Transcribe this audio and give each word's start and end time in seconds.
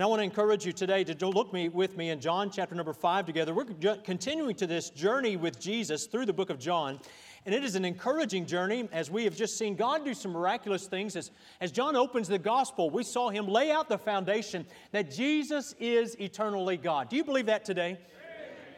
And 0.00 0.04
I 0.04 0.08
want 0.08 0.20
to 0.20 0.24
encourage 0.24 0.64
you 0.64 0.72
today 0.72 1.04
to 1.04 1.28
look 1.28 1.52
me, 1.52 1.68
with 1.68 1.98
me 1.98 2.08
in 2.08 2.22
John 2.22 2.50
chapter 2.50 2.74
number 2.74 2.94
5 2.94 3.26
together. 3.26 3.52
We're 3.52 3.66
continuing 3.96 4.54
to 4.54 4.66
this 4.66 4.88
journey 4.88 5.36
with 5.36 5.60
Jesus 5.60 6.06
through 6.06 6.24
the 6.24 6.32
book 6.32 6.48
of 6.48 6.58
John. 6.58 6.98
And 7.44 7.54
it 7.54 7.62
is 7.62 7.74
an 7.74 7.84
encouraging 7.84 8.46
journey 8.46 8.88
as 8.92 9.10
we 9.10 9.24
have 9.24 9.36
just 9.36 9.58
seen 9.58 9.76
God 9.76 10.06
do 10.06 10.14
some 10.14 10.32
miraculous 10.32 10.86
things. 10.86 11.16
As, 11.16 11.30
as 11.60 11.70
John 11.70 11.96
opens 11.96 12.28
the 12.28 12.38
gospel, 12.38 12.88
we 12.88 13.02
saw 13.02 13.28
him 13.28 13.46
lay 13.46 13.70
out 13.70 13.90
the 13.90 13.98
foundation 13.98 14.64
that 14.92 15.10
Jesus 15.10 15.74
is 15.78 16.18
eternally 16.18 16.78
God. 16.78 17.10
Do 17.10 17.16
you 17.16 17.24
believe 17.24 17.44
that 17.44 17.66
today? 17.66 17.98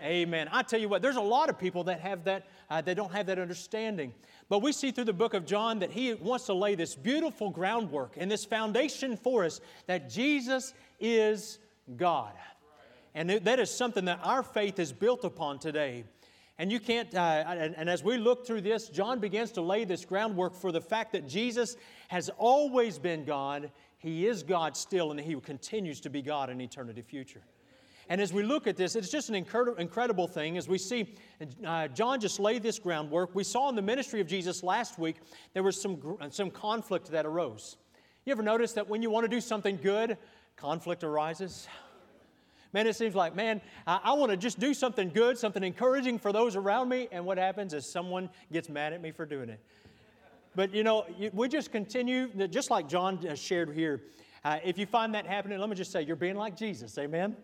Amen. 0.02 0.48
I 0.50 0.62
tell 0.62 0.80
you 0.80 0.88
what, 0.88 1.00
there's 1.00 1.14
a 1.14 1.20
lot 1.20 1.48
of 1.48 1.56
people 1.56 1.84
that 1.84 2.00
have 2.00 2.24
that, 2.24 2.46
uh, 2.68 2.80
that 2.80 2.96
don't 2.96 3.12
have 3.12 3.26
that 3.26 3.38
understanding. 3.38 4.12
But 4.48 4.58
we 4.58 4.72
see 4.72 4.90
through 4.90 5.04
the 5.04 5.12
book 5.12 5.32
of 5.32 5.46
John 5.46 5.78
that 5.78 5.92
he 5.92 6.12
wants 6.14 6.46
to 6.46 6.54
lay 6.54 6.74
this 6.74 6.96
beautiful 6.96 7.50
groundwork 7.50 8.14
and 8.16 8.28
this 8.28 8.44
foundation 8.44 9.16
for 9.16 9.44
us 9.44 9.60
that 9.86 10.10
Jesus 10.10 10.74
is 11.02 11.58
God. 11.96 12.32
And 13.14 13.28
that 13.28 13.58
is 13.58 13.70
something 13.70 14.06
that 14.06 14.20
our 14.22 14.42
faith 14.42 14.78
is 14.78 14.92
built 14.92 15.24
upon 15.24 15.58
today. 15.58 16.04
And 16.58 16.70
you 16.70 16.80
can't, 16.80 17.14
uh, 17.14 17.44
and, 17.46 17.74
and, 17.76 17.90
as 17.90 18.04
we 18.04 18.16
look 18.18 18.46
through 18.46 18.60
this, 18.60 18.88
John 18.88 19.18
begins 19.18 19.50
to 19.52 19.60
lay 19.60 19.84
this 19.84 20.04
groundwork 20.04 20.54
for 20.54 20.70
the 20.70 20.80
fact 20.80 21.12
that 21.12 21.26
Jesus 21.26 21.76
has 22.08 22.30
always 22.38 22.98
been 22.98 23.24
God, 23.24 23.70
He 23.98 24.26
is 24.26 24.42
God 24.42 24.76
still, 24.76 25.10
and 25.10 25.18
He 25.18 25.34
continues 25.40 26.00
to 26.02 26.10
be 26.10 26.22
God 26.22 26.50
in 26.50 26.60
eternity 26.60 27.02
future. 27.02 27.42
And 28.08 28.20
as 28.20 28.32
we 28.32 28.42
look 28.42 28.66
at 28.66 28.76
this, 28.76 28.96
it's 28.96 29.08
just 29.08 29.28
an 29.30 29.34
incredible 29.34 30.26
thing 30.26 30.58
as 30.58 30.68
we 30.68 30.76
see 30.76 31.14
uh, 31.64 31.88
John 31.88 32.20
just 32.20 32.38
laid 32.38 32.62
this 32.62 32.78
groundwork. 32.78 33.34
We 33.34 33.44
saw 33.44 33.68
in 33.68 33.74
the 33.74 33.82
ministry 33.82 34.20
of 34.20 34.26
Jesus 34.26 34.62
last 34.62 34.98
week, 34.98 35.16
there 35.54 35.62
was 35.62 35.80
some, 35.80 36.18
some 36.30 36.50
conflict 36.50 37.10
that 37.10 37.24
arose. 37.24 37.76
You 38.24 38.32
ever 38.32 38.42
notice 38.42 38.72
that 38.74 38.88
when 38.88 39.02
you 39.02 39.10
want 39.10 39.24
to 39.24 39.28
do 39.28 39.40
something 39.40 39.78
good, 39.82 40.16
conflict 40.56 41.04
arises? 41.04 41.68
Man, 42.72 42.86
it 42.86 42.96
seems 42.96 43.14
like, 43.14 43.36
man, 43.36 43.60
I, 43.86 44.00
I 44.04 44.12
want 44.14 44.30
to 44.30 44.36
just 44.36 44.58
do 44.58 44.72
something 44.72 45.10
good, 45.10 45.36
something 45.36 45.62
encouraging 45.62 46.18
for 46.18 46.32
those 46.32 46.56
around 46.56 46.88
me, 46.88 47.08
and 47.12 47.24
what 47.24 47.36
happens 47.36 47.74
is 47.74 47.84
someone 47.84 48.30
gets 48.50 48.68
mad 48.68 48.92
at 48.92 49.02
me 49.02 49.10
for 49.10 49.26
doing 49.26 49.50
it. 49.50 49.60
But 50.54 50.74
you 50.74 50.82
know, 50.82 51.06
we 51.32 51.48
just 51.48 51.72
continue, 51.72 52.28
just 52.48 52.70
like 52.70 52.88
John 52.88 53.34
shared 53.36 53.74
here. 53.74 54.02
Uh, 54.44 54.58
if 54.64 54.76
you 54.76 54.86
find 54.86 55.14
that 55.14 55.26
happening, 55.26 55.58
let 55.58 55.68
me 55.68 55.76
just 55.76 55.92
say, 55.92 56.02
you're 56.02 56.16
being 56.16 56.36
like 56.36 56.56
Jesus. 56.56 56.98
Amen? 56.98 57.36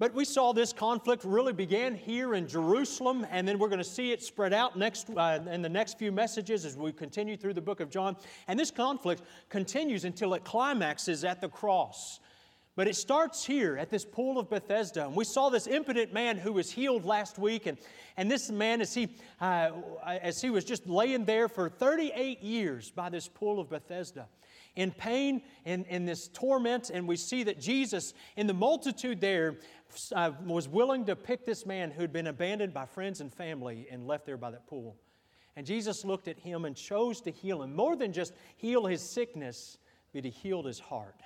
But 0.00 0.14
we 0.14 0.24
saw 0.24 0.54
this 0.54 0.72
conflict 0.72 1.24
really 1.24 1.52
began 1.52 1.94
here 1.94 2.34
in 2.34 2.48
Jerusalem, 2.48 3.26
and 3.30 3.46
then 3.46 3.58
we're 3.58 3.68
going 3.68 3.80
to 3.80 3.84
see 3.84 4.12
it 4.12 4.22
spread 4.22 4.54
out 4.54 4.78
next 4.78 5.10
uh, 5.14 5.40
in 5.50 5.60
the 5.60 5.68
next 5.68 5.98
few 5.98 6.10
messages 6.10 6.64
as 6.64 6.74
we 6.74 6.90
continue 6.90 7.36
through 7.36 7.52
the 7.52 7.60
book 7.60 7.80
of 7.80 7.90
John. 7.90 8.16
And 8.48 8.58
this 8.58 8.70
conflict 8.70 9.20
continues 9.50 10.06
until 10.06 10.32
it 10.32 10.42
climaxes 10.42 11.22
at 11.22 11.42
the 11.42 11.50
cross. 11.50 12.18
But 12.76 12.88
it 12.88 12.96
starts 12.96 13.44
here 13.44 13.76
at 13.76 13.90
this 13.90 14.06
pool 14.06 14.38
of 14.38 14.48
Bethesda. 14.48 15.04
And 15.04 15.14
we 15.14 15.24
saw 15.24 15.50
this 15.50 15.66
impotent 15.66 16.14
man 16.14 16.38
who 16.38 16.54
was 16.54 16.70
healed 16.70 17.04
last 17.04 17.38
week. 17.38 17.66
And, 17.66 17.76
and 18.16 18.30
this 18.30 18.50
man, 18.50 18.80
as 18.80 18.94
he, 18.94 19.10
uh, 19.38 19.72
as 20.02 20.40
he 20.40 20.48
was 20.48 20.64
just 20.64 20.86
laying 20.86 21.26
there 21.26 21.46
for 21.46 21.68
38 21.68 22.42
years 22.42 22.90
by 22.90 23.10
this 23.10 23.28
pool 23.28 23.60
of 23.60 23.68
Bethesda, 23.68 24.28
in 24.76 24.90
pain 24.90 25.42
and 25.64 25.84
in 25.86 26.06
this 26.06 26.28
torment. 26.28 26.90
And 26.90 27.06
we 27.06 27.16
see 27.16 27.42
that 27.44 27.60
Jesus, 27.60 28.14
in 28.36 28.46
the 28.46 28.54
multitude 28.54 29.20
there, 29.20 29.56
uh, 30.14 30.32
was 30.44 30.68
willing 30.68 31.06
to 31.06 31.16
pick 31.16 31.44
this 31.44 31.66
man 31.66 31.90
who'd 31.90 32.12
been 32.12 32.26
abandoned 32.26 32.72
by 32.72 32.86
friends 32.86 33.20
and 33.20 33.32
family 33.32 33.86
and 33.90 34.06
left 34.06 34.26
there 34.26 34.36
by 34.36 34.50
that 34.50 34.66
pool. 34.66 34.96
And 35.56 35.66
Jesus 35.66 36.04
looked 36.04 36.28
at 36.28 36.38
him 36.38 36.64
and 36.64 36.76
chose 36.76 37.20
to 37.22 37.30
heal 37.30 37.62
him. 37.62 37.74
More 37.74 37.96
than 37.96 38.12
just 38.12 38.32
heal 38.56 38.86
his 38.86 39.02
sickness, 39.02 39.78
but 40.12 40.24
he 40.24 40.30
healed 40.30 40.66
his 40.66 40.78
heart. 40.78 41.20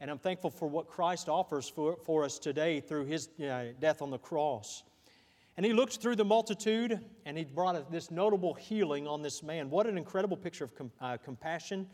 And 0.00 0.10
I'm 0.10 0.18
thankful 0.18 0.50
for 0.50 0.68
what 0.68 0.86
Christ 0.86 1.28
offers 1.28 1.68
for, 1.68 1.96
for 2.04 2.24
us 2.24 2.38
today 2.38 2.80
through 2.80 3.06
his 3.06 3.28
uh, 3.40 3.72
death 3.80 4.00
on 4.00 4.10
the 4.10 4.18
cross. 4.18 4.84
And 5.56 5.66
he 5.66 5.72
looked 5.72 5.96
through 5.96 6.14
the 6.14 6.24
multitude 6.24 7.00
and 7.26 7.36
he 7.36 7.44
brought 7.44 7.90
this 7.90 8.12
notable 8.12 8.54
healing 8.54 9.08
on 9.08 9.22
this 9.22 9.42
man. 9.42 9.70
What 9.70 9.88
an 9.88 9.98
incredible 9.98 10.36
picture 10.36 10.62
of 10.62 10.74
com, 10.76 10.92
uh, 11.00 11.16
compassion. 11.16 11.88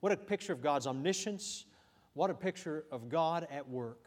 What 0.00 0.12
a 0.12 0.16
picture 0.16 0.54
of 0.54 0.62
God's 0.62 0.86
omniscience. 0.86 1.66
What 2.14 2.30
a 2.30 2.34
picture 2.34 2.84
of 2.90 3.10
God 3.10 3.46
at 3.50 3.68
work. 3.68 4.06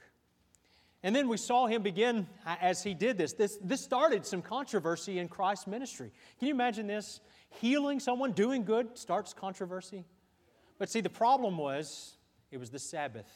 And 1.05 1.15
then 1.15 1.29
we 1.29 1.37
saw 1.37 1.67
him 1.67 1.83
begin 1.83 2.25
uh, 2.47 2.55
as 2.59 2.81
he 2.81 2.95
did 2.95 3.15
this. 3.15 3.33
This, 3.33 3.59
this 3.61 3.79
started 3.79 4.25
some 4.25 4.41
controversy 4.41 5.19
in 5.19 5.27
Christ's 5.27 5.67
ministry. 5.67 6.11
Can 6.39 6.47
you 6.47 6.53
imagine 6.55 6.87
this? 6.87 7.21
Healing 7.61 7.99
someone, 7.99 8.31
doing 8.31 8.65
good, 8.65 8.97
starts 8.97 9.31
controversy. 9.31 10.03
But 10.79 10.89
see, 10.89 11.01
the 11.01 11.09
problem 11.11 11.59
was 11.59 12.17
it 12.49 12.57
was 12.57 12.71
the 12.71 12.79
Sabbath. 12.79 13.29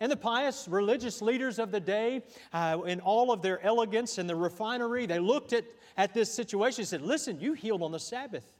And 0.00 0.10
the 0.10 0.16
pious 0.16 0.66
religious 0.66 1.22
leaders 1.22 1.60
of 1.60 1.70
the 1.70 1.78
day, 1.78 2.24
uh, 2.52 2.78
in 2.84 2.98
all 2.98 3.30
of 3.30 3.42
their 3.42 3.64
elegance 3.64 4.18
and 4.18 4.28
the 4.28 4.34
refinery, 4.34 5.06
they 5.06 5.20
looked 5.20 5.52
at, 5.52 5.64
at 5.96 6.12
this 6.12 6.34
situation 6.34 6.80
and 6.80 6.88
said, 6.88 7.02
Listen, 7.02 7.38
you 7.38 7.52
healed 7.52 7.84
on 7.84 7.92
the 7.92 8.00
Sabbath. 8.00 8.56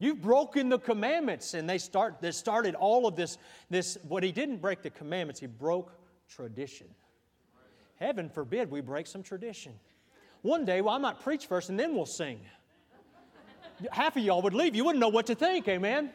You've 0.00 0.20
broken 0.20 0.68
the 0.68 0.80
commandments. 0.80 1.54
And 1.54 1.70
they, 1.70 1.78
start, 1.78 2.20
they 2.20 2.32
started 2.32 2.74
all 2.74 3.06
of 3.06 3.14
this, 3.14 3.38
this. 3.68 3.98
What 4.08 4.24
he 4.24 4.32
didn't 4.32 4.56
break 4.56 4.82
the 4.82 4.90
commandments, 4.90 5.38
he 5.38 5.46
broke 5.46 5.92
tradition. 6.28 6.88
Heaven 8.00 8.30
forbid 8.30 8.70
we 8.70 8.80
break 8.80 9.06
some 9.06 9.22
tradition. 9.22 9.74
One 10.42 10.64
day, 10.64 10.80
well, 10.80 10.94
I 10.94 10.98
might 10.98 11.20
preach 11.20 11.46
first 11.46 11.68
and 11.68 11.78
then 11.78 11.94
we'll 11.94 12.06
sing. 12.06 12.40
Half 13.92 14.16
of 14.16 14.22
y'all 14.22 14.42
would 14.42 14.54
leave. 14.54 14.74
You 14.74 14.84
wouldn't 14.84 15.00
know 15.00 15.08
what 15.08 15.26
to 15.26 15.34
think, 15.34 15.68
amen? 15.68 16.10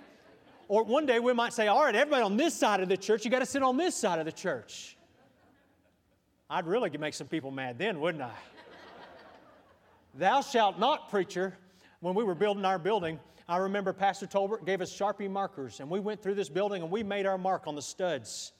Or 0.67 0.83
one 0.83 1.05
day 1.05 1.19
we 1.19 1.33
might 1.33 1.53
say, 1.53 1.67
all 1.67 1.83
right, 1.83 1.95
everybody 1.95 2.23
on 2.23 2.37
this 2.37 2.55
side 2.55 2.79
of 2.79 2.89
the 2.89 2.97
church, 2.97 3.23
you 3.23 3.31
got 3.31 3.39
to 3.39 3.45
sit 3.45 3.61
on 3.61 3.77
this 3.77 3.95
side 3.95 4.17
of 4.17 4.25
the 4.25 4.31
church. 4.31 4.97
I'd 6.49 6.65
really 6.65 6.89
make 6.97 7.13
some 7.13 7.27
people 7.27 7.51
mad 7.51 7.77
then, 7.77 7.99
wouldn't 7.99 8.23
I? 8.23 8.31
Thou 10.15 10.41
shalt 10.41 10.79
not, 10.79 11.09
preacher. 11.09 11.57
When 11.99 12.15
we 12.15 12.23
were 12.23 12.35
building 12.35 12.65
our 12.65 12.79
building, 12.79 13.19
I 13.47 13.57
remember 13.57 13.93
Pastor 13.93 14.25
Tolbert 14.25 14.65
gave 14.65 14.81
us 14.81 14.91
Sharpie 14.91 15.29
markers, 15.29 15.79
and 15.79 15.89
we 15.89 15.99
went 15.99 16.21
through 16.21 16.35
this 16.35 16.49
building 16.49 16.81
and 16.81 16.89
we 16.89 17.03
made 17.03 17.25
our 17.25 17.37
mark 17.37 17.67
on 17.67 17.75
the 17.75 17.81
studs. 17.81 18.53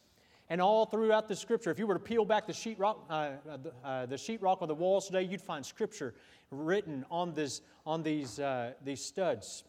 And 0.50 0.62
all 0.62 0.86
throughout 0.86 1.28
the 1.28 1.36
scripture, 1.36 1.72
if 1.72 1.80
you 1.80 1.88
were 1.88 1.96
to 1.96 2.00
peel 2.00 2.24
back 2.24 2.46
the 2.46 2.54
sheetrock, 2.54 2.98
uh, 3.10 3.14
uh, 3.14 3.58
uh, 3.84 4.06
the 4.06 4.16
sheetrock 4.16 4.62
on 4.62 4.68
the 4.68 4.76
walls 4.76 5.08
today, 5.08 5.24
you'd 5.24 5.42
find 5.42 5.66
scripture 5.66 6.14
written 6.52 7.04
on, 7.10 7.34
this, 7.34 7.62
on 7.86 8.04
these, 8.04 8.40
uh, 8.40 8.74
these 8.84 9.04
studs, 9.04 9.64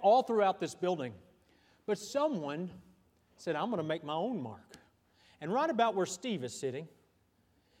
all 0.00 0.22
throughout 0.22 0.60
this 0.60 0.74
building. 0.74 1.12
But 1.86 1.98
someone 1.98 2.70
said, 3.36 3.56
I'm 3.56 3.70
going 3.70 3.82
to 3.82 3.88
make 3.88 4.04
my 4.04 4.14
own 4.14 4.40
mark. 4.40 4.76
And 5.40 5.52
right 5.52 5.68
about 5.68 5.96
where 5.96 6.06
Steve 6.06 6.44
is 6.44 6.58
sitting, 6.58 6.86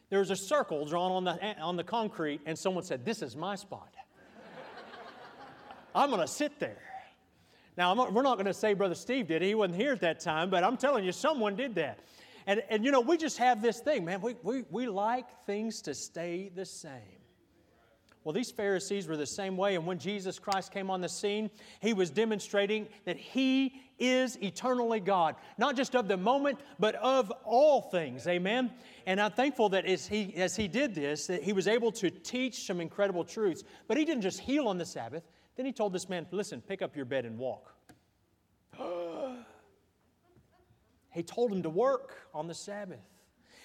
there 0.08 0.18
was 0.18 0.30
a 0.30 0.36
circle 0.36 0.84
drawn 0.84 1.12
on 1.12 1.24
the, 1.24 1.60
on 1.60 1.76
the 1.76 1.84
concrete, 1.84 2.40
and 2.46 2.58
someone 2.58 2.82
said, 2.82 3.04
This 3.04 3.22
is 3.22 3.36
my 3.36 3.54
spot. 3.54 3.94
I'm 5.94 6.10
going 6.10 6.20
to 6.20 6.28
sit 6.28 6.58
there. 6.58 6.78
Now, 7.76 7.94
we're 8.10 8.22
not 8.22 8.34
going 8.34 8.46
to 8.46 8.54
say 8.54 8.74
Brother 8.74 8.94
Steve 8.94 9.28
did. 9.28 9.42
It. 9.42 9.46
He 9.46 9.54
wasn't 9.54 9.76
here 9.76 9.92
at 9.92 10.00
that 10.00 10.20
time, 10.20 10.50
but 10.50 10.64
I'm 10.64 10.76
telling 10.76 11.04
you, 11.04 11.12
someone 11.12 11.56
did 11.56 11.76
that. 11.76 12.00
And, 12.46 12.62
and 12.68 12.84
you 12.84 12.90
know, 12.90 13.00
we 13.00 13.16
just 13.16 13.38
have 13.38 13.62
this 13.62 13.80
thing, 13.80 14.04
man. 14.04 14.20
We, 14.20 14.36
we, 14.42 14.64
we 14.70 14.86
like 14.86 15.44
things 15.44 15.82
to 15.82 15.94
stay 15.94 16.50
the 16.54 16.66
same. 16.66 17.20
Well, 18.22 18.34
these 18.34 18.50
Pharisees 18.50 19.08
were 19.08 19.16
the 19.16 19.26
same 19.26 19.56
way, 19.56 19.76
and 19.76 19.86
when 19.86 19.98
Jesus 19.98 20.38
Christ 20.38 20.72
came 20.72 20.90
on 20.90 21.00
the 21.00 21.08
scene, 21.08 21.50
he 21.80 21.94
was 21.94 22.10
demonstrating 22.10 22.86
that 23.06 23.16
he 23.16 23.80
is 23.98 24.36
eternally 24.42 25.00
God, 25.00 25.36
not 25.56 25.74
just 25.74 25.96
of 25.96 26.06
the 26.06 26.18
moment, 26.18 26.58
but 26.78 26.96
of 26.96 27.32
all 27.44 27.80
things. 27.80 28.26
Amen. 28.26 28.72
And 29.06 29.22
I'm 29.22 29.30
thankful 29.30 29.70
that 29.70 29.86
as 29.86 30.06
he, 30.06 30.34
as 30.36 30.54
he 30.54 30.68
did 30.68 30.94
this, 30.94 31.28
that 31.28 31.42
he 31.42 31.54
was 31.54 31.66
able 31.66 31.92
to 31.92 32.10
teach 32.10 32.66
some 32.66 32.80
incredible 32.80 33.24
truths. 33.24 33.64
But 33.88 33.96
he 33.96 34.04
didn't 34.04 34.22
just 34.22 34.40
heal 34.40 34.68
on 34.68 34.76
the 34.76 34.84
Sabbath. 34.84 35.22
Then 35.56 35.64
he 35.64 35.72
told 35.72 35.94
this 35.94 36.08
man, 36.08 36.26
listen, 36.30 36.60
pick 36.60 36.82
up 36.82 36.94
your 36.96 37.06
bed 37.06 37.24
and 37.24 37.38
walk. 37.38 37.74
He 41.10 41.22
told 41.22 41.52
him 41.52 41.62
to 41.62 41.70
work 41.70 42.28
on 42.32 42.46
the 42.46 42.54
Sabbath. 42.54 43.00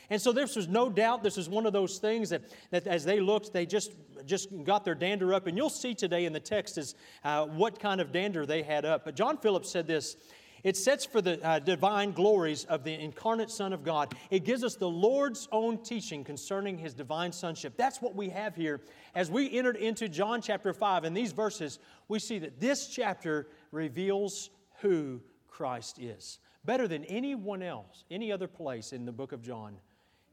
And 0.10 0.22
so 0.22 0.32
this 0.32 0.56
was 0.56 0.68
no 0.68 0.90
doubt, 0.90 1.24
this 1.24 1.38
is 1.38 1.50
one 1.50 1.66
of 1.66 1.74
those 1.74 1.98
things 1.98 2.30
that, 2.30 2.44
that 2.70 2.86
as 2.86 3.06
they 3.06 3.20
looked, 3.20 3.54
they 3.54 3.66
just, 3.66 3.92
just 4.26 4.50
got 4.64 4.86
their 4.86 4.96
dander 4.96 5.34
up. 5.34 5.48
And 5.48 5.58
you'll 5.58 5.70
see 5.70 5.96
today 5.96 6.26
in 6.26 6.34
the 6.34 6.40
text 6.40 6.78
is 6.78 6.96
uh, 7.24 7.46
what 7.46 7.80
kind 7.80 8.00
of 8.00 8.12
dander 8.12 8.46
they 8.46 8.62
had 8.62 8.86
up. 8.86 9.06
But 9.06 9.16
John 9.16 9.38
Phillips 9.38 9.70
said 9.70 9.88
this, 9.88 10.16
it 10.64 10.76
sets 10.76 11.06
for 11.06 11.22
the 11.22 11.40
uh, 11.46 11.60
divine 11.60 12.12
glories 12.12 12.66
of 12.66 12.84
the 12.84 12.94
incarnate 12.94 13.52
Son 13.52 13.72
of 13.72 13.84
God. 13.84 14.16
It 14.32 14.46
gives 14.46 14.64
us 14.64 14.76
the 14.76 14.90
Lord's 14.90 15.48
own 15.52 15.84
teaching 15.84 16.24
concerning 16.24 16.80
his 16.80 16.96
divine 16.96 17.32
sonship. 17.32 17.78
That's 17.78 18.02
what 18.02 18.16
we 18.16 18.30
have 18.30 18.56
here. 18.56 18.82
As 19.14 19.30
we 19.30 19.56
entered 19.56 19.76
into 19.76 20.10
John 20.10 20.42
chapter 20.42 20.74
5, 20.74 21.06
in 21.06 21.14
these 21.14 21.34
verses, 21.34 21.78
we 22.08 22.18
see 22.18 22.40
that 22.40 22.60
this 22.60 22.88
chapter 22.88 23.48
reveals 23.72 24.50
who 24.82 25.22
Christ 25.48 26.00
is. 26.00 26.40
Better 26.66 26.88
than 26.88 27.06
anyone 27.06 27.62
else, 27.62 28.04
any 28.10 28.32
other 28.32 28.48
place 28.48 28.92
in 28.92 29.06
the 29.06 29.12
book 29.12 29.32
of 29.32 29.42
John, 29.42 29.78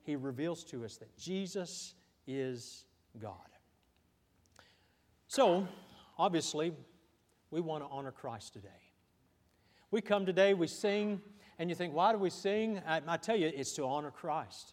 he 0.02 0.17
reveals 0.17 0.64
to 0.64 0.84
us 0.84 0.96
that 0.96 1.17
Jesus 1.19 1.94
is 2.26 2.84
God. 3.20 3.37
So, 5.29 5.69
obviously, 6.19 6.73
we 7.50 7.61
want 7.61 7.84
to 7.84 7.88
honor 7.90 8.12
Christ 8.12 8.55
today. 8.55 8.69
We 9.90 10.00
come 10.00 10.25
today, 10.25 10.55
we 10.55 10.67
sing, 10.67 11.20
And 11.58 11.69
you 11.69 11.76
think, 11.76 11.93
why 11.94 12.12
do 12.12 12.19
we 12.19 12.31
sing? 12.31 12.81
I, 12.87 13.02
I 13.06 13.17
tell 13.19 13.37
you, 13.37 13.52
it's 13.55 13.73
to 13.75 13.84
honor 13.84 14.11
Christ. 14.11 14.73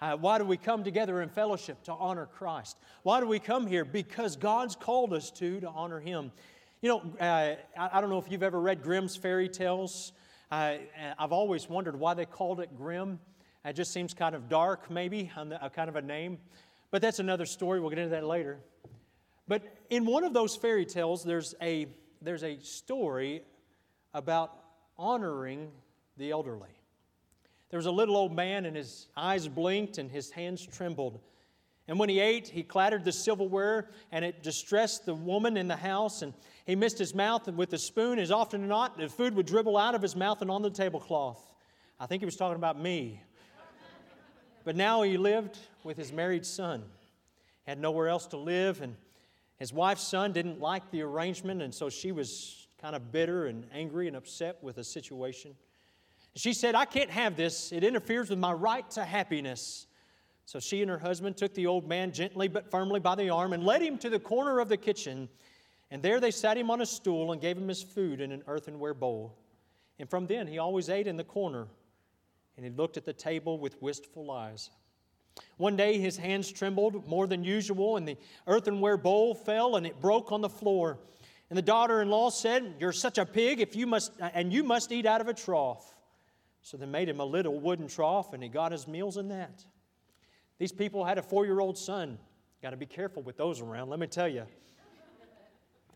Uh, 0.00 0.16
why 0.16 0.38
do 0.38 0.44
we 0.44 0.56
come 0.56 0.84
together 0.84 1.22
in 1.22 1.28
fellowship? 1.28 1.82
To 1.84 1.92
honor 1.92 2.26
Christ. 2.26 2.76
Why 3.02 3.20
do 3.20 3.26
we 3.26 3.38
come 3.38 3.66
here? 3.66 3.84
Because 3.84 4.36
God's 4.36 4.76
called 4.76 5.12
us 5.12 5.30
to, 5.32 5.60
to 5.60 5.68
honor 5.68 6.00
Him. 6.00 6.30
You 6.82 6.88
know, 6.90 7.02
uh, 7.20 7.56
I, 7.78 7.98
I, 7.98 8.00
don't 8.00 8.08
know 8.08 8.18
if 8.18 8.30
you've 8.30 8.42
ever 8.42 8.60
read 8.60 8.82
Grimm's 8.82 9.16
fairy 9.16 9.48
tales. 9.48 10.12
Uh, 10.50 10.78
I've 11.18 11.32
always 11.32 11.68
wondered 11.68 11.98
why 11.98 12.14
they 12.14 12.26
called 12.26 12.60
it 12.60 12.76
grim. 12.76 13.20
It 13.64 13.74
just 13.74 13.92
seems 13.92 14.14
kind 14.14 14.34
of 14.34 14.48
dark, 14.48 14.90
maybe, 14.90 15.30
a 15.36 15.70
kind 15.70 15.88
of 15.88 15.96
a 15.96 16.02
name. 16.02 16.38
But 16.90 17.02
that's 17.02 17.20
another 17.20 17.46
story. 17.46 17.78
We'll 17.78 17.90
get 17.90 18.00
into 18.00 18.10
that 18.10 18.26
later. 18.26 18.58
But 19.46 19.62
in 19.90 20.06
one 20.06 20.24
of 20.24 20.32
those 20.32 20.56
fairy 20.56 20.86
tales, 20.86 21.22
there's 21.22 21.54
a, 21.62 21.86
there's 22.20 22.42
a 22.42 22.58
story 22.60 23.42
about 24.12 24.56
honoring 24.98 25.70
the 26.16 26.30
elderly. 26.30 26.70
There 27.70 27.78
was 27.78 27.86
a 27.86 27.92
little 27.92 28.16
old 28.16 28.34
man, 28.34 28.64
and 28.64 28.76
his 28.76 29.06
eyes 29.16 29.46
blinked 29.46 29.98
and 29.98 30.10
his 30.10 30.30
hands 30.30 30.66
trembled. 30.66 31.20
And 31.90 31.98
when 31.98 32.08
he 32.08 32.20
ate, 32.20 32.46
he 32.46 32.62
clattered 32.62 33.04
the 33.04 33.10
silverware, 33.10 33.90
and 34.12 34.24
it 34.24 34.44
distressed 34.44 35.06
the 35.06 35.14
woman 35.14 35.56
in 35.56 35.66
the 35.66 35.74
house. 35.74 36.22
And 36.22 36.32
he 36.64 36.76
missed 36.76 37.00
his 37.00 37.16
mouth 37.16 37.48
with 37.48 37.70
the 37.70 37.78
spoon. 37.78 38.20
As 38.20 38.30
often 38.30 38.62
as 38.62 38.68
not, 38.68 38.96
the 38.96 39.08
food 39.08 39.34
would 39.34 39.46
dribble 39.46 39.76
out 39.76 39.96
of 39.96 40.00
his 40.00 40.14
mouth 40.14 40.40
and 40.40 40.52
on 40.52 40.62
the 40.62 40.70
tablecloth. 40.70 41.52
I 41.98 42.06
think 42.06 42.22
he 42.22 42.26
was 42.26 42.36
talking 42.36 42.54
about 42.54 42.80
me. 42.80 43.20
But 44.62 44.76
now 44.76 45.02
he 45.02 45.16
lived 45.16 45.58
with 45.82 45.96
his 45.96 46.12
married 46.12 46.46
son, 46.46 46.84
had 47.66 47.80
nowhere 47.80 48.06
else 48.06 48.28
to 48.28 48.36
live, 48.36 48.82
and 48.82 48.94
his 49.56 49.72
wife's 49.72 50.06
son 50.06 50.30
didn't 50.30 50.60
like 50.60 50.92
the 50.92 51.02
arrangement, 51.02 51.60
and 51.60 51.74
so 51.74 51.90
she 51.90 52.12
was 52.12 52.68
kind 52.80 52.94
of 52.94 53.10
bitter 53.10 53.46
and 53.46 53.66
angry 53.74 54.06
and 54.06 54.16
upset 54.16 54.62
with 54.62 54.76
the 54.76 54.84
situation. 54.84 55.56
She 56.36 56.52
said, 56.52 56.76
I 56.76 56.84
can't 56.84 57.10
have 57.10 57.34
this. 57.34 57.72
It 57.72 57.82
interferes 57.82 58.30
with 58.30 58.38
my 58.38 58.52
right 58.52 58.88
to 58.92 59.04
happiness. 59.04 59.88
So 60.50 60.58
she 60.58 60.82
and 60.82 60.90
her 60.90 60.98
husband 60.98 61.36
took 61.36 61.54
the 61.54 61.68
old 61.68 61.88
man 61.88 62.10
gently 62.10 62.48
but 62.48 62.72
firmly 62.72 62.98
by 62.98 63.14
the 63.14 63.30
arm 63.30 63.52
and 63.52 63.62
led 63.62 63.82
him 63.82 63.96
to 63.98 64.10
the 64.10 64.18
corner 64.18 64.58
of 64.58 64.68
the 64.68 64.76
kitchen. 64.76 65.28
And 65.92 66.02
there 66.02 66.18
they 66.18 66.32
sat 66.32 66.56
him 66.56 66.72
on 66.72 66.80
a 66.80 66.86
stool 66.86 67.30
and 67.30 67.40
gave 67.40 67.56
him 67.56 67.68
his 67.68 67.84
food 67.84 68.20
in 68.20 68.32
an 68.32 68.42
earthenware 68.48 68.94
bowl. 68.94 69.38
And 70.00 70.10
from 70.10 70.26
then 70.26 70.48
he 70.48 70.58
always 70.58 70.88
ate 70.88 71.06
in 71.06 71.16
the 71.16 71.22
corner 71.22 71.68
and 72.56 72.66
he 72.66 72.72
looked 72.72 72.96
at 72.96 73.04
the 73.04 73.12
table 73.12 73.60
with 73.60 73.80
wistful 73.80 74.28
eyes. 74.32 74.70
One 75.56 75.76
day 75.76 75.98
his 75.98 76.16
hands 76.16 76.50
trembled 76.50 77.06
more 77.06 77.28
than 77.28 77.44
usual, 77.44 77.96
and 77.96 78.08
the 78.08 78.16
earthenware 78.48 78.96
bowl 78.96 79.36
fell 79.36 79.76
and 79.76 79.86
it 79.86 80.00
broke 80.00 80.32
on 80.32 80.40
the 80.40 80.48
floor. 80.48 80.98
And 81.48 81.56
the 81.56 81.62
daughter 81.62 82.02
in 82.02 82.10
law 82.10 82.28
said, 82.28 82.74
You're 82.80 82.90
such 82.90 83.18
a 83.18 83.24
pig, 83.24 83.60
if 83.60 83.76
you 83.76 83.86
must, 83.86 84.10
and 84.18 84.52
you 84.52 84.64
must 84.64 84.90
eat 84.90 85.06
out 85.06 85.20
of 85.20 85.28
a 85.28 85.32
trough. 85.32 85.94
So 86.60 86.76
they 86.76 86.86
made 86.86 87.08
him 87.08 87.20
a 87.20 87.24
little 87.24 87.60
wooden 87.60 87.86
trough, 87.86 88.32
and 88.32 88.42
he 88.42 88.48
got 88.48 88.72
his 88.72 88.88
meals 88.88 89.16
in 89.16 89.28
that. 89.28 89.64
These 90.60 90.72
people 90.72 91.06
had 91.06 91.16
a 91.16 91.22
four 91.22 91.46
year 91.46 91.58
old 91.58 91.78
son. 91.78 92.18
Got 92.62 92.70
to 92.70 92.76
be 92.76 92.84
careful 92.84 93.22
with 93.22 93.38
those 93.38 93.62
around, 93.62 93.88
let 93.88 93.98
me 93.98 94.06
tell 94.06 94.28
you. 94.28 94.44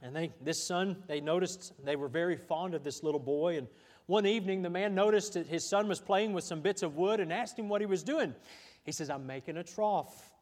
And 0.00 0.16
they, 0.16 0.32
this 0.40 0.66
son, 0.66 1.02
they 1.06 1.20
noticed 1.20 1.72
they 1.84 1.96
were 1.96 2.08
very 2.08 2.36
fond 2.36 2.74
of 2.74 2.82
this 2.82 3.02
little 3.02 3.20
boy. 3.20 3.58
And 3.58 3.68
one 4.06 4.24
evening, 4.24 4.62
the 4.62 4.70
man 4.70 4.94
noticed 4.94 5.34
that 5.34 5.46
his 5.46 5.68
son 5.68 5.86
was 5.86 6.00
playing 6.00 6.32
with 6.32 6.44
some 6.44 6.62
bits 6.62 6.82
of 6.82 6.96
wood 6.96 7.20
and 7.20 7.30
asked 7.30 7.58
him 7.58 7.68
what 7.68 7.82
he 7.82 7.86
was 7.86 8.02
doing. 8.02 8.34
He 8.84 8.92
says, 8.92 9.10
I'm 9.10 9.26
making 9.26 9.58
a 9.58 9.64
trough. 9.64 10.32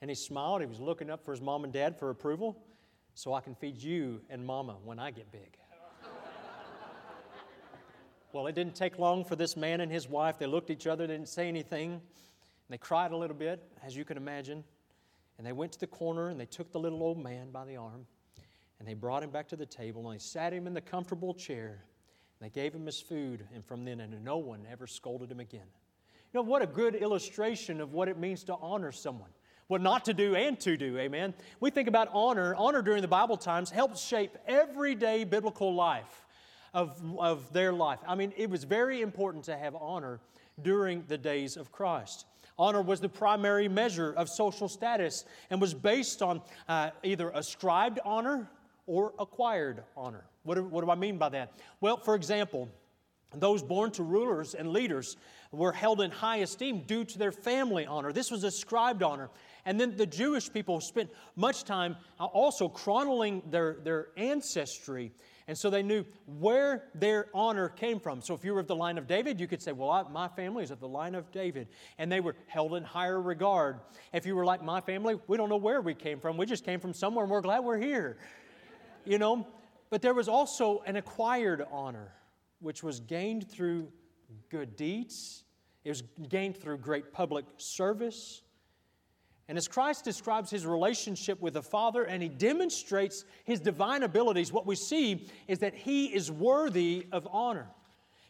And 0.00 0.08
he 0.08 0.14
smiled. 0.14 0.60
He 0.60 0.66
was 0.66 0.80
looking 0.80 1.10
up 1.10 1.24
for 1.24 1.32
his 1.32 1.40
mom 1.40 1.64
and 1.64 1.72
dad 1.72 1.98
for 1.98 2.10
approval 2.10 2.56
so 3.14 3.34
I 3.34 3.40
can 3.40 3.56
feed 3.56 3.82
you 3.82 4.20
and 4.30 4.46
mama 4.46 4.76
when 4.84 5.00
I 5.00 5.10
get 5.10 5.30
big. 5.32 5.56
well, 8.32 8.46
it 8.46 8.54
didn't 8.54 8.76
take 8.76 9.00
long 9.00 9.24
for 9.24 9.34
this 9.34 9.56
man 9.56 9.80
and 9.80 9.90
his 9.90 10.08
wife. 10.08 10.38
They 10.38 10.46
looked 10.46 10.70
at 10.70 10.76
each 10.76 10.86
other, 10.86 11.06
didn't 11.06 11.28
say 11.28 11.48
anything. 11.48 12.00
They 12.72 12.78
cried 12.78 13.12
a 13.12 13.16
little 13.16 13.36
bit, 13.36 13.62
as 13.84 13.94
you 13.94 14.04
can 14.04 14.16
imagine. 14.16 14.64
And 15.36 15.46
they 15.46 15.52
went 15.52 15.72
to 15.72 15.80
the 15.80 15.86
corner 15.86 16.30
and 16.30 16.40
they 16.40 16.46
took 16.46 16.72
the 16.72 16.80
little 16.80 17.02
old 17.02 17.22
man 17.22 17.50
by 17.50 17.66
the 17.66 17.76
arm 17.76 18.06
and 18.78 18.88
they 18.88 18.94
brought 18.94 19.22
him 19.22 19.30
back 19.30 19.46
to 19.48 19.56
the 19.56 19.66
table 19.66 20.08
and 20.08 20.18
they 20.18 20.22
sat 20.22 20.52
him 20.52 20.66
in 20.66 20.72
the 20.72 20.80
comfortable 20.80 21.34
chair. 21.34 21.84
And 22.40 22.50
they 22.50 22.50
gave 22.50 22.74
him 22.74 22.86
his 22.86 23.00
food, 23.00 23.46
and 23.54 23.64
from 23.64 23.84
then 23.84 24.00
on, 24.00 24.24
no 24.24 24.38
one 24.38 24.66
ever 24.70 24.88
scolded 24.88 25.30
him 25.30 25.38
again. 25.38 25.66
You 26.32 26.40
know, 26.40 26.42
what 26.42 26.62
a 26.62 26.66
good 26.66 26.96
illustration 26.96 27.80
of 27.80 27.92
what 27.92 28.08
it 28.08 28.18
means 28.18 28.42
to 28.44 28.54
honor 28.54 28.90
someone. 28.90 29.28
What 29.68 29.82
not 29.82 30.06
to 30.06 30.14
do 30.14 30.34
and 30.34 30.58
to 30.60 30.76
do, 30.76 30.98
amen? 30.98 31.34
We 31.60 31.70
think 31.70 31.86
about 31.86 32.08
honor. 32.12 32.54
Honor 32.56 32.82
during 32.82 33.02
the 33.02 33.08
Bible 33.08 33.36
times 33.36 33.70
helps 33.70 34.02
shape 34.02 34.36
everyday 34.48 35.24
biblical 35.24 35.74
life 35.74 36.26
of, 36.74 37.00
of 37.18 37.52
their 37.52 37.72
life. 37.72 38.00
I 38.08 38.14
mean, 38.16 38.32
it 38.36 38.50
was 38.50 38.64
very 38.64 39.02
important 39.02 39.44
to 39.44 39.56
have 39.56 39.76
honor 39.76 40.18
during 40.60 41.04
the 41.06 41.18
days 41.18 41.56
of 41.56 41.70
Christ. 41.70 42.26
Honor 42.58 42.82
was 42.82 43.00
the 43.00 43.08
primary 43.08 43.68
measure 43.68 44.12
of 44.12 44.28
social 44.28 44.68
status 44.68 45.24
and 45.50 45.60
was 45.60 45.74
based 45.74 46.22
on 46.22 46.42
uh, 46.68 46.90
either 47.02 47.30
ascribed 47.30 47.98
honor 48.04 48.48
or 48.86 49.12
acquired 49.18 49.82
honor. 49.96 50.24
What 50.44 50.56
do, 50.56 50.64
what 50.64 50.84
do 50.84 50.90
I 50.90 50.94
mean 50.94 51.18
by 51.18 51.28
that? 51.30 51.52
Well, 51.80 51.96
for 51.96 52.14
example, 52.14 52.68
those 53.34 53.62
born 53.62 53.90
to 53.92 54.02
rulers 54.02 54.54
and 54.54 54.72
leaders 54.72 55.16
were 55.50 55.72
held 55.72 56.00
in 56.00 56.10
high 56.10 56.38
esteem 56.38 56.82
due 56.86 57.04
to 57.04 57.18
their 57.18 57.32
family 57.32 57.86
honor. 57.86 58.12
This 58.12 58.30
was 58.30 58.44
ascribed 58.44 59.02
honor. 59.02 59.30
And 59.64 59.80
then 59.80 59.96
the 59.96 60.06
Jewish 60.06 60.52
people 60.52 60.80
spent 60.80 61.10
much 61.36 61.64
time 61.64 61.96
uh, 62.18 62.24
also 62.24 62.68
chronicling 62.68 63.42
their, 63.50 63.76
their 63.84 64.08
ancestry. 64.16 65.12
And 65.52 65.58
so 65.58 65.68
they 65.68 65.82
knew 65.82 66.06
where 66.38 66.84
their 66.94 67.26
honor 67.34 67.68
came 67.68 68.00
from. 68.00 68.22
So 68.22 68.32
if 68.32 68.42
you 68.42 68.54
were 68.54 68.60
of 68.60 68.68
the 68.68 68.74
line 68.74 68.96
of 68.96 69.06
David, 69.06 69.38
you 69.38 69.46
could 69.46 69.60
say, 69.60 69.72
Well, 69.72 69.90
I, 69.90 70.02
my 70.04 70.26
family 70.28 70.64
is 70.64 70.70
of 70.70 70.80
the 70.80 70.88
line 70.88 71.14
of 71.14 71.30
David. 71.30 71.68
And 71.98 72.10
they 72.10 72.20
were 72.20 72.34
held 72.46 72.74
in 72.74 72.82
higher 72.82 73.20
regard. 73.20 73.80
If 74.14 74.24
you 74.24 74.34
were 74.34 74.46
like 74.46 74.64
my 74.64 74.80
family, 74.80 75.20
we 75.26 75.36
don't 75.36 75.50
know 75.50 75.58
where 75.58 75.82
we 75.82 75.92
came 75.92 76.20
from. 76.20 76.38
We 76.38 76.46
just 76.46 76.64
came 76.64 76.80
from 76.80 76.94
somewhere 76.94 77.24
and 77.24 77.30
we're 77.30 77.42
glad 77.42 77.60
we're 77.60 77.76
here 77.76 78.16
you 79.04 79.18
know. 79.18 79.46
But 79.90 80.02
there 80.02 80.14
was 80.14 80.28
also 80.28 80.82
an 80.86 80.96
acquired 80.96 81.66
honor, 81.70 82.12
which 82.60 82.82
was 82.82 83.00
gained 83.00 83.50
through 83.50 83.88
good 84.48 84.76
deeds, 84.76 85.44
it 85.84 85.90
was 85.90 86.02
gained 86.28 86.56
through 86.56 86.78
great 86.78 87.12
public 87.12 87.44
service. 87.58 88.42
And 89.52 89.58
as 89.58 89.68
Christ 89.68 90.02
describes 90.02 90.50
his 90.50 90.64
relationship 90.64 91.38
with 91.42 91.52
the 91.52 91.62
Father 91.62 92.04
and 92.04 92.22
he 92.22 92.30
demonstrates 92.30 93.26
his 93.44 93.60
divine 93.60 94.02
abilities, 94.02 94.50
what 94.50 94.64
we 94.64 94.74
see 94.74 95.28
is 95.46 95.58
that 95.58 95.74
he 95.74 96.06
is 96.06 96.30
worthy 96.30 97.06
of 97.12 97.28
honor. 97.30 97.66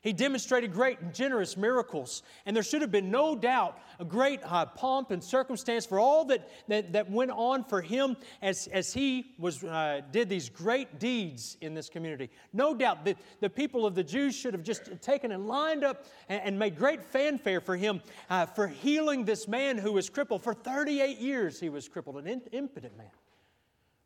He 0.02 0.12
demonstrated 0.12 0.72
great 0.72 1.00
and 1.00 1.14
generous 1.14 1.56
miracles, 1.56 2.24
and 2.44 2.56
there 2.56 2.64
should 2.64 2.82
have 2.82 2.90
been 2.90 3.12
no 3.12 3.36
doubt 3.36 3.78
a 4.00 4.04
great 4.04 4.40
uh, 4.42 4.66
pomp 4.66 5.12
and 5.12 5.22
circumstance 5.22 5.86
for 5.86 6.00
all 6.00 6.24
that, 6.24 6.50
that, 6.66 6.92
that 6.92 7.08
went 7.08 7.30
on 7.30 7.62
for 7.62 7.80
him 7.80 8.16
as, 8.42 8.66
as 8.72 8.92
he 8.92 9.32
was, 9.38 9.62
uh, 9.62 10.00
did 10.10 10.28
these 10.28 10.48
great 10.48 10.98
deeds 10.98 11.56
in 11.60 11.72
this 11.72 11.88
community. 11.88 12.30
No 12.52 12.74
doubt 12.74 13.04
that 13.04 13.16
the 13.38 13.48
people 13.48 13.86
of 13.86 13.94
the 13.94 14.02
Jews 14.02 14.34
should 14.34 14.54
have 14.54 14.64
just 14.64 14.90
taken 15.00 15.30
and 15.30 15.46
lined 15.46 15.84
up 15.84 16.04
and, 16.28 16.42
and 16.42 16.58
made 16.58 16.76
great 16.76 17.04
fanfare 17.04 17.60
for 17.60 17.76
him 17.76 18.02
uh, 18.28 18.46
for 18.46 18.66
healing 18.66 19.24
this 19.24 19.46
man 19.46 19.78
who 19.78 19.92
was 19.92 20.10
crippled. 20.10 20.42
For 20.42 20.52
38 20.52 21.18
years, 21.18 21.60
he 21.60 21.68
was 21.68 21.88
crippled, 21.88 22.16
an 22.16 22.26
in, 22.26 22.40
impotent 22.50 22.98
man. 22.98 23.06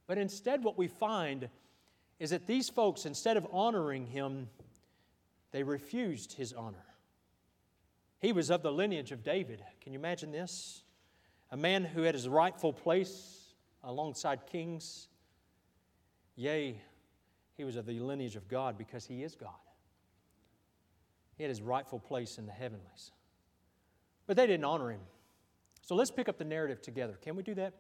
But 0.06 0.18
instead, 0.18 0.62
what 0.62 0.76
we 0.76 0.88
find 0.88 1.48
is 2.18 2.30
that 2.30 2.46
these 2.46 2.68
folks, 2.68 3.06
instead 3.06 3.38
of 3.38 3.46
honoring 3.50 4.04
him, 4.06 4.50
they 5.56 5.62
refused 5.62 6.34
his 6.34 6.52
honor. 6.52 6.84
He 8.18 8.30
was 8.30 8.50
of 8.50 8.60
the 8.60 8.70
lineage 8.70 9.10
of 9.10 9.22
David. 9.22 9.64
Can 9.80 9.94
you 9.94 9.98
imagine 9.98 10.30
this? 10.30 10.82
A 11.50 11.56
man 11.56 11.82
who 11.82 12.02
had 12.02 12.14
his 12.14 12.28
rightful 12.28 12.74
place 12.74 13.54
alongside 13.82 14.46
kings. 14.52 15.08
Yea, 16.34 16.78
he 17.54 17.64
was 17.64 17.76
of 17.76 17.86
the 17.86 17.98
lineage 18.00 18.36
of 18.36 18.48
God 18.48 18.76
because 18.76 19.06
he 19.06 19.22
is 19.22 19.34
God. 19.34 19.48
He 21.38 21.42
had 21.42 21.48
his 21.48 21.62
rightful 21.62 22.00
place 22.00 22.36
in 22.36 22.44
the 22.44 22.52
heavenlies. 22.52 23.12
But 24.26 24.36
they 24.36 24.46
didn't 24.46 24.66
honor 24.66 24.90
him. 24.90 25.00
So 25.80 25.94
let's 25.94 26.10
pick 26.10 26.28
up 26.28 26.36
the 26.36 26.44
narrative 26.44 26.82
together. 26.82 27.18
Can 27.22 27.34
we 27.34 27.42
do 27.42 27.54
that? 27.54 27.72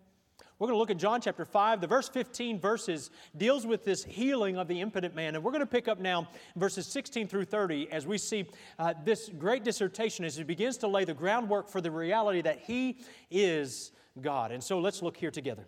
We're 0.58 0.68
going 0.68 0.76
to 0.76 0.78
look 0.78 0.90
at 0.90 0.96
John 0.96 1.20
chapter 1.20 1.44
5. 1.44 1.82
The 1.82 1.86
verse 1.86 2.08
15 2.08 2.58
verses 2.58 3.10
deals 3.36 3.66
with 3.66 3.84
this 3.84 4.04
healing 4.04 4.56
of 4.56 4.68
the 4.68 4.80
impotent 4.80 5.14
man. 5.14 5.34
And 5.34 5.44
we're 5.44 5.50
going 5.50 5.60
to 5.60 5.66
pick 5.66 5.86
up 5.86 5.98
now 5.98 6.28
verses 6.56 6.86
16 6.86 7.28
through 7.28 7.44
30 7.44 7.90
as 7.92 8.06
we 8.06 8.16
see 8.16 8.46
uh, 8.78 8.94
this 9.04 9.28
great 9.38 9.64
dissertation 9.64 10.24
as 10.24 10.36
he 10.36 10.44
begins 10.44 10.78
to 10.78 10.88
lay 10.88 11.04
the 11.04 11.12
groundwork 11.12 11.68
for 11.68 11.82
the 11.82 11.90
reality 11.90 12.40
that 12.40 12.60
he 12.60 13.00
is 13.30 13.92
God. 14.22 14.50
And 14.50 14.64
so 14.64 14.78
let's 14.78 15.02
look 15.02 15.18
here 15.18 15.30
together. 15.30 15.66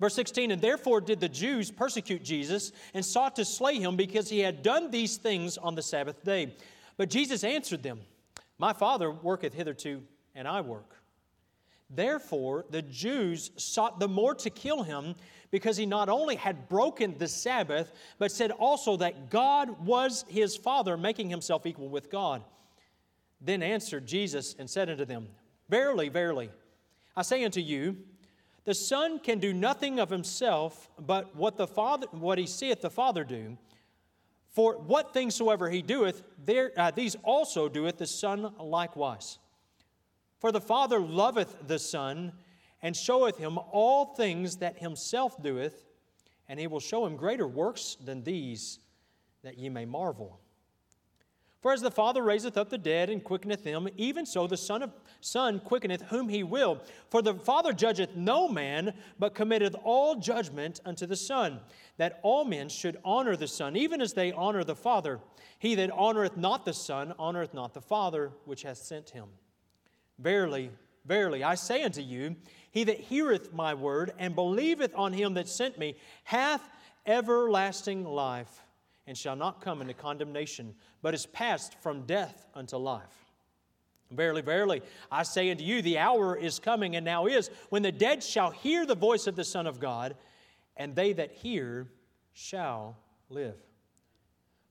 Verse 0.00 0.14
16, 0.14 0.50
and 0.50 0.62
therefore 0.62 1.00
did 1.00 1.20
the 1.20 1.28
Jews 1.28 1.70
persecute 1.70 2.24
Jesus 2.24 2.72
and 2.94 3.04
sought 3.04 3.36
to 3.36 3.44
slay 3.44 3.76
him 3.76 3.96
because 3.96 4.28
he 4.28 4.40
had 4.40 4.62
done 4.62 4.90
these 4.90 5.18
things 5.18 5.58
on 5.58 5.74
the 5.74 5.82
Sabbath 5.82 6.24
day. 6.24 6.56
But 6.96 7.10
Jesus 7.10 7.44
answered 7.44 7.82
them, 7.82 8.00
My 8.58 8.72
Father 8.72 9.10
worketh 9.10 9.54
hitherto, 9.54 10.02
and 10.34 10.48
I 10.48 10.62
work. 10.62 10.96
Therefore, 11.90 12.64
the 12.70 12.82
Jews 12.82 13.50
sought 13.56 14.00
the 14.00 14.08
more 14.08 14.34
to 14.36 14.50
kill 14.50 14.82
him 14.82 15.14
because 15.50 15.76
he 15.76 15.86
not 15.86 16.08
only 16.08 16.36
had 16.36 16.68
broken 16.68 17.16
the 17.18 17.28
Sabbath, 17.28 17.92
but 18.18 18.32
said 18.32 18.50
also 18.50 18.96
that 18.96 19.30
God 19.30 19.86
was 19.86 20.24
his 20.28 20.56
Father, 20.56 20.96
making 20.96 21.30
himself 21.30 21.66
equal 21.66 21.88
with 21.88 22.10
God. 22.10 22.42
Then 23.40 23.62
answered 23.62 24.06
Jesus 24.06 24.56
and 24.58 24.68
said 24.68 24.88
unto 24.88 25.04
them, 25.04 25.28
Verily, 25.68 26.08
verily, 26.08 26.50
I 27.16 27.22
say 27.22 27.44
unto 27.44 27.60
you, 27.60 27.96
the 28.64 28.74
Son 28.74 29.18
can 29.18 29.38
do 29.38 29.52
nothing 29.52 30.00
of 30.00 30.08
himself, 30.08 30.88
but 30.98 31.36
what 31.36 31.56
the 31.56 31.66
Father, 31.66 32.06
what 32.12 32.38
he 32.38 32.46
seeth 32.46 32.80
the 32.80 32.90
Father 32.90 33.22
do. 33.22 33.58
For 34.48 34.78
what 34.78 35.12
things 35.12 35.34
soever 35.34 35.68
he 35.68 35.82
doeth, 35.82 36.22
there, 36.44 36.72
uh, 36.76 36.90
these 36.90 37.16
also 37.22 37.68
doeth 37.68 37.98
the 37.98 38.06
Son 38.06 38.54
likewise. 38.58 39.38
For 40.38 40.52
the 40.52 40.60
Father 40.60 41.00
loveth 41.00 41.66
the 41.66 41.78
Son, 41.78 42.32
and 42.82 42.94
showeth 42.94 43.38
him 43.38 43.58
all 43.72 44.14
things 44.14 44.56
that 44.58 44.78
himself 44.78 45.42
doeth, 45.42 45.84
and 46.48 46.60
he 46.60 46.66
will 46.66 46.80
show 46.80 47.06
him 47.06 47.16
greater 47.16 47.48
works 47.48 47.96
than 48.04 48.22
these, 48.22 48.78
that 49.42 49.56
ye 49.56 49.70
may 49.70 49.86
marvel. 49.86 50.38
For 51.64 51.72
as 51.72 51.80
the 51.80 51.90
Father 51.90 52.22
raiseth 52.22 52.58
up 52.58 52.68
the 52.68 52.76
dead 52.76 53.08
and 53.08 53.24
quickeneth 53.24 53.64
them, 53.64 53.88
even 53.96 54.26
so 54.26 54.46
the 54.46 54.54
Son 54.54 54.82
of 54.82 54.92
Son 55.22 55.60
quickeneth 55.60 56.02
whom 56.02 56.28
he 56.28 56.42
will. 56.42 56.82
For 57.08 57.22
the 57.22 57.32
Father 57.32 57.72
judgeth 57.72 58.14
no 58.14 58.48
man, 58.48 58.92
but 59.18 59.34
committeth 59.34 59.74
all 59.82 60.16
judgment 60.16 60.80
unto 60.84 61.06
the 61.06 61.16
Son, 61.16 61.60
that 61.96 62.20
all 62.22 62.44
men 62.44 62.68
should 62.68 62.98
honor 63.02 63.34
the 63.34 63.48
Son, 63.48 63.76
even 63.76 64.02
as 64.02 64.12
they 64.12 64.30
honor 64.32 64.62
the 64.62 64.76
Father. 64.76 65.20
He 65.58 65.74
that 65.76 65.88
honoreth 65.88 66.36
not 66.36 66.66
the 66.66 66.74
Son 66.74 67.14
honoreth 67.18 67.54
not 67.54 67.72
the 67.72 67.80
Father 67.80 68.32
which 68.44 68.64
hath 68.64 68.76
sent 68.76 69.08
him. 69.08 69.28
Verily, 70.18 70.70
verily, 71.04 71.42
I 71.42 71.54
say 71.54 71.82
unto 71.82 72.00
you, 72.00 72.36
he 72.70 72.84
that 72.84 73.00
heareth 73.00 73.52
my 73.52 73.74
word 73.74 74.12
and 74.18 74.34
believeth 74.34 74.94
on 74.94 75.12
him 75.12 75.34
that 75.34 75.48
sent 75.48 75.78
me 75.78 75.96
hath 76.24 76.62
everlasting 77.06 78.04
life, 78.04 78.62
and 79.06 79.16
shall 79.16 79.36
not 79.36 79.60
come 79.60 79.82
into 79.82 79.94
condemnation, 79.94 80.74
but 81.02 81.14
is 81.14 81.26
passed 81.26 81.74
from 81.82 82.06
death 82.06 82.46
unto 82.54 82.76
life. 82.76 83.24
Verily, 84.10 84.42
verily, 84.42 84.82
I 85.10 85.22
say 85.24 85.50
unto 85.50 85.64
you, 85.64 85.82
the 85.82 85.98
hour 85.98 86.36
is 86.36 86.58
coming, 86.58 86.96
and 86.96 87.04
now 87.04 87.26
is, 87.26 87.50
when 87.68 87.82
the 87.82 87.92
dead 87.92 88.22
shall 88.22 88.50
hear 88.50 88.86
the 88.86 88.94
voice 88.94 89.26
of 89.26 89.36
the 89.36 89.44
Son 89.44 89.66
of 89.66 89.80
God, 89.80 90.16
and 90.76 90.94
they 90.94 91.12
that 91.14 91.32
hear 91.32 91.88
shall 92.32 92.96
live. 93.28 93.56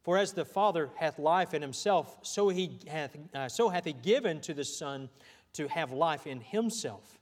For 0.04 0.18
as 0.18 0.34
the 0.34 0.46
Father 0.46 0.90
hath 0.96 1.18
life 1.18 1.54
in 1.54 1.62
himself, 1.62 2.18
so, 2.24 2.50
he 2.50 2.80
hath, 2.88 3.16
uh, 3.34 3.48
so 3.48 3.70
hath 3.70 3.86
he 3.86 3.94
given 3.94 4.42
to 4.42 4.54
the 4.54 4.66
Son 4.66 5.10
to 5.54 5.68
have 5.70 5.92
life 5.92 6.28
in 6.28 6.42
himself, 6.42 7.18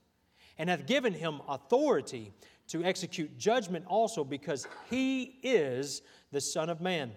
and 0.58 0.70
hath 0.70 0.88
given 0.88 1.14
him 1.14 1.42
authority 1.48 2.34
to 2.70 2.84
execute 2.84 3.38
judgment 3.38 3.86
also, 3.88 4.24
because 4.24 4.68
he 4.90 5.36
is 5.44 6.02
the 6.32 6.42
Son 6.42 6.70
of 6.70 6.82
Man. 6.82 7.12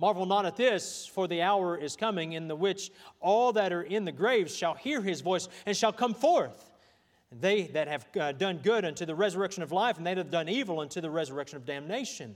Marvel 0.00 0.26
not 0.26 0.44
at 0.44 0.56
this, 0.56 1.06
for 1.06 1.28
the 1.28 1.40
hour 1.40 1.76
is 1.76 1.94
coming 1.94 2.32
in 2.32 2.48
the 2.48 2.56
which 2.56 2.90
all 3.20 3.52
that 3.52 3.72
are 3.72 3.82
in 3.82 4.04
the 4.04 4.12
graves 4.12 4.54
shall 4.54 4.74
hear 4.74 5.00
his 5.00 5.20
voice 5.20 5.48
and 5.66 5.76
shall 5.76 5.92
come 5.92 6.14
forth. 6.14 6.72
They 7.30 7.62
that 7.68 7.86
have 7.86 8.06
uh, 8.20 8.32
done 8.32 8.58
good 8.58 8.84
unto 8.84 9.06
the 9.06 9.14
resurrection 9.14 9.62
of 9.62 9.70
life, 9.70 9.98
and 9.98 10.06
they 10.06 10.14
that 10.14 10.18
have 10.18 10.30
done 10.30 10.48
evil 10.48 10.80
unto 10.80 11.00
the 11.00 11.10
resurrection 11.10 11.56
of 11.56 11.64
damnation. 11.64 12.34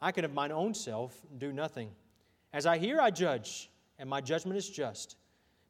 I 0.00 0.12
can 0.12 0.24
of 0.24 0.34
mine 0.34 0.52
own 0.52 0.74
self 0.74 1.16
do 1.38 1.52
nothing. 1.52 1.90
As 2.52 2.66
I 2.66 2.78
hear, 2.78 3.00
I 3.00 3.10
judge, 3.10 3.70
and 3.98 4.08
my 4.08 4.20
judgment 4.20 4.56
is 4.58 4.68
just 4.68 5.16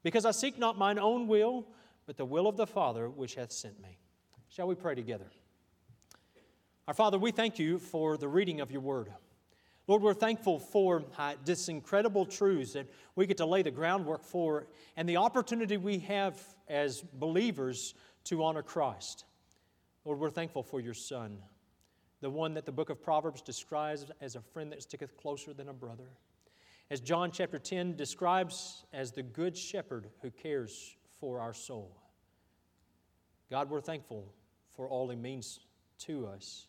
because 0.03 0.25
I 0.25 0.31
seek 0.31 0.57
not 0.57 0.77
mine 0.77 0.99
own 0.99 1.27
will, 1.27 1.67
but 2.05 2.17
the 2.17 2.25
will 2.25 2.47
of 2.47 2.57
the 2.57 2.67
Father 2.67 3.09
which 3.09 3.35
hath 3.35 3.51
sent 3.51 3.81
me. 3.81 3.97
Shall 4.49 4.67
we 4.67 4.75
pray 4.75 4.95
together? 4.95 5.27
Our 6.87 6.93
Father, 6.93 7.17
we 7.17 7.31
thank 7.31 7.59
you 7.59 7.79
for 7.79 8.15
the 8.15 8.27
reading 8.29 8.61
of 8.61 8.71
your 8.71 8.81
word. 8.81 9.11
Lord, 9.87 10.01
we're 10.01 10.13
thankful 10.13 10.59
for 10.59 11.03
uh, 11.17 11.35
this 11.45 11.69
incredible 11.69 12.25
truths 12.25 12.73
that 12.73 12.87
we 13.15 13.25
get 13.25 13.37
to 13.37 13.45
lay 13.45 13.61
the 13.61 13.71
groundwork 13.71 14.23
for 14.23 14.67
and 14.97 15.07
the 15.07 15.17
opportunity 15.17 15.77
we 15.77 15.99
have 15.99 16.41
as 16.67 17.01
believers 17.01 17.93
to 18.25 18.43
honor 18.43 18.61
Christ. 18.61 19.25
Lord, 20.03 20.19
we're 20.19 20.29
thankful 20.29 20.63
for 20.63 20.81
your 20.81 20.93
Son, 20.93 21.39
the 22.21 22.29
one 22.29 22.53
that 22.55 22.65
the 22.65 22.71
book 22.71 22.89
of 22.89 23.01
Proverbs 23.01 23.41
describes 23.41 24.05
as 24.21 24.35
a 24.35 24.41
friend 24.41 24.71
that 24.71 24.81
sticketh 24.81 25.15
closer 25.17 25.53
than 25.53 25.69
a 25.69 25.73
brother 25.73 26.09
as 26.89 27.01
John 27.01 27.31
chapter 27.31 27.59
10 27.59 27.95
describes 27.95 28.85
as 28.93 29.11
the 29.11 29.23
good 29.23 29.57
shepherd 29.57 30.07
who 30.21 30.31
cares 30.31 30.95
for 31.19 31.39
our 31.39 31.53
soul. 31.53 31.97
God, 33.51 33.69
we're 33.69 33.81
thankful 33.81 34.33
for 34.75 34.87
all 34.87 35.09
he 35.09 35.15
means 35.15 35.59
to 35.99 36.27
us. 36.27 36.67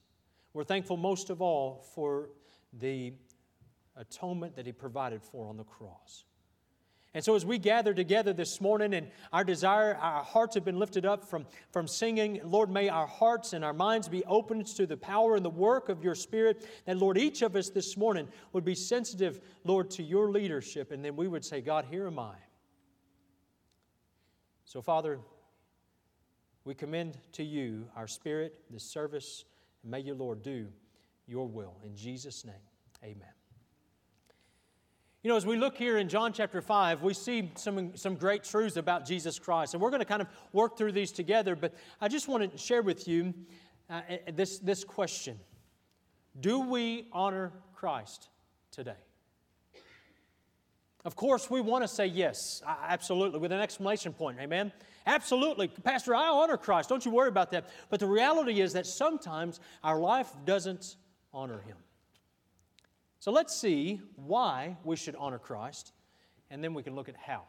We're 0.54 0.64
thankful 0.64 0.96
most 0.96 1.30
of 1.30 1.40
all 1.40 1.84
for 1.94 2.30
the 2.72 3.12
atonement 3.96 4.56
that 4.56 4.66
he 4.66 4.72
provided 4.72 5.22
for 5.22 5.46
on 5.46 5.56
the 5.56 5.64
cross. 5.64 6.24
And 7.14 7.24
so, 7.24 7.34
as 7.34 7.46
we 7.46 7.56
gather 7.56 7.94
together 7.94 8.34
this 8.34 8.60
morning 8.60 8.92
and 8.92 9.08
our 9.32 9.42
desire, 9.42 9.94
our 9.94 10.22
hearts 10.22 10.54
have 10.56 10.64
been 10.64 10.78
lifted 10.78 11.06
up 11.06 11.24
from, 11.24 11.46
from 11.72 11.88
singing, 11.88 12.40
Lord, 12.44 12.70
may 12.70 12.90
our 12.90 13.06
hearts 13.06 13.54
and 13.54 13.64
our 13.64 13.72
minds 13.72 14.08
be 14.08 14.24
opened 14.24 14.66
to 14.76 14.86
the 14.86 14.96
power 14.96 15.34
and 15.34 15.44
the 15.44 15.50
work 15.50 15.88
of 15.88 16.04
your 16.04 16.14
Spirit. 16.14 16.68
That, 16.84 16.98
Lord, 16.98 17.16
each 17.16 17.40
of 17.40 17.56
us 17.56 17.70
this 17.70 17.96
morning 17.96 18.28
would 18.52 18.64
be 18.64 18.74
sensitive, 18.74 19.40
Lord, 19.64 19.90
to 19.92 20.02
your 20.02 20.30
leadership. 20.30 20.92
And 20.92 21.02
then 21.02 21.16
we 21.16 21.28
would 21.28 21.44
say, 21.44 21.62
God, 21.62 21.86
here 21.90 22.06
am 22.06 22.18
I. 22.18 22.34
So, 24.66 24.82
Father, 24.82 25.18
we 26.64 26.74
commend 26.74 27.16
to 27.32 27.42
you 27.42 27.88
our 27.96 28.06
spirit, 28.06 28.54
this 28.68 28.84
service, 28.84 29.46
and 29.82 29.90
may 29.90 30.00
you, 30.00 30.12
Lord, 30.12 30.42
do 30.42 30.68
your 31.26 31.48
will. 31.48 31.76
In 31.82 31.96
Jesus' 31.96 32.44
name, 32.44 32.54
amen. 33.02 33.37
You 35.24 35.30
know, 35.30 35.36
as 35.36 35.44
we 35.44 35.56
look 35.56 35.76
here 35.76 35.98
in 35.98 36.08
John 36.08 36.32
chapter 36.32 36.62
5, 36.62 37.02
we 37.02 37.12
see 37.12 37.50
some, 37.56 37.96
some 37.96 38.14
great 38.14 38.44
truths 38.44 38.76
about 38.76 39.04
Jesus 39.04 39.36
Christ. 39.36 39.74
And 39.74 39.82
we're 39.82 39.90
going 39.90 39.98
to 39.98 40.06
kind 40.06 40.22
of 40.22 40.28
work 40.52 40.78
through 40.78 40.92
these 40.92 41.10
together, 41.10 41.56
but 41.56 41.74
I 42.00 42.06
just 42.06 42.28
want 42.28 42.52
to 42.52 42.56
share 42.56 42.82
with 42.82 43.08
you 43.08 43.34
uh, 43.90 44.02
this, 44.32 44.60
this 44.60 44.84
question 44.84 45.40
Do 46.38 46.60
we 46.60 47.08
honor 47.12 47.52
Christ 47.74 48.28
today? 48.70 48.92
Of 51.04 51.16
course, 51.16 51.50
we 51.50 51.60
want 51.60 51.82
to 51.82 51.88
say 51.88 52.06
yes, 52.06 52.62
absolutely, 52.66 53.40
with 53.40 53.50
an 53.50 53.60
exclamation 53.60 54.12
point. 54.12 54.38
Amen? 54.40 54.70
Absolutely. 55.04 55.66
Pastor, 55.66 56.14
I 56.14 56.28
honor 56.28 56.56
Christ. 56.56 56.88
Don't 56.88 57.04
you 57.04 57.10
worry 57.10 57.28
about 57.28 57.50
that. 57.52 57.68
But 57.90 57.98
the 57.98 58.06
reality 58.06 58.60
is 58.60 58.72
that 58.74 58.86
sometimes 58.86 59.58
our 59.82 59.98
life 59.98 60.30
doesn't 60.44 60.96
honor 61.32 61.60
Him. 61.60 61.76
So 63.20 63.32
let's 63.32 63.54
see 63.54 64.00
why 64.16 64.76
we 64.84 64.96
should 64.96 65.16
honor 65.16 65.38
Christ, 65.38 65.92
and 66.50 66.62
then 66.62 66.74
we 66.74 66.82
can 66.82 66.94
look 66.94 67.08
at 67.08 67.16
how. 67.16 67.42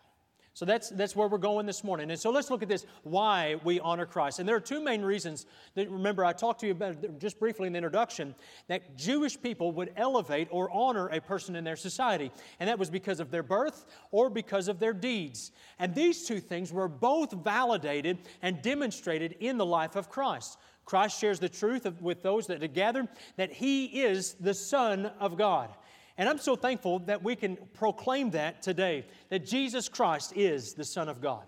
So 0.59 0.65
that's, 0.65 0.89
that's 0.89 1.15
where 1.15 1.29
we're 1.29 1.37
going 1.37 1.65
this 1.65 1.85
morning. 1.85 2.11
And 2.11 2.19
so 2.19 2.31
let's 2.31 2.49
look 2.49 2.61
at 2.61 2.67
this 2.67 2.85
why 3.03 3.61
we 3.63 3.79
honor 3.79 4.05
Christ. 4.05 4.39
And 4.39 4.49
there 4.49 4.57
are 4.57 4.59
two 4.59 4.83
main 4.83 5.03
reasons 5.03 5.45
that, 5.75 5.89
remember, 5.89 6.25
I 6.25 6.33
talked 6.33 6.59
to 6.59 6.65
you 6.65 6.73
about 6.73 7.17
just 7.17 7.39
briefly 7.39 7.67
in 7.67 7.71
the 7.71 7.77
introduction 7.77 8.35
that 8.67 8.97
Jewish 8.97 9.41
people 9.41 9.71
would 9.71 9.93
elevate 9.95 10.49
or 10.51 10.69
honor 10.71 11.07
a 11.07 11.21
person 11.21 11.55
in 11.55 11.63
their 11.63 11.77
society. 11.77 12.29
And 12.59 12.67
that 12.67 12.77
was 12.77 12.89
because 12.89 13.21
of 13.21 13.31
their 13.31 13.41
birth 13.41 13.85
or 14.11 14.29
because 14.29 14.67
of 14.67 14.79
their 14.79 14.91
deeds. 14.91 15.51
And 15.77 15.95
these 15.95 16.25
two 16.25 16.41
things 16.41 16.73
were 16.73 16.89
both 16.89 17.31
validated 17.31 18.17
and 18.41 18.61
demonstrated 18.61 19.37
in 19.39 19.57
the 19.57 19.65
life 19.65 19.95
of 19.95 20.09
Christ. 20.09 20.57
Christ 20.89 21.19
shares 21.19 21.39
the 21.39 21.47
truth 21.47 21.85
of, 21.85 22.01
with 22.01 22.23
those 22.23 22.47
that 22.47 22.63
are 22.63 22.67
gathered 22.67 23.07
that 23.37 23.53
He 23.53 23.85
is 23.85 24.33
the 24.39 24.55
Son 24.55 25.11
of 25.19 25.37
God. 25.37 25.69
And 26.17 26.27
I'm 26.27 26.39
so 26.39 26.55
thankful 26.55 26.97
that 26.99 27.23
we 27.23 27.35
can 27.35 27.57
proclaim 27.75 28.31
that 28.31 28.63
today 28.63 29.05
that 29.29 29.45
Jesus 29.45 29.87
Christ 29.87 30.33
is 30.35 30.73
the 30.73 30.83
Son 30.83 31.07
of 31.07 31.21
God. 31.21 31.43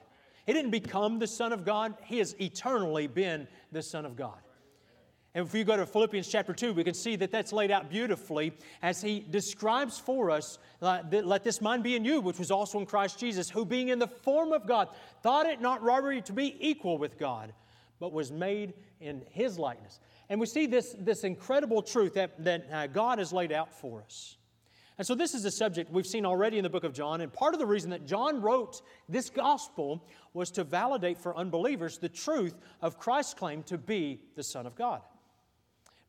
He 0.45 0.53
didn't 0.53 0.69
become 0.69 1.17
the 1.17 1.25
Son 1.25 1.53
of 1.53 1.65
God, 1.65 1.95
He 2.03 2.19
has 2.19 2.35
eternally 2.39 3.07
been 3.07 3.47
the 3.71 3.81
Son 3.81 4.05
of 4.05 4.15
God. 4.15 4.37
And 5.33 5.47
if 5.47 5.55
you 5.55 5.63
go 5.63 5.75
to 5.75 5.87
Philippians 5.87 6.27
chapter 6.27 6.53
2, 6.53 6.73
we 6.73 6.83
can 6.83 6.93
see 6.93 7.15
that 7.15 7.31
that's 7.31 7.51
laid 7.51 7.71
out 7.71 7.89
beautifully 7.89 8.53
as 8.83 9.01
he 9.01 9.25
describes 9.31 9.97
for 9.97 10.29
us, 10.29 10.59
let 10.81 11.43
this 11.43 11.61
mind 11.61 11.83
be 11.83 11.95
in 11.95 12.05
you, 12.05 12.19
which 12.19 12.37
was 12.37 12.51
also 12.51 12.79
in 12.79 12.85
Christ 12.85 13.17
Jesus, 13.17 13.49
who 13.49 13.65
being 13.65 13.87
in 13.89 13.97
the 13.97 14.07
form 14.07 14.51
of 14.51 14.67
God, 14.67 14.89
thought 15.23 15.45
it 15.45 15.61
not 15.61 15.81
robbery 15.81 16.21
to 16.23 16.33
be 16.33 16.57
equal 16.59 16.97
with 16.97 17.17
God, 17.17 17.53
but 18.01 18.11
was 18.11 18.31
made 18.31 18.73
in 18.99 19.21
his 19.29 19.57
likeness. 19.57 20.01
And 20.27 20.39
we 20.39 20.47
see 20.47 20.65
this, 20.65 20.95
this 20.99 21.23
incredible 21.23 21.83
truth 21.83 22.15
that, 22.15 22.43
that 22.43 22.67
uh, 22.69 22.87
God 22.87 23.19
has 23.19 23.31
laid 23.31 23.51
out 23.51 23.71
for 23.71 24.01
us. 24.01 24.37
And 24.97 25.07
so, 25.07 25.15
this 25.15 25.33
is 25.33 25.45
a 25.45 25.51
subject 25.51 25.91
we've 25.91 26.05
seen 26.05 26.25
already 26.25 26.57
in 26.57 26.63
the 26.63 26.69
book 26.69 26.83
of 26.83 26.93
John. 26.93 27.21
And 27.21 27.31
part 27.31 27.53
of 27.53 27.59
the 27.59 27.65
reason 27.65 27.91
that 27.91 28.05
John 28.05 28.41
wrote 28.41 28.81
this 29.07 29.29
gospel 29.29 30.05
was 30.33 30.51
to 30.51 30.63
validate 30.63 31.17
for 31.17 31.35
unbelievers 31.37 31.97
the 31.97 32.09
truth 32.09 32.55
of 32.81 32.99
Christ's 32.99 33.35
claim 33.35 33.63
to 33.63 33.77
be 33.77 34.21
the 34.35 34.43
Son 34.43 34.65
of 34.65 34.75
God. 34.75 35.01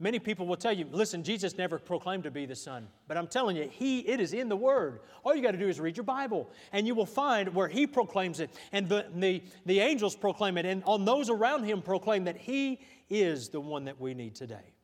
Many 0.02 0.18
people 0.18 0.48
will 0.48 0.56
tell 0.56 0.72
you, 0.72 0.84
listen, 0.90 1.22
Jesus 1.22 1.56
never 1.56 1.78
proclaimed 1.78 2.24
to 2.24 2.30
be 2.32 2.44
the 2.44 2.56
Son. 2.56 2.88
But 3.06 3.16
I'm 3.16 3.28
telling 3.28 3.56
you, 3.56 3.68
He, 3.70 4.00
it 4.00 4.18
is 4.18 4.32
in 4.32 4.48
the 4.48 4.56
Word. 4.56 4.98
All 5.22 5.32
you 5.32 5.40
got 5.40 5.52
to 5.52 5.58
do 5.58 5.68
is 5.68 5.78
read 5.78 5.96
your 5.96 6.02
Bible, 6.02 6.50
and 6.72 6.88
you 6.88 6.96
will 6.96 7.06
find 7.06 7.54
where 7.54 7.68
He 7.68 7.86
proclaims 7.86 8.40
it, 8.40 8.50
and 8.72 8.88
the, 8.88 9.06
the, 9.14 9.44
the 9.64 9.78
angels 9.78 10.16
proclaim 10.16 10.58
it, 10.58 10.66
and 10.66 10.82
on 10.86 11.04
those 11.04 11.30
around 11.30 11.62
Him 11.62 11.82
proclaim 11.82 12.24
that 12.24 12.36
He 12.36 12.80
is 13.08 13.50
the 13.50 13.60
one 13.60 13.84
that 13.84 14.00
we 14.00 14.12
need 14.12 14.34
today. 14.34 14.74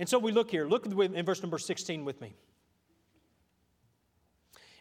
And 0.00 0.08
so 0.08 0.18
we 0.18 0.32
look 0.32 0.50
here. 0.50 0.66
Look 0.66 0.86
in 0.86 1.24
verse 1.24 1.40
number 1.40 1.58
16 1.58 2.04
with 2.04 2.20
me. 2.20 2.34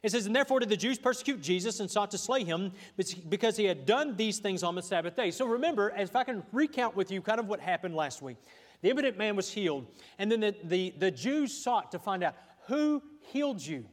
It 0.02 0.12
says, 0.12 0.26
And 0.26 0.36
therefore 0.36 0.60
did 0.60 0.70
the 0.70 0.78
Jews 0.78 0.98
persecute 0.98 1.40
Jesus 1.40 1.80
and 1.80 1.90
sought 1.90 2.10
to 2.12 2.18
slay 2.18 2.44
him 2.44 2.74
because 3.30 3.56
he 3.56 3.66
had 3.66 3.86
done 3.86 4.18
these 4.18 4.40
things 4.40 4.64
on 4.64 4.74
the 4.76 4.82
Sabbath 4.82 5.16
day. 5.16 5.30
So 5.30 5.46
remember, 5.46 5.94
if 5.96 6.16
I 6.16 6.24
can 6.24 6.44
recount 6.52 6.96
with 6.96 7.12
you 7.12 7.22
kind 7.22 7.40
of 7.40 7.48
what 7.48 7.62
happened 7.62 7.96
last 7.96 8.22
week. 8.22 8.38
The 8.84 8.90
impotent 8.90 9.18
man 9.18 9.38
was 9.38 9.50
healed. 9.50 9.88
And 10.20 10.30
then 10.30 10.42
the, 10.42 10.56
the, 10.66 10.94
the 10.98 11.10
Jews 11.10 11.54
sought 11.54 11.94
to 11.94 12.00
find 12.00 12.22
out 12.22 12.36
who 12.68 13.02
healed 13.32 13.66
you. 13.66 13.86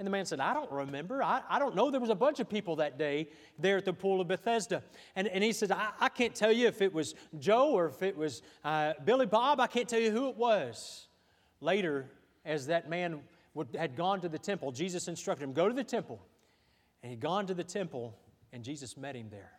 And 0.00 0.06
the 0.06 0.10
man 0.10 0.26
said, 0.26 0.40
I 0.40 0.52
don't 0.52 0.70
remember. 0.72 1.22
I, 1.22 1.42
I 1.48 1.60
don't 1.60 1.76
know. 1.76 1.92
There 1.92 2.00
was 2.00 2.10
a 2.10 2.14
bunch 2.16 2.40
of 2.40 2.48
people 2.48 2.74
that 2.76 2.98
day 2.98 3.28
there 3.56 3.76
at 3.76 3.84
the 3.84 3.92
pool 3.92 4.20
of 4.20 4.26
Bethesda. 4.26 4.82
And, 5.14 5.28
and 5.28 5.44
he 5.44 5.52
says, 5.52 5.70
I, 5.70 5.90
I 6.00 6.08
can't 6.08 6.34
tell 6.34 6.50
you 6.50 6.66
if 6.66 6.82
it 6.82 6.92
was 6.92 7.14
Joe 7.38 7.70
or 7.70 7.86
if 7.86 8.02
it 8.02 8.16
was 8.16 8.42
uh, 8.64 8.94
Billy 9.04 9.26
Bob. 9.26 9.60
I 9.60 9.68
can't 9.68 9.88
tell 9.88 10.00
you 10.00 10.10
who 10.10 10.28
it 10.28 10.36
was. 10.36 11.06
Later, 11.60 12.10
as 12.44 12.66
that 12.66 12.90
man 12.90 13.20
would, 13.54 13.68
had 13.78 13.94
gone 13.94 14.20
to 14.22 14.28
the 14.28 14.40
temple, 14.40 14.72
Jesus 14.72 15.06
instructed 15.06 15.44
him, 15.44 15.52
Go 15.52 15.68
to 15.68 15.74
the 15.74 15.84
temple. 15.84 16.20
And 17.04 17.10
he'd 17.10 17.20
gone 17.20 17.46
to 17.46 17.54
the 17.54 17.62
temple, 17.64 18.18
and 18.52 18.64
Jesus 18.64 18.96
met 18.96 19.14
him 19.14 19.28
there. 19.30 19.52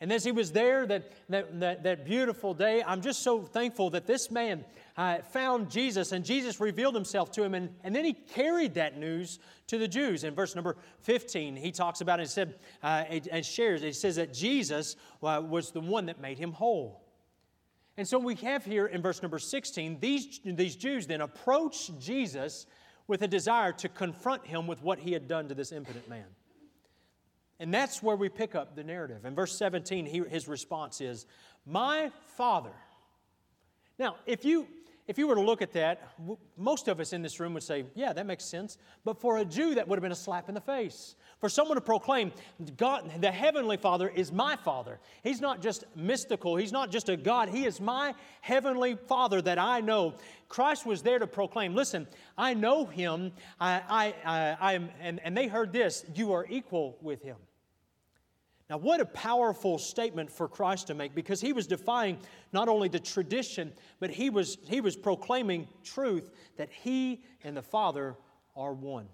And 0.00 0.12
as 0.12 0.24
he 0.24 0.32
was 0.32 0.52
there 0.52 0.86
that, 0.86 1.10
that, 1.30 1.58
that, 1.58 1.82
that, 1.84 2.04
beautiful 2.04 2.52
day, 2.52 2.82
I'm 2.86 3.00
just 3.00 3.22
so 3.22 3.40
thankful 3.40 3.88
that 3.90 4.06
this 4.06 4.30
man 4.30 4.62
uh, 4.98 5.18
found 5.22 5.70
Jesus 5.70 6.12
and 6.12 6.22
Jesus 6.22 6.60
revealed 6.60 6.94
himself 6.94 7.30
to 7.32 7.42
him. 7.42 7.54
And, 7.54 7.70
and 7.82 7.94
then 7.96 8.04
he 8.04 8.12
carried 8.12 8.74
that 8.74 8.98
news 8.98 9.38
to 9.68 9.78
the 9.78 9.88
Jews. 9.88 10.24
In 10.24 10.34
verse 10.34 10.54
number 10.54 10.76
15, 11.00 11.56
he 11.56 11.72
talks 11.72 12.02
about 12.02 12.18
it 12.18 12.24
and 12.24 12.30
said, 12.30 12.54
uh, 12.82 13.04
and 13.30 13.44
shares, 13.44 13.82
it 13.82 13.96
says 13.96 14.16
that 14.16 14.34
Jesus 14.34 14.96
uh, 15.22 15.42
was 15.42 15.70
the 15.70 15.80
one 15.80 16.06
that 16.06 16.20
made 16.20 16.36
him 16.36 16.52
whole. 16.52 17.02
And 17.96 18.06
so 18.06 18.18
we 18.18 18.34
have 18.36 18.66
here 18.66 18.86
in 18.86 19.00
verse 19.00 19.22
number 19.22 19.38
16, 19.38 19.98
these, 19.98 20.40
these 20.44 20.76
Jews 20.76 21.06
then 21.06 21.22
approach 21.22 21.90
Jesus 21.98 22.66
with 23.06 23.22
a 23.22 23.28
desire 23.28 23.72
to 23.72 23.88
confront 23.88 24.46
him 24.46 24.66
with 24.66 24.82
what 24.82 24.98
he 24.98 25.12
had 25.12 25.26
done 25.26 25.48
to 25.48 25.54
this 25.54 25.72
impotent 25.72 26.06
man. 26.06 26.26
And 27.58 27.72
that's 27.72 28.02
where 28.02 28.16
we 28.16 28.28
pick 28.28 28.54
up 28.54 28.76
the 28.76 28.84
narrative. 28.84 29.24
In 29.24 29.34
verse 29.34 29.56
17, 29.56 30.06
he, 30.06 30.22
his 30.28 30.46
response 30.46 31.00
is, 31.00 31.26
My 31.64 32.10
Father. 32.36 32.72
Now, 33.98 34.16
if 34.26 34.44
you, 34.44 34.66
if 35.08 35.18
you 35.18 35.28
were 35.28 35.36
to 35.36 35.40
look 35.40 35.62
at 35.62 35.72
that, 35.72 36.12
most 36.56 36.88
of 36.88 36.98
us 36.98 37.12
in 37.12 37.22
this 37.22 37.38
room 37.38 37.54
would 37.54 37.62
say, 37.62 37.84
Yeah, 37.94 38.12
that 38.12 38.26
makes 38.26 38.44
sense. 38.44 38.76
But 39.04 39.20
for 39.20 39.38
a 39.38 39.44
Jew, 39.44 39.76
that 39.76 39.86
would 39.86 39.96
have 39.96 40.02
been 40.02 40.12
a 40.12 40.16
slap 40.16 40.48
in 40.48 40.54
the 40.54 40.60
face. 40.60 41.14
For 41.40 41.48
someone 41.48 41.76
to 41.76 41.80
proclaim, 41.80 42.32
God, 42.76 43.20
the 43.20 43.30
Heavenly 43.30 43.76
Father 43.76 44.08
is 44.08 44.32
my 44.32 44.56
Father. 44.56 44.98
He's 45.22 45.40
not 45.40 45.62
just 45.62 45.84
mystical, 45.94 46.56
He's 46.56 46.72
not 46.72 46.90
just 46.90 47.08
a 47.08 47.16
God, 47.16 47.48
He 47.48 47.66
is 47.66 47.80
my 47.80 48.14
Heavenly 48.40 48.96
Father 49.06 49.40
that 49.42 49.58
I 49.58 49.80
know. 49.80 50.14
Christ 50.48 50.86
was 50.86 51.02
there 51.02 51.20
to 51.20 51.26
proclaim, 51.26 51.74
Listen, 51.74 52.08
I 52.36 52.54
know 52.54 52.84
Him, 52.84 53.32
I, 53.60 53.82
I, 53.88 54.14
I, 54.24 54.56
I 54.60 54.72
am, 54.72 54.88
and, 55.00 55.20
and 55.22 55.36
they 55.36 55.46
heard 55.46 55.72
this, 55.72 56.04
you 56.14 56.32
are 56.32 56.46
equal 56.48 56.96
with 57.00 57.22
Him. 57.22 57.36
Now, 58.68 58.78
what 58.78 59.00
a 59.00 59.04
powerful 59.04 59.78
statement 59.78 60.30
for 60.30 60.48
Christ 60.48 60.88
to 60.88 60.94
make 60.94 61.14
because 61.14 61.40
he 61.40 61.52
was 61.52 61.68
defying 61.68 62.18
not 62.52 62.68
only 62.68 62.88
the 62.88 62.98
tradition, 62.98 63.72
but 64.00 64.10
he 64.10 64.28
was, 64.28 64.58
he 64.68 64.80
was 64.80 64.96
proclaiming 64.96 65.68
truth 65.84 66.30
that 66.56 66.70
he 66.70 67.22
and 67.44 67.56
the 67.56 67.62
Father 67.62 68.16
are 68.56 68.72
one. 68.72 69.06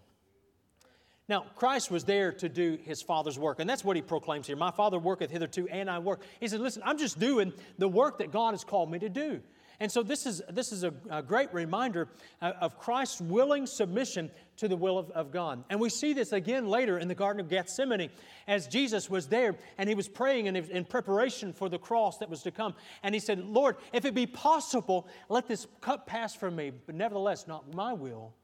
Now, 1.28 1.44
Christ 1.54 1.90
was 1.90 2.04
there 2.04 2.32
to 2.32 2.48
do 2.48 2.78
his 2.82 3.02
Father's 3.02 3.38
work, 3.38 3.60
and 3.60 3.68
that's 3.68 3.84
what 3.84 3.96
he 3.96 4.02
proclaims 4.02 4.46
here. 4.46 4.56
My 4.56 4.70
Father 4.70 4.98
worketh 4.98 5.30
hitherto, 5.30 5.68
and 5.68 5.88
I 5.88 5.98
work. 5.98 6.22
He 6.40 6.48
said, 6.48 6.60
Listen, 6.60 6.82
I'm 6.84 6.98
just 6.98 7.18
doing 7.18 7.52
the 7.78 7.88
work 7.88 8.18
that 8.18 8.32
God 8.32 8.52
has 8.52 8.64
called 8.64 8.90
me 8.90 8.98
to 8.98 9.08
do. 9.08 9.40
And 9.80 9.90
so 9.90 10.02
this 10.02 10.26
is, 10.26 10.42
this 10.50 10.72
is 10.72 10.84
a, 10.84 10.92
a 11.10 11.22
great 11.22 11.52
reminder 11.52 12.08
uh, 12.40 12.52
of 12.60 12.78
Christ's 12.78 13.20
willing 13.20 13.66
submission 13.66 14.30
to 14.58 14.68
the 14.68 14.76
will 14.76 14.98
of, 14.98 15.10
of 15.10 15.32
God. 15.32 15.64
And 15.70 15.80
we 15.80 15.88
see 15.88 16.12
this 16.12 16.32
again 16.32 16.68
later 16.68 16.98
in 16.98 17.08
the 17.08 17.14
Garden 17.14 17.40
of 17.40 17.48
Gethsemane 17.48 18.10
as 18.46 18.66
Jesus 18.66 19.10
was 19.10 19.28
there 19.28 19.56
and 19.78 19.88
he 19.88 19.94
was 19.94 20.08
praying 20.08 20.46
in, 20.46 20.56
in 20.56 20.84
preparation 20.84 21.52
for 21.52 21.68
the 21.68 21.78
cross 21.78 22.18
that 22.18 22.30
was 22.30 22.42
to 22.42 22.50
come. 22.50 22.74
And 23.02 23.14
he 23.14 23.20
said, 23.20 23.44
Lord, 23.44 23.76
if 23.92 24.04
it 24.04 24.14
be 24.14 24.26
possible, 24.26 25.08
let 25.28 25.48
this 25.48 25.66
cup 25.80 26.06
pass 26.06 26.34
from 26.34 26.56
me, 26.56 26.72
but 26.86 26.94
nevertheless, 26.94 27.46
not 27.48 27.74
my 27.74 27.92
will, 27.92 28.34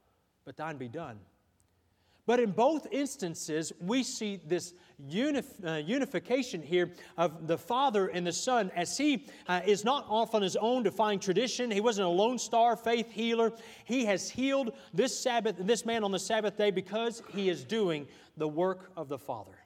but 0.45 0.57
thine 0.57 0.77
be 0.77 0.89
done. 0.89 1.19
But 2.29 2.41
in 2.41 2.51
both 2.51 2.87
instances, 2.93 3.73
we 3.81 4.03
see 4.03 4.39
this 4.47 4.75
unif- 5.03 5.65
uh, 5.65 5.79
unification 5.79 6.61
here 6.61 6.93
of 7.17 7.47
the 7.47 7.57
Father 7.57 8.09
and 8.09 8.27
the 8.27 8.35
Son 8.35 8.71
as 8.77 8.99
He 8.99 9.25
uh, 9.47 9.63
is 9.65 9.83
not 9.83 10.05
off 10.11 10.35
on 10.35 10.43
His 10.43 10.55
own 10.55 10.83
defying 10.83 11.21
tradition. 11.21 11.71
He 11.71 11.81
wasn't 11.81 12.07
a 12.07 12.11
lone 12.11 12.39
star 12.39 12.77
faith 12.77 13.11
healer. 13.11 13.55
He 13.87 14.05
has 14.05 14.29
healed 14.29 14.75
this 14.93 15.19
Sabbath, 15.19 15.57
this 15.59 15.87
man 15.87 16.05
on 16.05 16.13
the 16.13 16.19
Sabbath 16.19 16.59
day 16.59 16.71
because 16.71 17.23
He 17.31 17.49
is 17.49 17.65
doing 17.65 18.07
the 18.37 18.47
work 18.47 18.91
of 18.95 19.09
the 19.09 19.19
Father. 19.19 19.57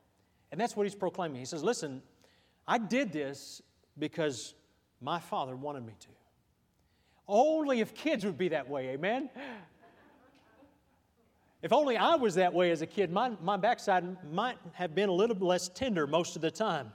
And 0.52 0.60
that's 0.60 0.76
what 0.76 0.84
He's 0.84 0.94
proclaiming. 0.94 1.40
He 1.40 1.46
says, 1.46 1.64
Listen, 1.64 2.00
I 2.68 2.78
did 2.78 3.12
this 3.12 3.60
because 3.98 4.54
my 5.00 5.18
Father 5.18 5.56
wanted 5.56 5.84
me 5.84 5.94
to. 5.98 6.08
Only 7.26 7.80
if 7.80 7.92
kids 7.92 8.24
would 8.24 8.38
be 8.38 8.50
that 8.50 8.70
way, 8.70 8.90
amen? 8.90 9.30
If 11.62 11.72
only 11.72 11.96
I 11.96 12.16
was 12.16 12.34
that 12.34 12.52
way 12.52 12.72
as 12.72 12.82
a 12.82 12.86
kid, 12.86 13.12
my, 13.12 13.32
my 13.40 13.56
backside 13.56 14.04
might 14.32 14.58
have 14.72 14.94
been 14.94 15.08
a 15.08 15.12
little 15.12 15.36
less 15.36 15.68
tender 15.68 16.08
most 16.08 16.34
of 16.34 16.42
the 16.42 16.50
time. 16.50 16.92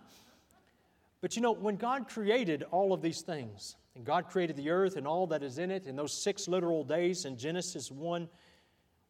But 1.21 1.35
you 1.35 1.41
know, 1.41 1.53
when 1.53 1.77
God 1.77 2.09
created 2.09 2.63
all 2.69 2.93
of 2.93 3.01
these 3.01 3.21
things, 3.21 3.77
and 3.95 4.05
God 4.05 4.27
created 4.29 4.55
the 4.57 4.69
earth 4.69 4.95
and 4.95 5.07
all 5.07 5.25
that 5.27 5.41
is 5.41 5.57
in 5.57 5.71
it 5.71 5.87
in 5.87 5.95
those 5.95 6.13
six 6.13 6.47
literal 6.47 6.83
days 6.83 7.25
in 7.25 7.37
Genesis 7.37 7.89
1, 7.89 8.29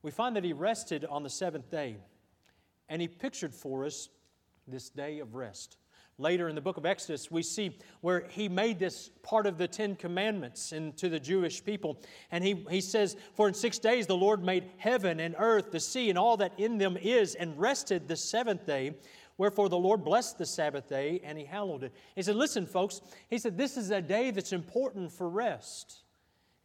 we 0.01 0.11
find 0.11 0.35
that 0.35 0.43
He 0.43 0.53
rested 0.53 1.03
on 1.05 1.23
the 1.23 1.29
seventh 1.29 1.69
day. 1.69 1.97
And 2.87 3.01
He 3.01 3.07
pictured 3.07 3.53
for 3.53 3.83
us 3.83 4.09
this 4.67 4.89
day 4.89 5.19
of 5.19 5.35
rest. 5.35 5.77
Later 6.19 6.49
in 6.49 6.55
the 6.55 6.61
book 6.61 6.77
of 6.77 6.85
Exodus, 6.85 7.29
we 7.29 7.43
see 7.43 7.77
where 8.01 8.25
he 8.29 8.49
made 8.49 8.79
this 8.79 9.11
part 9.21 9.45
of 9.45 9.59
the 9.59 9.67
Ten 9.67 9.95
Commandments 9.95 10.71
into 10.71 11.09
the 11.09 11.19
Jewish 11.19 11.63
people. 11.63 12.01
And 12.31 12.43
he, 12.43 12.65
he 12.71 12.81
says, 12.81 13.15
For 13.35 13.47
in 13.47 13.53
six 13.53 13.77
days 13.77 14.07
the 14.07 14.17
Lord 14.17 14.43
made 14.43 14.71
heaven 14.77 15.19
and 15.19 15.35
earth, 15.37 15.71
the 15.71 15.79
sea, 15.79 16.09
and 16.09 16.17
all 16.17 16.35
that 16.37 16.53
in 16.57 16.79
them 16.79 16.97
is, 16.99 17.35
and 17.35 17.57
rested 17.59 18.07
the 18.07 18.15
seventh 18.15 18.65
day. 18.65 18.95
Wherefore 19.37 19.69
the 19.69 19.77
Lord 19.77 20.03
blessed 20.03 20.39
the 20.39 20.47
Sabbath 20.47 20.89
day 20.89 21.21
and 21.23 21.37
he 21.37 21.45
hallowed 21.45 21.83
it. 21.83 21.93
He 22.15 22.23
said, 22.23 22.35
Listen, 22.35 22.65
folks, 22.65 23.01
he 23.29 23.37
said, 23.37 23.55
This 23.55 23.77
is 23.77 23.91
a 23.91 24.01
day 24.01 24.31
that's 24.31 24.53
important 24.53 25.11
for 25.11 25.29
rest. 25.29 26.01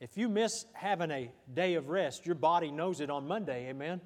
If 0.00 0.16
you 0.16 0.28
miss 0.28 0.64
having 0.72 1.10
a 1.10 1.30
day 1.52 1.74
of 1.74 1.90
rest, 1.90 2.24
your 2.24 2.34
body 2.34 2.70
knows 2.70 3.00
it 3.00 3.10
on 3.10 3.28
Monday, 3.28 3.68
amen? 3.68 4.00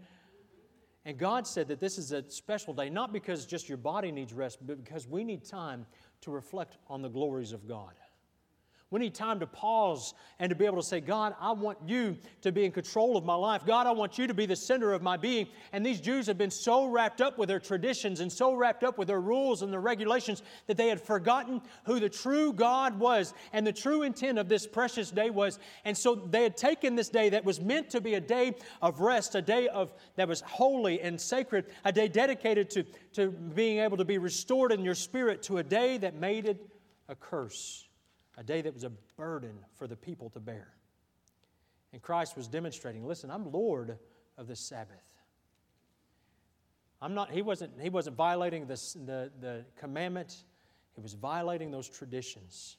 And 1.06 1.16
God 1.16 1.46
said 1.46 1.68
that 1.68 1.78
this 1.78 1.98
is 1.98 2.10
a 2.10 2.28
special 2.28 2.74
day, 2.74 2.90
not 2.90 3.12
because 3.12 3.46
just 3.46 3.68
your 3.68 3.78
body 3.78 4.10
needs 4.10 4.34
rest, 4.34 4.58
but 4.66 4.82
because 4.82 5.06
we 5.06 5.22
need 5.22 5.44
time 5.44 5.86
to 6.22 6.32
reflect 6.32 6.78
on 6.88 7.00
the 7.00 7.08
glories 7.08 7.52
of 7.52 7.68
God. 7.68 7.92
We 8.92 9.00
need 9.00 9.16
time 9.16 9.40
to 9.40 9.48
pause 9.48 10.14
and 10.38 10.48
to 10.48 10.54
be 10.54 10.64
able 10.64 10.76
to 10.76 10.86
say, 10.86 11.00
God, 11.00 11.34
I 11.40 11.50
want 11.50 11.78
you 11.84 12.16
to 12.42 12.52
be 12.52 12.64
in 12.64 12.70
control 12.70 13.16
of 13.16 13.24
my 13.24 13.34
life. 13.34 13.66
God, 13.66 13.88
I 13.88 13.90
want 13.90 14.16
you 14.16 14.28
to 14.28 14.34
be 14.34 14.46
the 14.46 14.54
center 14.54 14.92
of 14.92 15.02
my 15.02 15.16
being. 15.16 15.48
And 15.72 15.84
these 15.84 16.00
Jews 16.00 16.28
have 16.28 16.38
been 16.38 16.52
so 16.52 16.86
wrapped 16.86 17.20
up 17.20 17.36
with 17.36 17.48
their 17.48 17.58
traditions 17.58 18.20
and 18.20 18.30
so 18.30 18.54
wrapped 18.54 18.84
up 18.84 18.96
with 18.96 19.08
their 19.08 19.20
rules 19.20 19.62
and 19.62 19.72
their 19.72 19.80
regulations 19.80 20.44
that 20.68 20.76
they 20.76 20.86
had 20.86 21.00
forgotten 21.00 21.62
who 21.84 21.98
the 21.98 22.08
true 22.08 22.52
God 22.52 22.96
was 22.96 23.34
and 23.52 23.66
the 23.66 23.72
true 23.72 24.02
intent 24.02 24.38
of 24.38 24.48
this 24.48 24.68
precious 24.68 25.10
day 25.10 25.30
was. 25.30 25.58
And 25.84 25.98
so 25.98 26.14
they 26.14 26.44
had 26.44 26.56
taken 26.56 26.94
this 26.94 27.08
day 27.08 27.28
that 27.30 27.44
was 27.44 27.60
meant 27.60 27.90
to 27.90 28.00
be 28.00 28.14
a 28.14 28.20
day 28.20 28.54
of 28.82 29.00
rest, 29.00 29.34
a 29.34 29.42
day 29.42 29.66
of, 29.66 29.92
that 30.14 30.28
was 30.28 30.42
holy 30.42 31.00
and 31.00 31.20
sacred, 31.20 31.66
a 31.84 31.90
day 31.90 32.06
dedicated 32.06 32.70
to, 32.70 32.84
to 33.14 33.32
being 33.32 33.78
able 33.78 33.96
to 33.96 34.04
be 34.04 34.18
restored 34.18 34.70
in 34.70 34.84
your 34.84 34.94
spirit, 34.94 35.42
to 35.42 35.58
a 35.58 35.64
day 35.64 35.98
that 35.98 36.14
made 36.14 36.46
it 36.46 36.64
a 37.08 37.16
curse 37.16 37.85
a 38.36 38.44
day 38.44 38.60
that 38.62 38.74
was 38.74 38.84
a 38.84 38.92
burden 39.16 39.58
for 39.78 39.86
the 39.86 39.96
people 39.96 40.30
to 40.30 40.40
bear. 40.40 40.68
And 41.92 42.02
Christ 42.02 42.36
was 42.36 42.48
demonstrating 42.48 43.06
listen, 43.06 43.30
I'm 43.30 43.50
Lord 43.50 43.98
of 44.36 44.46
the 44.48 44.56
Sabbath. 44.56 45.02
I'm 47.00 47.14
not, 47.14 47.30
he, 47.30 47.42
wasn't, 47.42 47.72
he 47.80 47.90
wasn't 47.90 48.16
violating 48.16 48.66
this, 48.66 48.94
the, 48.94 49.30
the 49.40 49.64
commandment, 49.78 50.44
he 50.94 51.00
was 51.00 51.14
violating 51.14 51.70
those 51.70 51.88
traditions. 51.88 52.76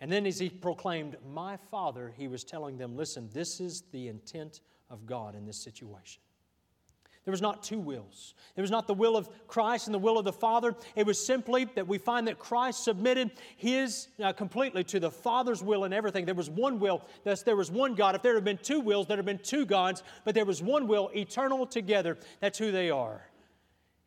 And 0.00 0.10
then 0.10 0.26
as 0.26 0.38
he 0.38 0.48
proclaimed, 0.48 1.16
My 1.26 1.56
Father, 1.70 2.12
he 2.16 2.28
was 2.28 2.44
telling 2.44 2.78
them, 2.78 2.96
listen, 2.96 3.28
this 3.32 3.60
is 3.60 3.82
the 3.92 4.08
intent 4.08 4.60
of 4.90 5.06
God 5.06 5.34
in 5.34 5.44
this 5.44 5.62
situation. 5.64 6.22
There 7.28 7.32
was 7.32 7.42
not 7.42 7.62
two 7.62 7.78
wills. 7.78 8.32
It 8.56 8.62
was 8.62 8.70
not 8.70 8.86
the 8.86 8.94
will 8.94 9.14
of 9.14 9.28
Christ 9.48 9.86
and 9.86 9.92
the 9.92 9.98
will 9.98 10.16
of 10.16 10.24
the 10.24 10.32
Father. 10.32 10.74
It 10.96 11.04
was 11.04 11.22
simply 11.22 11.66
that 11.74 11.86
we 11.86 11.98
find 11.98 12.26
that 12.26 12.38
Christ 12.38 12.84
submitted 12.84 13.32
his 13.58 14.08
uh, 14.24 14.32
completely 14.32 14.82
to 14.84 14.98
the 14.98 15.10
Father's 15.10 15.62
will 15.62 15.84
and 15.84 15.92
everything. 15.92 16.24
There 16.24 16.34
was 16.34 16.48
one 16.48 16.80
will, 16.80 17.02
thus 17.24 17.42
there 17.42 17.54
was 17.54 17.70
one 17.70 17.94
God. 17.94 18.14
If 18.14 18.22
there 18.22 18.34
had 18.34 18.46
been 18.46 18.56
two 18.56 18.80
wills, 18.80 19.08
there 19.08 19.18
would 19.18 19.26
have 19.28 19.36
been 19.36 19.44
two 19.44 19.66
gods, 19.66 20.02
but 20.24 20.34
there 20.34 20.46
was 20.46 20.62
one 20.62 20.88
will, 20.88 21.10
eternal 21.14 21.66
together. 21.66 22.16
That's 22.40 22.58
who 22.58 22.72
they 22.72 22.88
are. 22.88 23.20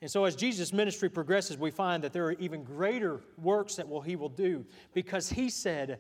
And 0.02 0.10
so 0.10 0.26
as 0.26 0.36
Jesus' 0.36 0.74
ministry 0.74 1.08
progresses, 1.08 1.60
we 1.60 1.70
find 1.70 2.04
that 2.04 2.14
there 2.14 2.26
are 2.26 2.34
even 2.40 2.64
greater 2.64 3.22
works 3.38 3.76
that 3.76 3.88
will, 3.88 4.02
he 4.02 4.16
will 4.16 4.30
do 4.30 4.66
because 4.96 5.30
he 5.30 5.52
said, 5.52 6.00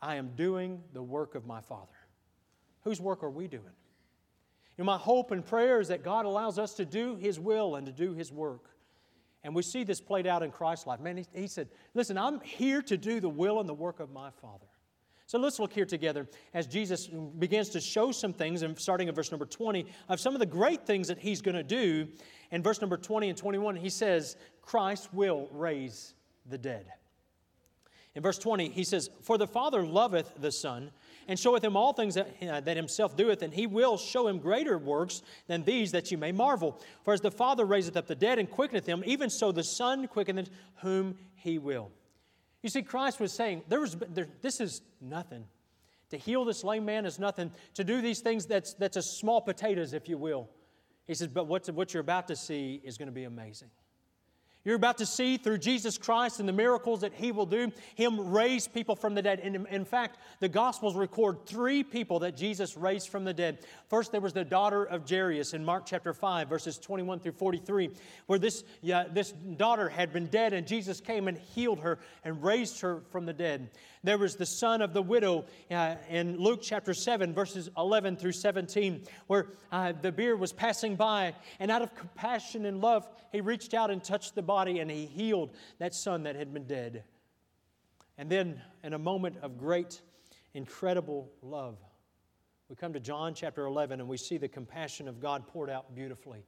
I 0.00 0.14
am 0.14 0.30
doing 0.36 0.82
the 0.94 1.02
work 1.02 1.34
of 1.34 1.44
my 1.44 1.60
Father. 1.60 1.92
Whose 2.84 2.98
work 2.98 3.22
are 3.22 3.28
we 3.28 3.46
doing? 3.46 3.74
You 4.76 4.84
know, 4.84 4.86
my 4.86 4.98
hope 4.98 5.30
and 5.30 5.44
prayer 5.44 5.80
is 5.80 5.88
that 5.88 6.02
God 6.02 6.24
allows 6.24 6.58
us 6.58 6.74
to 6.74 6.84
do 6.84 7.16
His 7.16 7.38
will 7.38 7.76
and 7.76 7.86
to 7.86 7.92
do 7.92 8.14
His 8.14 8.32
work. 8.32 8.70
And 9.44 9.54
we 9.54 9.62
see 9.62 9.84
this 9.84 10.00
played 10.00 10.26
out 10.26 10.42
in 10.42 10.50
Christ's 10.50 10.86
life. 10.86 11.00
Man, 11.00 11.16
he, 11.16 11.26
he 11.34 11.46
said, 11.46 11.68
Listen, 11.94 12.16
I'm 12.16 12.40
here 12.40 12.80
to 12.82 12.96
do 12.96 13.20
the 13.20 13.28
will 13.28 13.60
and 13.60 13.68
the 13.68 13.74
work 13.74 14.00
of 14.00 14.10
my 14.12 14.30
Father. 14.30 14.66
So 15.26 15.38
let's 15.38 15.58
look 15.58 15.72
here 15.72 15.86
together 15.86 16.28
as 16.52 16.66
Jesus 16.66 17.06
begins 17.06 17.70
to 17.70 17.80
show 17.80 18.12
some 18.12 18.32
things, 18.32 18.62
and 18.62 18.78
starting 18.78 19.08
in 19.08 19.14
verse 19.14 19.30
number 19.30 19.46
20, 19.46 19.86
of 20.08 20.20
some 20.20 20.34
of 20.34 20.40
the 20.40 20.46
great 20.46 20.86
things 20.86 21.08
that 21.08 21.18
he's 21.18 21.40
going 21.40 21.54
to 21.54 21.62
do. 21.62 22.06
In 22.50 22.62
verse 22.62 22.80
number 22.80 22.96
20 22.98 23.30
and 23.30 23.38
21, 23.38 23.76
he 23.76 23.88
says, 23.88 24.36
Christ 24.60 25.12
will 25.14 25.48
raise 25.52 26.14
the 26.50 26.58
dead. 26.58 26.86
In 28.14 28.22
verse 28.22 28.38
20, 28.38 28.68
he 28.70 28.84
says, 28.84 29.08
For 29.22 29.38
the 29.38 29.46
Father 29.46 29.86
loveth 29.86 30.34
the 30.38 30.52
Son 30.52 30.90
and 31.28 31.38
showeth 31.38 31.62
him 31.62 31.76
all 31.76 31.92
things 31.92 32.14
that, 32.14 32.34
uh, 32.42 32.60
that 32.60 32.76
himself 32.76 33.16
doeth, 33.16 33.42
and 33.42 33.52
he 33.52 33.66
will 33.66 33.96
show 33.96 34.26
him 34.28 34.38
greater 34.38 34.78
works 34.78 35.22
than 35.46 35.64
these 35.64 35.92
that 35.92 36.10
you 36.10 36.18
may 36.18 36.32
marvel. 36.32 36.80
For 37.04 37.14
as 37.14 37.20
the 37.20 37.30
Father 37.30 37.64
raiseth 37.64 37.96
up 37.96 38.06
the 38.06 38.14
dead 38.14 38.38
and 38.38 38.50
quickeneth 38.50 38.84
them, 38.84 39.02
even 39.06 39.30
so 39.30 39.52
the 39.52 39.64
Son 39.64 40.06
quickeneth 40.06 40.50
whom 40.76 41.16
he 41.34 41.58
will. 41.58 41.90
You 42.62 42.70
see, 42.70 42.82
Christ 42.82 43.20
was 43.20 43.32
saying, 43.32 43.62
there 43.68 43.80
was, 43.80 43.96
there, 43.96 44.28
This 44.40 44.60
is 44.60 44.82
nothing. 45.00 45.44
To 46.10 46.18
heal 46.18 46.44
this 46.44 46.62
lame 46.62 46.84
man 46.84 47.06
is 47.06 47.18
nothing. 47.18 47.50
To 47.74 47.84
do 47.84 48.02
these 48.02 48.20
things, 48.20 48.46
that's, 48.46 48.74
that's 48.74 48.96
a 48.96 49.02
small 49.02 49.40
potatoes, 49.40 49.94
if 49.94 50.08
you 50.08 50.18
will. 50.18 50.48
He 51.06 51.14
says, 51.14 51.28
But 51.28 51.46
what, 51.46 51.68
what 51.70 51.94
you're 51.94 52.02
about 52.02 52.28
to 52.28 52.36
see 52.36 52.80
is 52.84 52.98
going 52.98 53.06
to 53.06 53.12
be 53.12 53.24
amazing. 53.24 53.70
You're 54.64 54.76
about 54.76 54.98
to 54.98 55.06
see 55.06 55.36
through 55.38 55.58
Jesus 55.58 55.98
Christ 55.98 56.38
and 56.38 56.48
the 56.48 56.52
miracles 56.52 57.00
that 57.00 57.12
He 57.12 57.32
will 57.32 57.46
do, 57.46 57.72
Him 57.96 58.30
raise 58.30 58.68
people 58.68 58.94
from 58.94 59.14
the 59.14 59.22
dead. 59.22 59.40
And 59.40 59.66
in 59.70 59.84
fact, 59.84 60.18
the 60.38 60.48
Gospels 60.48 60.94
record 60.94 61.46
three 61.46 61.82
people 61.82 62.20
that 62.20 62.36
Jesus 62.36 62.76
raised 62.76 63.08
from 63.08 63.24
the 63.24 63.34
dead. 63.34 63.58
First, 63.88 64.12
there 64.12 64.20
was 64.20 64.32
the 64.32 64.44
daughter 64.44 64.84
of 64.84 65.08
Jairus 65.08 65.52
in 65.52 65.64
Mark 65.64 65.84
chapter 65.86 66.14
5, 66.14 66.48
verses 66.48 66.78
21 66.78 67.18
through 67.18 67.32
43, 67.32 67.90
where 68.26 68.38
this, 68.38 68.62
yeah, 68.82 69.04
this 69.10 69.32
daughter 69.32 69.88
had 69.88 70.12
been 70.12 70.26
dead, 70.26 70.52
and 70.52 70.66
Jesus 70.66 71.00
came 71.00 71.26
and 71.26 71.38
healed 71.38 71.80
her 71.80 71.98
and 72.24 72.42
raised 72.42 72.80
her 72.82 73.02
from 73.10 73.26
the 73.26 73.32
dead. 73.32 73.68
There 74.04 74.18
was 74.18 74.34
the 74.34 74.46
son 74.46 74.82
of 74.82 74.92
the 74.92 75.02
widow 75.02 75.44
uh, 75.70 75.94
in 76.08 76.36
Luke 76.36 76.60
chapter 76.60 76.92
7, 76.92 77.32
verses 77.32 77.70
11 77.76 78.16
through 78.16 78.32
17, 78.32 79.04
where 79.28 79.46
uh, 79.70 79.92
the 79.92 80.10
bier 80.10 80.34
was 80.34 80.52
passing 80.52 80.96
by, 80.96 81.34
and 81.60 81.70
out 81.70 81.82
of 81.82 81.94
compassion 81.94 82.66
and 82.66 82.80
love, 82.80 83.08
he 83.30 83.40
reached 83.40 83.74
out 83.74 83.92
and 83.92 84.02
touched 84.02 84.34
the 84.34 84.42
body 84.42 84.80
and 84.80 84.90
he 84.90 85.06
healed 85.06 85.50
that 85.78 85.94
son 85.94 86.24
that 86.24 86.34
had 86.34 86.52
been 86.52 86.66
dead. 86.66 87.04
And 88.18 88.28
then, 88.28 88.60
in 88.82 88.92
a 88.92 88.98
moment 88.98 89.36
of 89.40 89.56
great, 89.56 90.02
incredible 90.52 91.30
love, 91.40 91.78
we 92.68 92.74
come 92.74 92.94
to 92.94 93.00
John 93.00 93.34
chapter 93.34 93.66
11 93.66 94.00
and 94.00 94.08
we 94.08 94.16
see 94.16 94.36
the 94.36 94.48
compassion 94.48 95.06
of 95.06 95.20
God 95.20 95.46
poured 95.46 95.70
out 95.70 95.94
beautifully 95.94 96.44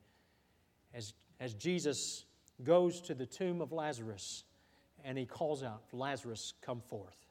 as, 0.93 1.15
as 1.39 1.55
Jesus 1.55 2.25
goes 2.65 3.01
to 3.03 3.15
the 3.15 3.27
tomb 3.27 3.61
of 3.61 3.71
Lazarus 3.71 4.43
and 5.05 5.17
he 5.17 5.27
calls 5.27 5.63
out, 5.63 5.83
Lazarus, 5.93 6.55
come 6.61 6.81
forth. 6.81 7.24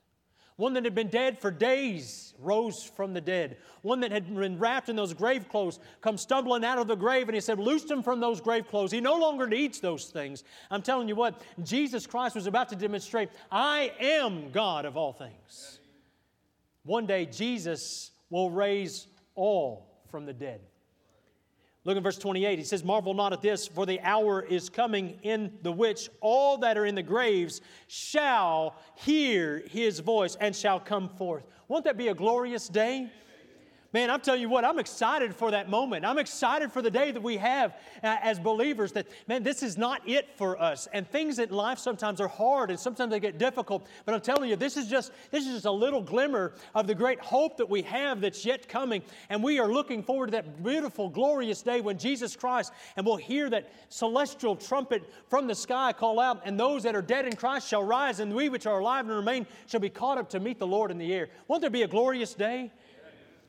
One 0.56 0.74
that 0.74 0.84
had 0.84 0.94
been 0.94 1.08
dead 1.08 1.39
for 1.39 1.50
days 1.50 2.34
rose 2.39 2.84
from 2.84 3.13
the 3.13 3.22
dead. 3.22 3.58
One 3.82 4.02
that 4.02 4.12
had 4.12 4.34
been 4.34 4.60
wrapped 4.60 4.89
in 4.89 4.96
those 4.96 5.13
grave 5.13 5.50
clothes 5.50 5.80
come 6.02 6.18
stumbling 6.18 6.63
out 6.63 6.78
of 6.78 6.88
the 6.88 6.96
grave, 6.96 7.28
and 7.28 7.36
he 7.36 7.42
said, 7.42 7.60
Loosed 7.60 7.89
him 7.89 8.04
from 8.04 8.20
those 8.20 8.39
grave 8.39 8.68
clothes. 8.68 8.92
He 8.92 9.02
no 9.02 9.16
longer 9.16 9.48
needs 9.48 9.80
those 9.80 10.06
things. 10.06 10.44
I'm 10.70 10.82
telling 10.82 11.08
you 11.08 11.16
what, 11.16 11.42
Jesus 11.63 12.06
Christ 12.06 12.36
was 12.36 12.48
about 12.48 12.70
to 12.70 12.76
demonstrate, 12.76 13.30
I 13.52 13.94
am 14.00 14.52
God 14.52 14.86
of 14.86 14.96
all 14.96 15.13
things. 15.13 15.80
One 16.84 17.06
day, 17.06 17.26
Jesus 17.26 18.12
will 18.30 18.52
raise 18.52 19.08
all 19.36 20.04
from 20.12 20.26
the 20.26 20.34
dead. 20.34 20.62
Look 21.86 21.98
at 21.98 22.04
verse 22.04 22.17
28. 22.17 22.60
He 22.60 22.65
says, 22.65 22.84
Marvel 22.84 23.13
not 23.13 23.34
at 23.34 23.41
this, 23.41 23.67
for 23.67 23.86
the 23.86 24.00
hour 24.02 24.41
is 24.41 24.69
coming 24.69 25.19
in 25.24 25.52
the 25.63 25.72
which 25.72 26.10
all 26.22 26.58
that 26.60 26.78
are 26.78 26.86
in 26.86 26.96
the 26.96 27.04
graves 27.04 27.60
shall 27.88 28.78
hear 28.96 29.63
his 29.69 30.00
voice 30.00 30.36
and 30.39 30.56
shall 30.56 30.80
come 30.80 31.10
forth. 31.10 31.43
Won't 31.67 31.84
that 31.84 31.98
be 31.98 32.08
a 32.08 32.13
glorious 32.13 32.69
day? 32.69 33.12
Man, 33.93 34.10
I'm 34.10 34.21
telling 34.21 34.41
you 34.41 34.49
what, 34.49 34.65
I'm 34.65 34.79
excited 34.79 35.36
for 35.36 35.51
that 35.51 35.69
moment. 35.69 36.03
I'm 36.03 36.17
excited 36.17 36.71
for 36.71 36.82
the 36.82 36.89
day 36.89 37.12
that 37.12 37.21
we 37.21 37.38
have 37.38 37.75
uh, 38.01 38.17
as 38.23 38.39
believers 38.39 38.91
that, 38.93 39.06
man, 39.27 39.43
this 39.43 39.62
is 39.62 39.77
not 39.77 40.01
it 40.10 40.36
for 40.36 40.60
us. 40.60 40.88
And 40.93 41.08
things 41.08 41.38
in 41.38 41.51
life 41.51 41.77
sometimes 41.77 42.19
are 42.19 42.27
hard 42.27 42.71
and 42.71 42.79
sometimes 42.79 43.12
they 43.12 43.19
get 43.19 43.38
difficult. 43.38 43.86
But 44.06 44.15
I'm 44.15 44.21
telling 44.21 44.49
you, 44.49 44.56
this 44.56 44.77
is 44.77 44.88
just, 44.88 45.12
this 45.29 45.45
is 45.45 45.53
just 45.53 45.65
a 45.65 45.71
little 45.71 46.01
glimmer 46.01 46.53
of 46.73 46.88
the 46.88 46.95
great 46.95 47.19
hope 47.19 47.56
that 47.58 47.69
we 47.69 47.84
have 47.84 48.19
that's 48.19 48.43
yet 48.43 48.67
coming. 48.67 49.03
And 49.29 49.43
we 49.43 49.60
are 49.60 49.71
looking 49.71 50.01
forward 50.01 50.27
to 50.27 50.32
that 50.32 50.63
beautiful, 50.63 51.08
glorious 51.08 51.62
day 51.62 51.79
when 51.79 51.99
Jesus 51.99 52.36
Christ, 52.36 52.73
and 52.97 53.06
we'll 53.06 53.17
hear 53.17 53.47
that 53.51 53.71
celestial 53.89 54.56
trumpet 54.56 55.08
from 55.29 55.45
the 55.45 55.53
sky 55.53 55.93
call 55.93 56.19
out, 56.19 56.41
and 56.45 56.60
those 56.60 56.82
that 56.82 56.95
are 56.95 57.01
dead 57.03 57.27
in 57.27 57.36
Christ 57.36 57.67
shall 57.67 57.84
rise, 57.84 58.19
and 58.19 58.34
we 58.34 58.49
which 58.49 58.65
are 58.65 58.79
alive 58.79 59.06
and 59.06 59.15
remain 59.15 59.45
shall 59.67 59.79
be 59.79 59.89
caught 59.89 60.17
up 60.17 60.32
to 60.32 60.39
meet 60.39 60.58
the 60.58 60.65
Lord 60.65 60.89
in 60.89 60.97
the 60.97 61.13
air. 61.13 61.29
Won't 61.47 61.62
there 61.62 61.69
be 61.69 61.84
a 61.84 61.88
glorious 61.88 62.34
day? 62.34 62.71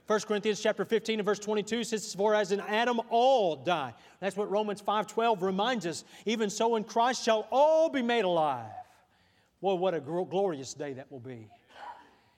1 0.07 0.21
Corinthians 0.21 0.61
chapter 0.61 0.85
15 0.85 1.21
and 1.21 1.27
verse 1.27 1.39
22 1.39 1.85
says, 1.85 2.15
For 2.15 2.35
as 2.35 2.53
in 2.53 2.61
Adam 2.61 3.01
all 3.09 3.57
die. 3.57 3.95
That's 4.21 4.37
what 4.37 4.51
Romans 4.51 4.83
5.12 4.83 5.41
reminds 5.41 5.87
us. 5.87 6.05
Even 6.27 6.51
so 6.51 6.77
in 6.77 6.85
Christ 6.85 7.25
shall 7.25 7.49
all 7.51 7.89
be 7.89 8.03
made 8.03 8.25
alive. 8.25 8.67
Well, 9.63 9.79
what 9.79 9.95
a 9.95 10.01
glorious 10.01 10.75
day 10.75 10.93
that 10.93 11.11
will 11.11 11.21
be. 11.21 11.49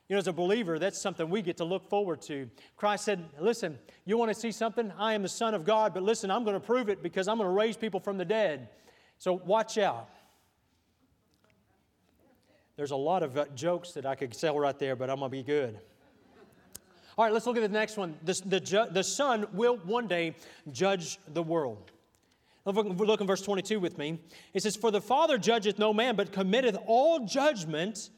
You 0.09 0.15
know, 0.15 0.19
as 0.19 0.29
a 0.29 0.33
believer, 0.33 0.79
that's 0.79 1.01
something 1.01 1.29
we 1.29 1.43
get 1.43 1.57
to 1.57 1.65
look 1.65 1.89
forward 1.91 2.23
to. 2.23 2.49
Christ 2.77 3.05
said, 3.05 3.25
Listen, 3.41 3.77
you 4.05 4.17
want 4.17 4.33
to 4.33 4.41
see 4.41 4.53
something? 4.53 4.93
I 4.97 5.15
am 5.15 5.23
the 5.23 5.29
Son 5.29 5.53
of 5.53 5.65
God, 5.65 5.93
but 5.93 6.05
listen, 6.05 6.31
I'm 6.31 6.45
going 6.45 6.55
to 6.55 6.65
prove 6.65 6.89
it 6.89 7.03
because 7.03 7.27
I'm 7.27 7.39
going 7.39 7.49
to 7.49 7.53
raise 7.53 7.77
people 7.77 7.99
from 7.99 8.17
the 8.17 8.25
dead. 8.25 8.69
So 9.19 9.33
watch 9.33 9.79
out. 9.79 10.09
There's 12.77 12.93
a 12.93 12.97
lot 12.97 13.25
of 13.25 13.37
uh, 13.37 13.47
jokes 13.57 13.93
that 13.93 14.07
I 14.07 14.15
could 14.15 14.33
sell 14.35 14.57
right 14.57 14.79
there, 14.79 14.95
but 14.95 15.11
I'm 15.11 15.19
going 15.19 15.31
to 15.31 15.37
be 15.37 15.43
good. 15.43 15.81
All 17.19 17.25
right, 17.25 17.33
let's 17.33 17.47
look 17.47 17.57
at 17.57 17.63
the 17.63 17.69
next 17.69 17.97
one. 17.97 18.15
The, 18.25 18.43
the, 18.45 18.61
ju- 18.61 18.87
the 18.91 19.03
Son 19.03 19.47
will 19.53 19.77
one 19.79 20.07
day 20.07 20.35
judge 20.71 21.19
the 21.33 21.43
world. 21.43 21.91
Look, 22.67 23.21
in 23.21 23.27
verse 23.27 23.43
22 23.43 23.79
with 23.79 23.97
me. 23.97 24.19
It 24.53 24.63
says, 24.63 24.77
For 24.77 24.91
the 24.91 25.01
Father 25.01 25.39
judgeth 25.39 25.79
no 25.79 25.95
man, 25.95 26.17
but 26.17 26.33
committeth 26.33 26.77
all 26.87 27.25
judgment 27.25 28.11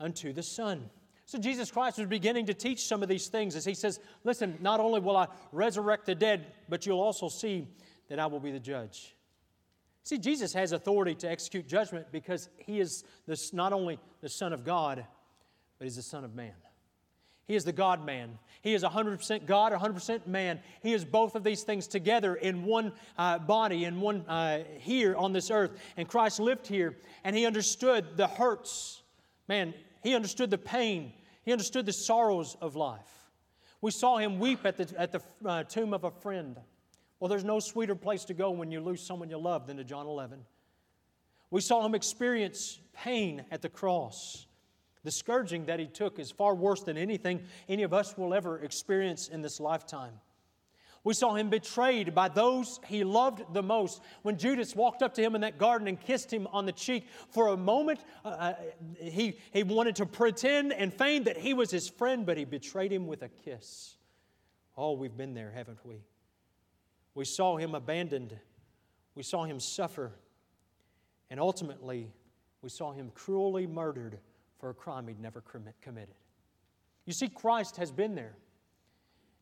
unto 0.00 0.32
the 0.32 0.42
Son. 0.42 0.90
So 1.26 1.38
Jesus 1.38 1.70
Christ 1.70 1.98
was 1.98 2.08
beginning 2.08 2.46
to 2.46 2.54
teach 2.54 2.84
some 2.86 3.02
of 3.02 3.08
these 3.08 3.28
things 3.28 3.56
as 3.56 3.64
he 3.64 3.72
says, 3.72 4.00
Listen, 4.24 4.58
not 4.60 4.80
only 4.80 5.00
will 5.00 5.16
I 5.16 5.28
resurrect 5.52 6.06
the 6.06 6.14
dead, 6.14 6.46
but 6.68 6.84
you'll 6.84 7.00
also 7.00 7.28
see 7.28 7.66
that 8.08 8.18
I 8.18 8.26
will 8.26 8.40
be 8.40 8.50
the 8.50 8.60
judge. 8.60 9.14
See, 10.02 10.18
Jesus 10.18 10.52
has 10.52 10.72
authority 10.72 11.14
to 11.14 11.30
execute 11.30 11.66
judgment 11.66 12.08
because 12.12 12.50
he 12.58 12.78
is 12.78 13.04
this, 13.26 13.54
not 13.54 13.72
only 13.72 13.98
the 14.20 14.28
Son 14.28 14.52
of 14.52 14.64
God, 14.64 15.06
but 15.78 15.84
he's 15.84 15.96
the 15.96 16.02
Son 16.02 16.24
of 16.24 16.34
Man. 16.34 16.52
He 17.46 17.54
is 17.54 17.64
the 17.64 17.72
God 17.72 18.04
man. 18.04 18.38
He 18.62 18.72
is 18.72 18.82
100% 18.82 19.46
God, 19.46 19.72
100% 19.72 20.26
man. 20.26 20.60
He 20.82 20.94
is 20.94 21.04
both 21.04 21.34
of 21.34 21.44
these 21.44 21.62
things 21.62 21.86
together 21.86 22.34
in 22.34 22.64
one 22.64 22.92
uh, 23.18 23.38
body, 23.38 23.84
in 23.84 24.00
one 24.00 24.22
uh, 24.26 24.64
here 24.78 25.14
on 25.14 25.34
this 25.34 25.50
earth. 25.50 25.72
And 25.96 26.08
Christ 26.08 26.40
lived 26.40 26.66
here, 26.66 26.96
and 27.24 27.36
he 27.36 27.44
understood 27.44 28.16
the 28.16 28.26
hurts. 28.26 29.02
Man, 29.48 29.74
he 30.02 30.14
understood 30.14 30.50
the 30.50 30.58
pain. 30.58 31.12
He 31.44 31.52
understood 31.52 31.84
the 31.84 31.92
sorrows 31.92 32.56
of 32.62 32.74
life. 32.74 33.00
We 33.82 33.90
saw 33.90 34.16
him 34.16 34.38
weep 34.38 34.64
at 34.64 34.78
the, 34.78 34.98
at 34.98 35.12
the 35.12 35.20
uh, 35.44 35.64
tomb 35.64 35.92
of 35.92 36.04
a 36.04 36.10
friend. 36.10 36.56
Well, 37.20 37.28
there's 37.28 37.44
no 37.44 37.60
sweeter 37.60 37.94
place 37.94 38.24
to 38.26 38.34
go 38.34 38.50
when 38.50 38.70
you 38.70 38.80
lose 38.80 39.02
someone 39.06 39.28
you 39.28 39.36
love 39.36 39.66
than 39.66 39.76
to 39.76 39.84
John 39.84 40.06
11. 40.06 40.38
We 41.50 41.60
saw 41.60 41.84
him 41.84 41.94
experience 41.94 42.78
pain 42.94 43.44
at 43.50 43.60
the 43.60 43.68
cross. 43.68 44.46
The 45.04 45.10
scourging 45.10 45.66
that 45.66 45.78
he 45.78 45.86
took 45.86 46.18
is 46.18 46.30
far 46.30 46.54
worse 46.54 46.82
than 46.82 46.96
anything 46.96 47.42
any 47.68 47.82
of 47.82 47.92
us 47.92 48.16
will 48.16 48.34
ever 48.34 48.58
experience 48.58 49.28
in 49.28 49.42
this 49.42 49.60
lifetime. 49.60 50.14
We 51.04 51.12
saw 51.12 51.34
him 51.34 51.50
betrayed 51.50 52.14
by 52.14 52.30
those 52.30 52.80
he 52.86 53.04
loved 53.04 53.52
the 53.52 53.62
most. 53.62 54.00
When 54.22 54.38
Judas 54.38 54.74
walked 54.74 55.02
up 55.02 55.12
to 55.14 55.22
him 55.22 55.34
in 55.34 55.42
that 55.42 55.58
garden 55.58 55.86
and 55.86 56.00
kissed 56.00 56.32
him 56.32 56.48
on 56.50 56.64
the 56.64 56.72
cheek, 56.72 57.06
for 57.28 57.48
a 57.48 57.56
moment 57.58 58.00
uh, 58.24 58.28
uh, 58.28 58.54
he, 58.98 59.38
he 59.52 59.62
wanted 59.62 59.96
to 59.96 60.06
pretend 60.06 60.72
and 60.72 60.92
feign 60.92 61.24
that 61.24 61.36
he 61.36 61.52
was 61.52 61.70
his 61.70 61.86
friend, 61.86 62.24
but 62.24 62.38
he 62.38 62.46
betrayed 62.46 62.90
him 62.90 63.06
with 63.06 63.22
a 63.22 63.28
kiss. 63.28 63.96
Oh, 64.78 64.92
we've 64.92 65.16
been 65.16 65.34
there, 65.34 65.52
haven't 65.54 65.84
we? 65.84 65.96
We 67.14 67.26
saw 67.26 67.58
him 67.58 67.74
abandoned. 67.74 68.36
We 69.14 69.22
saw 69.22 69.44
him 69.44 69.60
suffer. 69.60 70.12
And 71.28 71.38
ultimately, 71.38 72.10
we 72.62 72.70
saw 72.70 72.92
him 72.92 73.12
cruelly 73.14 73.66
murdered 73.66 74.18
for 74.58 74.70
a 74.70 74.74
crime 74.74 75.08
he'd 75.08 75.20
never 75.20 75.42
committed. 75.82 76.14
You 77.06 77.12
see, 77.12 77.28
Christ 77.28 77.76
has 77.76 77.90
been 77.90 78.14
there. 78.14 78.36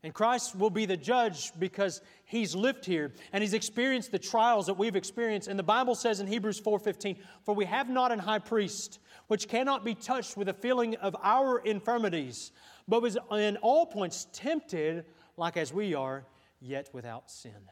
And 0.04 0.12
Christ 0.12 0.56
will 0.56 0.70
be 0.70 0.84
the 0.84 0.96
judge 0.96 1.52
because 1.60 2.00
he's 2.24 2.56
lived 2.56 2.84
here 2.84 3.12
and 3.32 3.40
he's 3.40 3.54
experienced 3.54 4.10
the 4.10 4.18
trials 4.18 4.66
that 4.66 4.74
we've 4.74 4.96
experienced. 4.96 5.46
And 5.46 5.56
the 5.56 5.62
Bible 5.62 5.94
says 5.94 6.18
in 6.18 6.26
Hebrews 6.26 6.58
4:15, 6.58 7.22
"For 7.44 7.54
we 7.54 7.66
have 7.66 7.88
not 7.88 8.10
an 8.10 8.18
high 8.18 8.40
priest 8.40 8.98
which 9.28 9.46
cannot 9.46 9.84
be 9.84 9.94
touched 9.94 10.36
with 10.36 10.48
the 10.48 10.54
feeling 10.54 10.96
of 10.96 11.14
our 11.22 11.60
infirmities, 11.60 12.50
but 12.88 13.00
was 13.00 13.16
in 13.30 13.56
all 13.58 13.86
points 13.86 14.26
tempted 14.32 15.06
like 15.36 15.56
as 15.56 15.72
we 15.72 15.94
are, 15.94 16.26
yet 16.58 16.92
without 16.92 17.30
sin." 17.30 17.70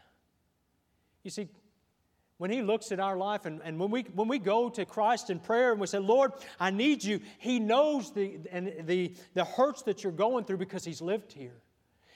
You 1.25 1.33
see, 1.33 1.49
when 2.41 2.51
he 2.51 2.63
looks 2.63 2.91
at 2.91 2.99
our 2.99 3.19
life 3.19 3.45
and, 3.45 3.61
and 3.65 3.79
when, 3.79 3.91
we, 3.91 4.01
when 4.15 4.27
we 4.27 4.39
go 4.39 4.71
to 4.71 4.87
Christ 4.87 5.29
in 5.29 5.39
prayer 5.39 5.73
and 5.73 5.81
we 5.81 5.87
say, 5.87 5.99
Lord, 5.99 6.33
I 6.59 6.71
need 6.71 7.05
you, 7.05 7.21
he 7.39 7.61
knows 7.61 8.15
the, 8.15 8.39
and 8.51 8.73
the, 8.87 9.15
the 9.35 9.45
hurts 9.45 9.83
that 9.83 10.03
you're 10.03 10.11
going 10.11 10.45
through 10.45 10.57
because 10.57 10.83
he's 10.83 11.03
lived 11.03 11.35
here. 11.35 11.61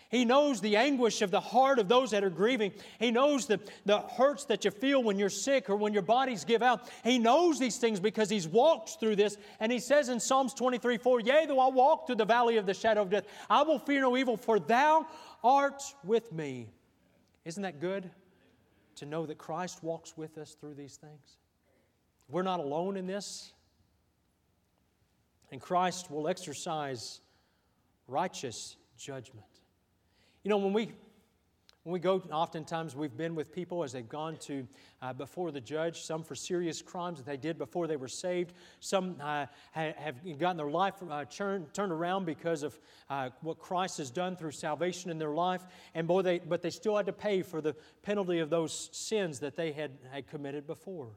He 0.08 0.24
knows 0.24 0.62
the 0.62 0.76
anguish 0.76 1.20
of 1.20 1.30
the 1.30 1.40
heart 1.42 1.78
of 1.78 1.88
those 1.88 2.12
that 2.12 2.24
are 2.24 2.30
grieving. 2.30 2.72
He 2.98 3.10
knows 3.10 3.44
the, 3.44 3.60
the 3.84 3.98
hurts 3.98 4.46
that 4.46 4.64
you 4.64 4.70
feel 4.70 5.02
when 5.02 5.18
you're 5.18 5.28
sick 5.28 5.68
or 5.68 5.76
when 5.76 5.92
your 5.92 6.00
bodies 6.00 6.44
give 6.44 6.62
out. 6.62 6.88
He 7.02 7.18
knows 7.18 7.58
these 7.58 7.76
things 7.76 8.00
because 8.00 8.30
He's 8.30 8.48
walked 8.48 8.98
through 9.00 9.16
this. 9.16 9.37
And 9.60 9.70
He 9.70 9.78
says 9.78 10.08
in 10.08 10.20
Psalms 10.20 10.54
23 10.54 10.96
4, 10.96 11.20
Yea, 11.20 11.44
though 11.46 11.60
I 11.60 11.68
walk 11.68 12.06
through 12.06 12.16
the 12.16 12.24
valley 12.24 12.56
of 12.56 12.64
the 12.64 12.72
shadow 12.72 13.02
of 13.02 13.10
death, 13.10 13.24
I 13.50 13.62
will 13.62 13.78
fear 13.78 14.00
no 14.00 14.16
evil, 14.16 14.38
for 14.38 14.58
Thou 14.58 15.06
art 15.42 15.82
with 16.02 16.32
me. 16.32 16.70
Isn't 17.44 17.64
that 17.64 17.78
good? 17.78 18.08
To 18.96 19.07
know 19.07 19.26
that 19.26 19.38
Christ 19.38 19.83
walks 19.83 20.16
with 20.16 20.38
us 20.38 20.57
through 20.61 20.74
these 20.74 20.96
things. 20.96 21.37
We're 22.28 22.42
not 22.42 22.61
alone 22.61 22.96
in 22.96 23.07
this. 23.07 23.52
And 25.50 25.61
Christ 25.61 26.11
will 26.11 26.28
exercise 26.28 27.20
righteous 28.09 28.76
judgment. 28.96 29.46
You 30.42 30.50
know, 30.50 30.59
when 30.59 30.72
we 30.72 30.92
when 31.85 31.92
we 31.92 32.01
go, 32.01 32.23
oftentimes 32.33 32.97
we've 32.97 33.16
been 33.16 33.35
with 33.35 33.53
people 33.53 33.85
as 33.85 33.92
they've 33.92 34.09
gone 34.09 34.38
to 34.38 34.66
uh, 35.03 35.12
before 35.12 35.53
the 35.53 35.61
judge, 35.61 36.01
some 36.03 36.23
for 36.23 36.35
serious 36.35 36.81
crimes 36.81 37.18
that 37.18 37.27
they 37.27 37.37
did 37.37 37.59
before 37.59 37.87
they 37.87 37.97
were 37.97 38.09
saved. 38.09 38.55
Some 38.81 39.16
uh, 39.23 39.44
have 39.73 40.38
gotten 40.38 40.57
their 40.57 40.70
life 40.70 40.94
uh, 41.09 41.27
turned, 41.27 41.75
turned 41.75 41.92
around 41.92 42.25
because 42.25 42.62
of 42.62 42.79
uh, 43.11 43.29
what 43.42 43.59
Christ 43.59 43.99
has 43.99 44.11
done 44.11 44.35
through 44.35 44.53
salvation 44.53 45.11
in 45.11 45.18
their 45.18 45.35
life. 45.35 45.66
And 45.94 46.07
boy, 46.07 46.23
they, 46.23 46.38
but 46.38 46.62
they 46.62 46.70
still 46.70 46.97
had 46.97 47.05
to 47.05 47.12
pay 47.12 47.42
for 47.42 47.61
the 47.61 47.77
penalty 48.03 48.38
of 48.38 48.49
those 48.49 48.88
sins 48.92 49.38
that 49.40 49.55
they 49.55 49.70
had, 49.73 49.90
had 50.11 50.27
committed 50.27 50.66
before 50.66 51.11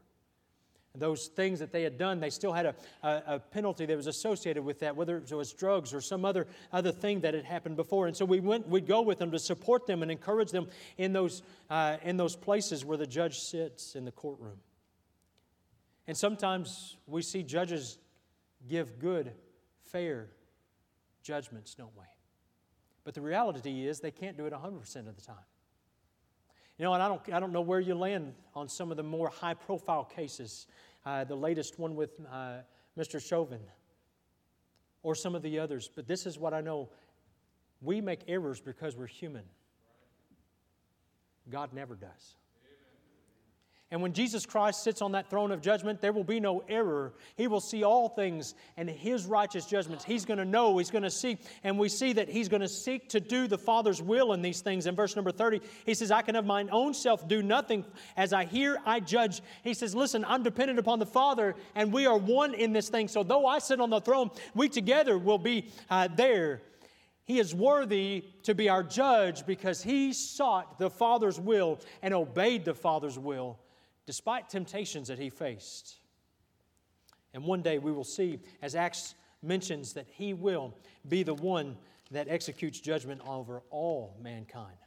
those 1.00 1.28
things 1.28 1.60
that 1.60 1.72
they 1.72 1.84
had 1.84 1.98
done, 1.98 2.20
they 2.20 2.30
still 2.30 2.54
had 2.54 2.66
a, 2.66 2.76
a, 3.04 3.24
a, 3.28 3.40
penalty 3.40 3.86
that 3.86 3.96
was 3.96 4.08
associated 4.08 4.64
with 4.64 4.80
that, 4.80 4.96
whether 4.96 5.18
it 5.18 5.32
was 5.32 5.54
drugs 5.54 5.94
or 5.94 6.02
some 6.02 6.26
other, 6.26 6.48
other 6.72 6.92
thing 6.92 7.22
that 7.22 7.34
had 7.34 7.46
happened 7.46 7.76
before. 7.76 8.08
And 8.08 8.16
so 8.16 8.26
we 8.26 8.40
went, 8.40 8.68
we'd 8.68 8.88
go 8.88 9.02
with 9.02 9.20
them 9.20 9.32
to 9.32 9.40
support 9.40 9.88
them 9.88 10.02
and 10.02 10.12
encourage 10.12 10.52
them 10.52 10.68
in 10.98 11.14
those, 11.14 11.42
uh, 11.70 11.98
in 12.04 12.18
those 12.18 12.36
places 12.36 12.86
where 12.86 12.98
the 12.98 13.08
judge 13.08 13.40
sits 13.40 13.96
in 13.96 14.06
the 14.06 14.12
courtroom. 14.12 14.60
And 16.08 16.16
sometimes 16.16 16.96
we 17.06 17.22
see 17.22 17.44
judges 17.44 17.98
give 18.68 19.00
good, 19.00 19.34
fair 19.84 20.30
judgments, 21.22 21.76
don't 21.76 21.96
we? 21.98 22.06
But 23.04 23.14
the 23.14 23.22
reality 23.22 23.86
is 23.86 24.00
they 24.00 24.12
can't 24.12 24.38
do 24.38 24.46
it 24.46 24.54
100% 24.54 25.08
of 25.08 25.16
the 25.16 25.22
time. 25.22 25.36
You 26.78 26.86
know, 26.86 26.94
and 26.94 27.02
I 27.02 27.08
don't, 27.08 27.34
I 27.34 27.40
don't 27.40 27.52
know 27.52 27.62
where 27.62 27.80
you 27.80 27.96
land 27.96 28.34
on 28.54 28.70
some 28.70 28.92
of 28.92 28.98
the 28.98 29.04
more 29.04 29.30
high 29.30 29.56
profile 29.56 30.04
cases 30.04 30.68
uh, 31.08 31.24
the 31.24 31.36
latest 31.36 31.80
one 31.80 31.96
with 31.96 32.10
uh, 32.30 32.58
Mr. 33.00 33.26
Chauvin, 33.26 33.62
or 35.04 35.16
some 35.16 35.36
of 35.36 35.42
the 35.42 35.58
others. 35.58 35.90
But 35.96 36.06
this 36.06 36.26
is 36.26 36.38
what 36.38 36.54
I 36.54 36.60
know 36.60 36.90
we 37.82 38.02
make 38.02 38.22
errors 38.28 38.60
because 38.60 38.98
we're 38.98 39.08
human. 39.08 39.44
God 41.50 41.72
never 41.72 41.96
does. 41.96 42.36
And 43.90 44.02
when 44.02 44.12
Jesus 44.12 44.46
Christ 44.46 44.84
sits 44.84 45.02
on 45.02 45.14
that 45.14 45.30
throne 45.30 45.50
of 45.50 45.62
judgment, 45.62 46.02
there 46.02 46.12
will 46.12 46.26
be 46.26 46.42
no 46.42 46.62
error. 46.68 47.14
He 47.38 47.48
will 47.48 47.62
see 47.62 47.86
all 47.86 48.10
things 48.10 48.54
and 48.76 48.90
His 48.90 49.26
righteous 49.26 49.66
judgments. 49.66 50.04
He's 50.04 50.26
going 50.26 50.40
to 50.40 50.46
know, 50.46 50.78
He's 50.78 50.92
going 50.92 51.06
to 51.06 51.10
see. 51.10 51.38
And 51.64 51.80
we 51.80 51.88
see 51.88 52.12
that 52.14 52.28
He's 52.28 52.50
going 52.50 52.62
to 52.62 52.68
seek 52.68 53.08
to 53.10 53.22
do 53.22 53.48
the 53.48 53.58
Father's 53.58 54.02
will 54.02 54.34
in 54.34 54.42
these 54.42 54.60
things. 54.60 54.88
In 54.88 54.96
verse 54.96 55.16
number 55.16 55.32
30, 55.32 55.62
He 55.86 55.94
says, 55.94 56.12
I 56.12 56.22
can 56.22 56.36
of 56.36 56.46
mine 56.46 56.68
own 56.70 56.94
self 56.94 57.30
do 57.30 57.42
nothing. 57.42 57.86
As 58.18 58.34
I 58.34 58.44
hear, 58.44 58.78
I 58.86 59.00
judge. 59.00 59.42
He 59.64 59.74
says, 59.74 59.96
Listen, 59.96 60.26
I'm 60.26 60.44
dependent 60.44 60.80
upon 60.80 61.00
the 61.00 61.06
Father, 61.06 61.56
and 61.74 61.94
we 61.94 62.06
are 62.08 62.18
one 62.18 62.56
in 62.56 62.74
this 62.74 62.90
thing. 62.90 63.08
So 63.08 63.24
though 63.24 63.46
I 63.46 63.60
sit 63.60 63.80
on 63.80 63.90
the 63.90 64.02
throne, 64.02 64.32
we 64.54 64.68
together 64.68 65.18
will 65.18 65.38
be 65.38 65.72
uh, 65.90 66.10
there. 66.14 66.62
He 67.24 67.40
is 67.40 67.56
worthy 67.56 68.26
to 68.44 68.54
be 68.54 68.68
our 68.68 68.84
judge 68.84 69.46
because 69.46 69.82
he 69.82 70.12
sought 70.12 70.78
the 70.78 70.90
Father's 70.90 71.40
will 71.40 71.80
and 72.02 72.14
obeyed 72.14 72.66
the 72.66 72.74
Father's 72.74 73.18
will 73.18 73.58
despite 74.08 74.50
temptations 74.50 75.10
that 75.10 75.20
he 75.20 75.30
faced. 75.30 75.98
And 77.36 77.44
one 77.44 77.62
day 77.62 77.78
we 77.78 77.92
will 77.92 78.04
see, 78.04 78.40
as 78.64 78.74
Acts 78.74 79.14
mentions, 79.44 79.94
that 79.94 80.08
he 80.08 80.34
will 80.34 80.74
be 81.08 81.22
the 81.22 81.36
one 81.36 81.78
that 82.10 82.28
executes 82.28 82.80
judgment 82.80 83.22
over 83.28 83.62
all 83.70 84.18
mankind. 84.20 84.78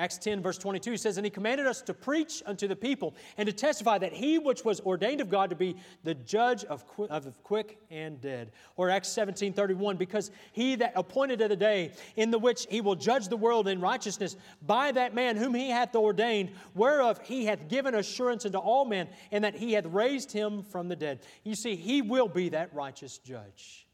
Acts 0.00 0.16
10, 0.16 0.40
verse 0.40 0.56
22 0.56 0.96
says, 0.96 1.18
And 1.18 1.26
he 1.26 1.30
commanded 1.30 1.66
us 1.66 1.82
to 1.82 1.92
preach 1.92 2.42
unto 2.46 2.66
the 2.66 2.74
people 2.74 3.14
and 3.36 3.46
to 3.46 3.52
testify 3.52 3.98
that 3.98 4.14
he 4.14 4.38
which 4.38 4.64
was 4.64 4.80
ordained 4.80 5.20
of 5.20 5.28
God 5.28 5.50
to 5.50 5.56
be 5.56 5.76
the 6.04 6.14
judge 6.14 6.64
of, 6.64 6.82
of 7.10 7.42
quick 7.42 7.78
and 7.90 8.18
dead. 8.18 8.50
Or 8.76 8.88
Acts 8.88 9.10
17, 9.10 9.52
31, 9.52 9.98
because 9.98 10.30
he 10.52 10.74
that 10.76 10.94
appointed 10.96 11.42
of 11.42 11.50
the 11.50 11.56
day 11.56 11.92
in 12.16 12.30
the 12.30 12.38
which 12.38 12.66
he 12.70 12.80
will 12.80 12.94
judge 12.94 13.28
the 13.28 13.36
world 13.36 13.68
in 13.68 13.78
righteousness 13.78 14.36
by 14.66 14.90
that 14.92 15.14
man 15.14 15.36
whom 15.36 15.52
he 15.52 15.68
hath 15.68 15.94
ordained, 15.94 16.52
whereof 16.74 17.20
he 17.22 17.44
hath 17.44 17.68
given 17.68 17.94
assurance 17.94 18.46
unto 18.46 18.56
all 18.56 18.86
men, 18.86 19.06
and 19.30 19.44
that 19.44 19.54
he 19.54 19.74
hath 19.74 19.84
raised 19.84 20.32
him 20.32 20.62
from 20.62 20.88
the 20.88 20.96
dead. 20.96 21.20
You 21.44 21.54
see, 21.54 21.76
he 21.76 22.00
will 22.00 22.28
be 22.28 22.48
that 22.48 22.74
righteous 22.74 23.18
judge. 23.18 23.86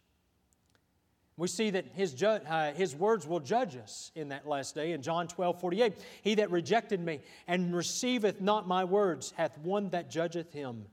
We 1.38 1.48
see 1.48 1.70
that 1.70 1.86
his, 1.92 2.14
ju- 2.14 2.26
uh, 2.26 2.72
his 2.72 2.94
words 2.94 3.26
will 3.26 3.40
judge 3.40 3.76
us 3.76 4.10
in 4.14 4.28
that 4.30 4.48
last 4.48 4.74
day. 4.74 4.92
In 4.92 5.02
John 5.02 5.28
12, 5.28 5.60
48, 5.60 5.92
he 6.22 6.34
that 6.36 6.50
rejected 6.50 6.98
me 7.00 7.20
and 7.46 7.74
receiveth 7.74 8.40
not 8.40 8.66
my 8.66 8.84
words 8.84 9.34
hath 9.36 9.58
one 9.58 9.90
that 9.90 10.10
judgeth 10.10 10.52
him. 10.52 10.86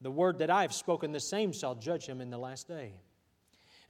The 0.00 0.10
word 0.10 0.38
that 0.38 0.50
I 0.50 0.62
have 0.62 0.74
spoken, 0.74 1.12
the 1.12 1.20
same 1.20 1.52
shall 1.52 1.76
judge 1.76 2.06
him 2.06 2.20
in 2.20 2.30
the 2.30 2.38
last 2.38 2.66
day. 2.66 2.94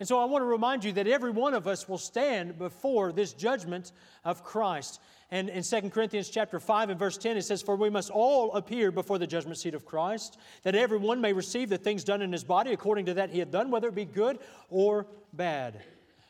And 0.01 0.09
so 0.09 0.21
I 0.21 0.27
want 0.27 0.43
to 0.43 0.47
remind 0.47 0.85
you 0.85 0.93
that 0.93 1.09
every 1.09 1.33
one 1.33 1.55
of 1.55 1.67
us 1.67 1.89
will 1.89 1.99
stand 1.99 2.57
before 2.57 3.11
this 3.11 3.33
judgment 3.33 3.91
of 4.25 4.45
Christ. 4.45 5.01
And 5.31 5.49
in 5.49 5.65
2 5.65 5.91
Corinthians 5.91 6.31
chapter 6.31 6.61
5 6.61 6.91
and 6.91 6.99
verse 6.99 7.19
10, 7.19 7.37
it 7.37 7.43
says, 7.43 7.63
For 7.63 7.75
we 7.75 7.91
must 7.91 8.11
all 8.11 8.55
appear 8.55 8.93
before 8.93 9.19
the 9.19 9.27
judgment 9.27 9.59
seat 9.59 9.75
of 9.75 9.85
Christ, 9.85 10.39
that 10.63 10.77
everyone 10.77 11.21
may 11.21 11.33
receive 11.33 11.69
the 11.69 11.79
things 11.79 12.05
done 12.05 12.23
in 12.23 12.33
his 12.33 12.45
body 12.45 12.73
according 12.73 13.07
to 13.07 13.15
that 13.15 13.31
he 13.31 13.41
had 13.41 13.51
done, 13.51 13.71
whether 13.71 13.89
it 13.89 13.95
be 13.97 14.05
good 14.05 14.39
or 14.71 15.07
bad. 15.33 15.83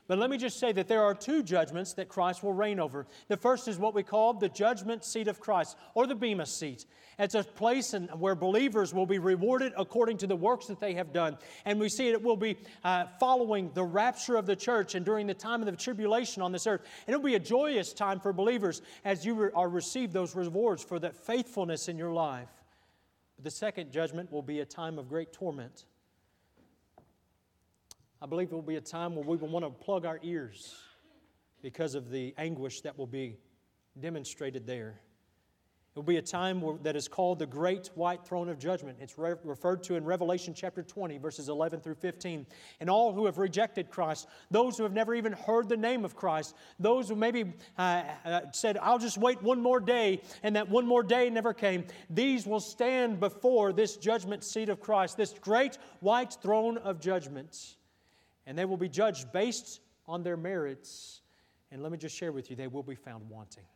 But 0.08 0.18
let 0.18 0.30
me 0.30 0.38
just 0.38 0.58
say 0.58 0.72
that 0.72 0.88
there 0.88 1.02
are 1.02 1.14
two 1.14 1.42
judgments 1.42 1.92
that 1.92 2.08
Christ 2.08 2.42
will 2.42 2.54
reign 2.54 2.80
over. 2.80 3.06
The 3.28 3.36
first 3.36 3.68
is 3.68 3.78
what 3.78 3.94
we 3.94 4.02
call 4.02 4.32
the 4.32 4.48
judgment 4.48 5.04
seat 5.04 5.28
of 5.28 5.38
Christ, 5.38 5.76
or 5.92 6.06
the 6.06 6.14
Bema 6.14 6.46
seat. 6.46 6.86
It's 7.18 7.34
a 7.34 7.44
place 7.44 7.92
in, 7.92 8.04
where 8.18 8.34
believers 8.34 8.94
will 8.94 9.04
be 9.04 9.18
rewarded 9.18 9.74
according 9.76 10.16
to 10.18 10.26
the 10.26 10.34
works 10.34 10.66
that 10.66 10.80
they 10.80 10.94
have 10.94 11.12
done. 11.12 11.36
And 11.66 11.78
we 11.78 11.90
see 11.90 12.08
it 12.08 12.22
will 12.22 12.38
be 12.38 12.56
uh, 12.84 13.04
following 13.20 13.70
the 13.74 13.84
rapture 13.84 14.36
of 14.36 14.46
the 14.46 14.56
church 14.56 14.94
and 14.94 15.04
during 15.04 15.26
the 15.26 15.34
time 15.34 15.60
of 15.60 15.66
the 15.66 15.72
tribulation 15.72 16.40
on 16.40 16.52
this 16.52 16.66
earth. 16.66 16.80
And 17.06 17.12
it 17.12 17.16
will 17.18 17.26
be 17.26 17.34
a 17.34 17.40
joyous 17.40 17.92
time 17.92 18.18
for 18.18 18.32
believers 18.32 18.80
as 19.04 19.26
you 19.26 19.34
re- 19.34 19.50
are 19.54 19.68
receive 19.68 20.12
those 20.14 20.34
rewards 20.34 20.82
for 20.82 20.98
that 21.00 21.16
faithfulness 21.16 21.88
in 21.88 21.98
your 21.98 22.12
life. 22.12 22.48
But 23.36 23.44
the 23.44 23.50
second 23.50 23.92
judgment 23.92 24.32
will 24.32 24.42
be 24.42 24.60
a 24.60 24.64
time 24.64 24.98
of 24.98 25.08
great 25.08 25.34
torment. 25.34 25.84
I 28.20 28.26
believe 28.26 28.50
it 28.50 28.54
will 28.54 28.62
be 28.62 28.76
a 28.76 28.80
time 28.80 29.14
where 29.14 29.24
we 29.24 29.36
will 29.36 29.48
want 29.48 29.64
to 29.64 29.70
plug 29.70 30.04
our 30.04 30.18
ears 30.22 30.74
because 31.62 31.94
of 31.94 32.10
the 32.10 32.34
anguish 32.36 32.80
that 32.80 32.98
will 32.98 33.06
be 33.06 33.36
demonstrated 34.00 34.66
there. 34.66 35.00
It 35.94 35.98
will 35.98 36.02
be 36.02 36.16
a 36.16 36.22
time 36.22 36.60
where, 36.60 36.76
that 36.82 36.96
is 36.96 37.06
called 37.06 37.38
the 37.38 37.46
Great 37.46 37.90
White 37.94 38.24
Throne 38.24 38.48
of 38.48 38.58
Judgment. 38.58 38.98
It's 39.00 39.18
re- 39.18 39.34
referred 39.44 39.84
to 39.84 39.94
in 39.94 40.04
Revelation 40.04 40.52
chapter 40.52 40.82
20, 40.82 41.18
verses 41.18 41.48
11 41.48 41.80
through 41.80 41.94
15. 41.94 42.44
And 42.80 42.90
all 42.90 43.12
who 43.12 43.26
have 43.26 43.38
rejected 43.38 43.88
Christ, 43.88 44.26
those 44.50 44.76
who 44.76 44.82
have 44.82 44.92
never 44.92 45.14
even 45.14 45.32
heard 45.32 45.68
the 45.68 45.76
name 45.76 46.04
of 46.04 46.16
Christ, 46.16 46.56
those 46.80 47.08
who 47.08 47.14
maybe 47.14 47.52
uh, 47.78 48.02
uh, 48.24 48.40
said, 48.52 48.78
I'll 48.78 48.98
just 48.98 49.18
wait 49.18 49.40
one 49.42 49.60
more 49.60 49.80
day, 49.80 50.22
and 50.42 50.56
that 50.56 50.68
one 50.68 50.86
more 50.86 51.04
day 51.04 51.30
never 51.30 51.54
came, 51.54 51.84
these 52.10 52.46
will 52.46 52.60
stand 52.60 53.20
before 53.20 53.72
this 53.72 53.96
judgment 53.96 54.42
seat 54.42 54.68
of 54.68 54.80
Christ, 54.80 55.16
this 55.16 55.34
great 55.40 55.78
white 56.00 56.36
throne 56.42 56.78
of 56.78 57.00
judgment 57.00 57.76
and 58.48 58.58
they 58.58 58.64
will 58.64 58.78
be 58.78 58.88
judged 58.88 59.30
based 59.30 59.80
on 60.06 60.22
their 60.22 60.36
merits. 60.36 61.20
And 61.70 61.82
let 61.82 61.92
me 61.92 61.98
just 61.98 62.16
share 62.16 62.32
with 62.32 62.48
you, 62.48 62.56
they 62.56 62.66
will 62.66 62.82
be 62.82 62.94
found 62.94 63.28
wanting. 63.28 63.66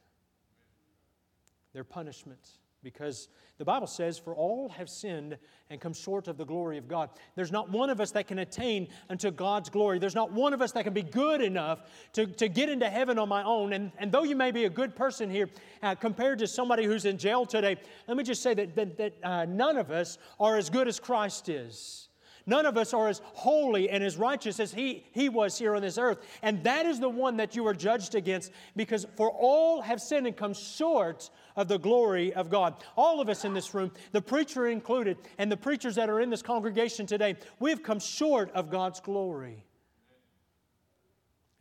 their 1.75 1.85
punishment 1.85 2.41
because 2.83 3.29
the 3.59 3.65
Bible 3.65 3.87
says, 3.87 4.19
For 4.19 4.35
all 4.35 4.71
have 4.71 4.89
sinned 4.89 5.37
and 5.69 5.79
come 5.79 5.93
short 5.93 6.27
of 6.27 6.39
the 6.39 6.47
glory 6.47 6.79
of 6.79 6.89
God. 6.89 7.11
There's 7.37 7.53
not 7.53 7.71
one 7.71 7.91
of 7.91 8.01
us 8.01 8.13
that 8.13 8.27
can 8.27 8.39
attain 8.39 8.89
unto 9.11 9.31
God's 9.31 9.69
glory. 9.69 9.99
There's 9.99 10.15
not 10.15 10.33
one 10.33 10.55
of 10.55 10.63
us 10.63 10.73
that 10.73 10.85
can 10.85 10.95
be 10.95 11.03
good 11.03 11.43
enough 11.43 11.81
to, 12.15 12.27
to 12.27 12.49
get 12.49 12.71
into 12.71 12.89
heaven 12.89 13.19
on 13.19 13.29
my 13.29 13.45
own. 13.45 13.75
And, 13.75 13.93
and 13.99 14.11
though 14.11 14.25
you 14.25 14.37
may 14.37 14.51
be 14.51 14.65
a 14.65 14.71
good 14.71 14.97
person 14.97 15.31
here 15.31 15.51
uh, 15.83 15.95
compared 15.95 16.39
to 16.41 16.47
somebody 16.47 16.85
who's 16.85 17.05
in 17.05 17.19
jail 17.19 17.45
today, 17.45 17.77
let 18.09 18.17
me 18.17 18.25
just 18.25 18.43
say 18.43 18.55
that, 18.55 18.75
that, 18.75 18.97
that 18.97 19.15
uh, 19.23 19.45
none 19.45 19.77
of 19.77 19.91
us 19.91 20.19
are 20.41 20.57
as 20.57 20.71
good 20.71 20.89
as 20.89 20.99
Christ 20.99 21.51
is. 21.51 22.09
None 22.47 22.67
of 22.67 22.77
us 22.77 22.93
are 22.93 23.09
as 23.09 23.21
holy 23.25 23.89
and 23.91 24.03
as 24.03 24.17
righteous 24.17 24.59
as 24.61 24.73
he, 24.73 25.05
he 25.13 25.29
was 25.29 25.59
here 25.59 25.75
on 25.75 25.83
this 25.83 25.99
earth. 25.99 26.19
And 26.43 26.63
that 26.65 26.87
is 26.87 27.01
the 27.01 27.09
one 27.09 27.37
that 27.37 27.55
you 27.55 27.67
are 27.67 27.75
judged 27.75 28.15
against 28.15 28.53
because 28.77 29.07
for 29.17 29.31
all 29.31 29.81
have 29.83 30.01
sinned 30.01 30.27
and 30.27 30.37
come 30.37 30.55
short 30.55 31.31
of 31.57 31.69
the 31.69 31.79
glory 31.79 32.33
of 32.35 32.51
God. 32.51 32.75
All 32.97 33.21
of 33.21 33.29
us 33.29 33.45
in 33.45 33.55
this 33.55 33.75
room, 33.75 33.93
the 34.13 34.23
preacher 34.23 34.67
included, 34.69 35.19
and 35.39 35.51
the 35.51 35.57
preachers 35.57 35.95
that 35.97 36.11
are 36.11 36.21
in 36.21 36.31
this 36.31 36.43
congregation 36.43 37.07
today, 37.07 37.37
we've 37.61 37.83
come 37.83 38.01
short 38.01 38.51
of 38.53 38.71
God's 38.71 39.01
glory. 39.01 39.65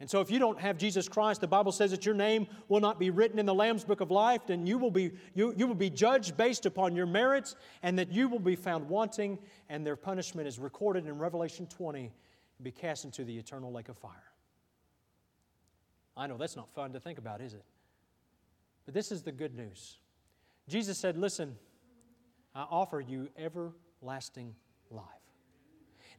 And 0.02 0.10
so, 0.10 0.20
if 0.20 0.32
you 0.32 0.40
don't 0.40 0.60
have 0.60 0.80
Jesus 0.80 1.08
Christ, 1.08 1.42
the 1.42 1.48
Bible 1.48 1.72
says 1.72 1.92
that 1.92 2.08
your 2.08 2.16
name 2.16 2.48
will 2.70 2.80
not 2.80 2.98
be 2.98 3.12
written 3.12 3.38
in 3.38 3.46
the 3.46 3.54
Lamb's 3.54 3.84
book 3.84 4.02
of 4.02 4.10
life, 4.10 4.50
and 4.50 4.68
you 4.68 4.80
will 4.80 4.90
be, 4.90 5.12
you, 5.36 5.54
you 5.56 5.68
will 5.68 5.76
be 5.76 5.92
judged 5.92 6.36
based 6.36 6.66
upon 6.66 6.96
your 6.96 7.06
merits, 7.06 7.56
and 7.84 8.00
that 8.00 8.12
you 8.12 8.28
will 8.28 8.40
be 8.40 8.56
found 8.56 8.90
wanting, 8.90 9.38
and 9.70 9.86
their 9.86 9.96
punishment 9.96 10.48
is 10.48 10.58
recorded 10.58 11.06
in 11.06 11.20
Revelation 11.20 11.68
20 11.68 12.00
and 12.00 12.12
be 12.64 12.72
cast 12.72 13.06
into 13.06 13.24
the 13.24 13.38
eternal 13.38 13.72
lake 13.72 13.90
of 13.90 13.98
fire. 14.00 14.32
I 16.18 16.26
know 16.26 16.36
that's 16.36 16.56
not 16.56 16.74
fun 16.74 16.94
to 16.94 17.00
think 17.00 17.20
about, 17.20 17.40
is 17.40 17.54
it? 17.54 17.64
But 18.86 18.96
this 18.96 19.12
is 19.12 19.22
the 19.22 19.32
good 19.32 19.54
news. 19.56 20.00
Jesus 20.68 20.98
said, 20.98 21.16
Listen, 21.16 21.56
I 22.56 22.64
offer 22.64 23.00
you 23.00 23.30
everlasting 23.38 24.56
life. 24.90 25.06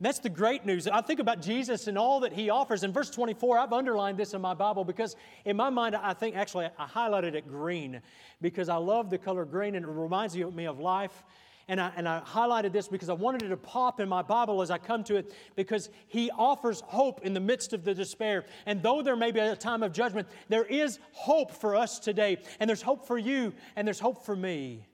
That's 0.03 0.19
the 0.19 0.29
great 0.29 0.67
news. 0.67 0.89
I 0.89 1.01
think 1.01 1.21
about 1.21 1.41
Jesus 1.41 1.87
and 1.87 1.97
all 1.97 2.19
that 2.21 2.33
he 2.33 2.51
offers. 2.51 2.83
In 2.83 2.93
verse 2.93 3.09
24, 3.09 3.57
I've 3.57 3.73
underlined 3.73 4.19
this 4.19 4.35
in 4.35 4.41
my 4.41 4.53
Bible 4.53 4.85
because 4.85 5.15
in 5.45 5.57
my 5.57 5.71
mind, 5.71 5.95
I 5.95 6.13
think 6.13 6.35
actually 6.35 6.69
I 6.77 6.87
highlighted 6.87 7.35
it 7.35 7.47
green 7.49 8.03
because 8.41 8.69
I 8.69 8.77
love 8.77 9.11
the 9.11 9.19
color 9.19 9.45
green 9.45 9.77
and 9.77 9.87
it 9.87 9.89
reminds 9.89 10.37
me 10.37 10.65
of 10.65 10.81
life. 10.81 11.23
And 11.69 11.81
I, 11.81 11.93
and 11.97 12.09
I 12.09 12.19
highlighted 12.19 12.73
this 12.73 12.89
because 12.89 13.11
I 13.11 13.13
wanted 13.13 13.45
it 13.45 13.51
to 13.51 13.57
pop 13.57 14.01
in 14.01 14.09
my 14.09 14.23
Bible 14.23 14.61
as 14.61 14.73
I 14.73 14.79
come 14.79 15.05
to 15.05 15.15
it 15.15 15.33
because 15.55 15.89
he 16.09 16.33
offers 16.33 16.81
hope 16.81 17.21
in 17.23 17.33
the 17.33 17.41
midst 17.41 17.73
of 17.73 17.85
the 17.85 17.95
despair. 17.95 18.45
And 18.67 18.83
though 18.83 19.03
there 19.03 19.15
may 19.15 19.31
be 19.31 19.39
a 19.39 19.55
time 19.55 19.85
of 19.85 19.93
judgment, 19.93 20.27
there 20.49 20.65
is 20.65 20.99
hope 21.13 21.53
for 21.53 21.77
us 21.77 22.01
today. 22.01 22.39
And 22.59 22.69
there's 22.69 22.83
hope 22.83 23.07
for 23.07 23.19
you, 23.19 23.55
and 23.77 23.87
there's 23.87 24.01
hope 24.01 24.27
for 24.27 24.35
me. 24.35 24.85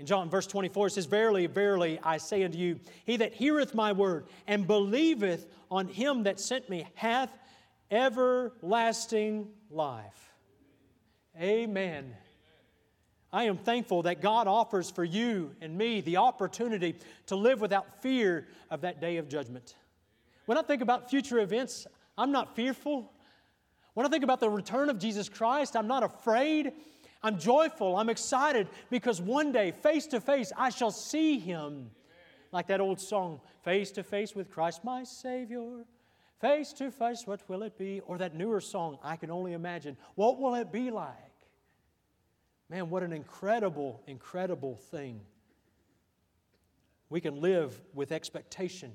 In 0.00 0.06
John 0.06 0.28
verse 0.28 0.46
24 0.46 0.88
it 0.88 0.90
says, 0.90 1.06
Verily, 1.06 1.46
verily, 1.46 2.00
I 2.02 2.16
say 2.16 2.42
unto 2.42 2.58
you, 2.58 2.80
he 3.04 3.16
that 3.18 3.32
heareth 3.32 3.74
my 3.74 3.92
word 3.92 4.26
and 4.46 4.66
believeth 4.66 5.46
on 5.70 5.86
him 5.88 6.24
that 6.24 6.40
sent 6.40 6.68
me 6.68 6.86
hath 6.94 7.30
everlasting 7.90 9.48
life. 9.70 10.32
Amen. 11.40 12.14
I 13.32 13.44
am 13.44 13.56
thankful 13.56 14.02
that 14.02 14.20
God 14.20 14.46
offers 14.46 14.90
for 14.90 15.02
you 15.02 15.54
and 15.60 15.76
me 15.76 16.00
the 16.00 16.18
opportunity 16.18 16.96
to 17.26 17.36
live 17.36 17.60
without 17.60 18.00
fear 18.00 18.46
of 18.70 18.82
that 18.82 19.00
day 19.00 19.16
of 19.16 19.28
judgment. 19.28 19.74
When 20.46 20.56
I 20.56 20.62
think 20.62 20.82
about 20.82 21.10
future 21.10 21.40
events, 21.40 21.86
I'm 22.16 22.30
not 22.30 22.54
fearful. 22.54 23.12
When 23.94 24.06
I 24.06 24.08
think 24.08 24.22
about 24.22 24.38
the 24.38 24.50
return 24.50 24.88
of 24.88 24.98
Jesus 24.98 25.28
Christ, 25.28 25.76
I'm 25.76 25.88
not 25.88 26.04
afraid. 26.04 26.72
I'm 27.24 27.38
joyful. 27.38 27.96
I'm 27.96 28.10
excited 28.10 28.68
because 28.90 29.20
one 29.20 29.50
day, 29.50 29.70
face 29.72 30.06
to 30.08 30.20
face, 30.20 30.52
I 30.56 30.68
shall 30.68 30.90
see 30.90 31.38
him. 31.38 31.90
Like 32.52 32.68
that 32.68 32.80
old 32.80 33.00
song, 33.00 33.40
Face 33.62 33.90
to 33.92 34.04
Face 34.04 34.36
with 34.36 34.50
Christ 34.50 34.84
my 34.84 35.02
Savior. 35.02 35.84
Face 36.40 36.74
to 36.74 36.90
face, 36.90 37.26
what 37.26 37.48
will 37.48 37.62
it 37.62 37.78
be? 37.78 38.00
Or 38.00 38.18
that 38.18 38.34
newer 38.34 38.60
song, 38.60 38.98
I 39.02 39.16
can 39.16 39.30
only 39.30 39.54
imagine. 39.54 39.96
What 40.14 40.38
will 40.38 40.54
it 40.54 40.70
be 40.70 40.90
like? 40.90 41.16
Man, 42.68 42.90
what 42.90 43.02
an 43.02 43.12
incredible, 43.12 44.02
incredible 44.06 44.76
thing. 44.76 45.20
We 47.08 47.20
can 47.20 47.40
live 47.40 47.80
with 47.94 48.12
expectation. 48.12 48.92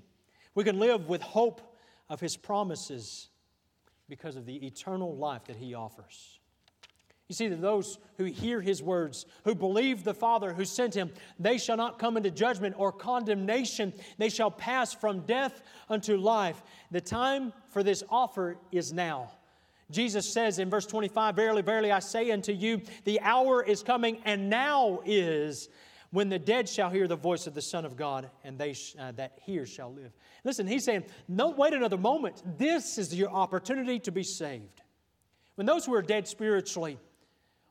We 0.54 0.64
can 0.64 0.80
live 0.80 1.10
with 1.10 1.22
hope 1.24 1.76
of 2.10 2.20
His 2.20 2.38
promises 2.38 3.30
because 4.08 4.36
of 4.36 4.46
the 4.46 4.66
eternal 4.66 5.16
life 5.16 5.46
that 5.46 5.56
He 5.56 5.74
offers. 5.74 6.40
You 7.30 7.36
see, 7.36 7.48
that 7.48 7.62
those 7.62 8.00
who 8.18 8.26
hear 8.26 8.60
his 8.60 8.82
words, 8.82 9.28
who 9.46 9.54
believe 9.54 10.04
the 10.04 10.16
Father 10.16 10.52
who 10.52 10.66
sent 10.66 10.96
him, 10.96 11.12
they 11.38 11.60
shall 11.60 11.78
not 11.78 12.00
come 12.00 12.18
into 12.18 12.32
judgment 12.32 12.74
or 12.76 12.92
condemnation. 12.92 13.94
They 14.18 14.30
shall 14.30 14.50
pass 14.50 14.94
from 14.94 15.22
death 15.22 15.62
unto 15.90 16.18
life. 16.18 16.64
The 16.90 17.02
time 17.02 17.54
for 17.68 17.84
this 17.84 18.04
offer 18.10 18.58
is 18.72 18.92
now. 18.92 19.32
Jesus 19.92 20.28
says 20.28 20.58
in 20.58 20.72
verse 20.72 20.88
25, 20.88 21.36
Verily, 21.36 21.62
verily, 21.62 21.92
I 21.92 22.00
say 22.00 22.32
unto 22.32 22.52
you, 22.52 22.82
the 23.04 23.20
hour 23.22 23.64
is 23.64 23.84
coming, 23.84 24.22
and 24.26 24.50
now 24.50 25.00
is 25.06 25.70
when 26.10 26.30
the 26.30 26.40
dead 26.40 26.68
shall 26.68 26.90
hear 26.90 27.08
the 27.08 27.16
voice 27.16 27.46
of 27.46 27.54
the 27.54 27.62
Son 27.62 27.86
of 27.86 27.96
God, 27.96 28.28
and 28.44 28.58
they 28.58 28.74
sh- 28.74 28.96
uh, 29.00 29.12
that 29.14 29.38
hear 29.44 29.68
shall 29.68 29.94
live. 29.94 30.12
Listen, 30.44 30.66
he's 30.66 30.84
saying, 30.84 31.04
don't 31.36 31.60
wait 31.60 31.74
another 31.74 31.98
moment. 31.98 32.42
This 32.58 32.98
is 32.98 33.14
your 33.14 33.30
opportunity 33.30 34.00
to 34.00 34.12
be 34.12 34.24
saved. 34.24 34.82
When 35.54 35.68
those 35.68 35.86
who 35.86 35.94
are 35.94 36.02
dead 36.02 36.28
spiritually, 36.28 36.98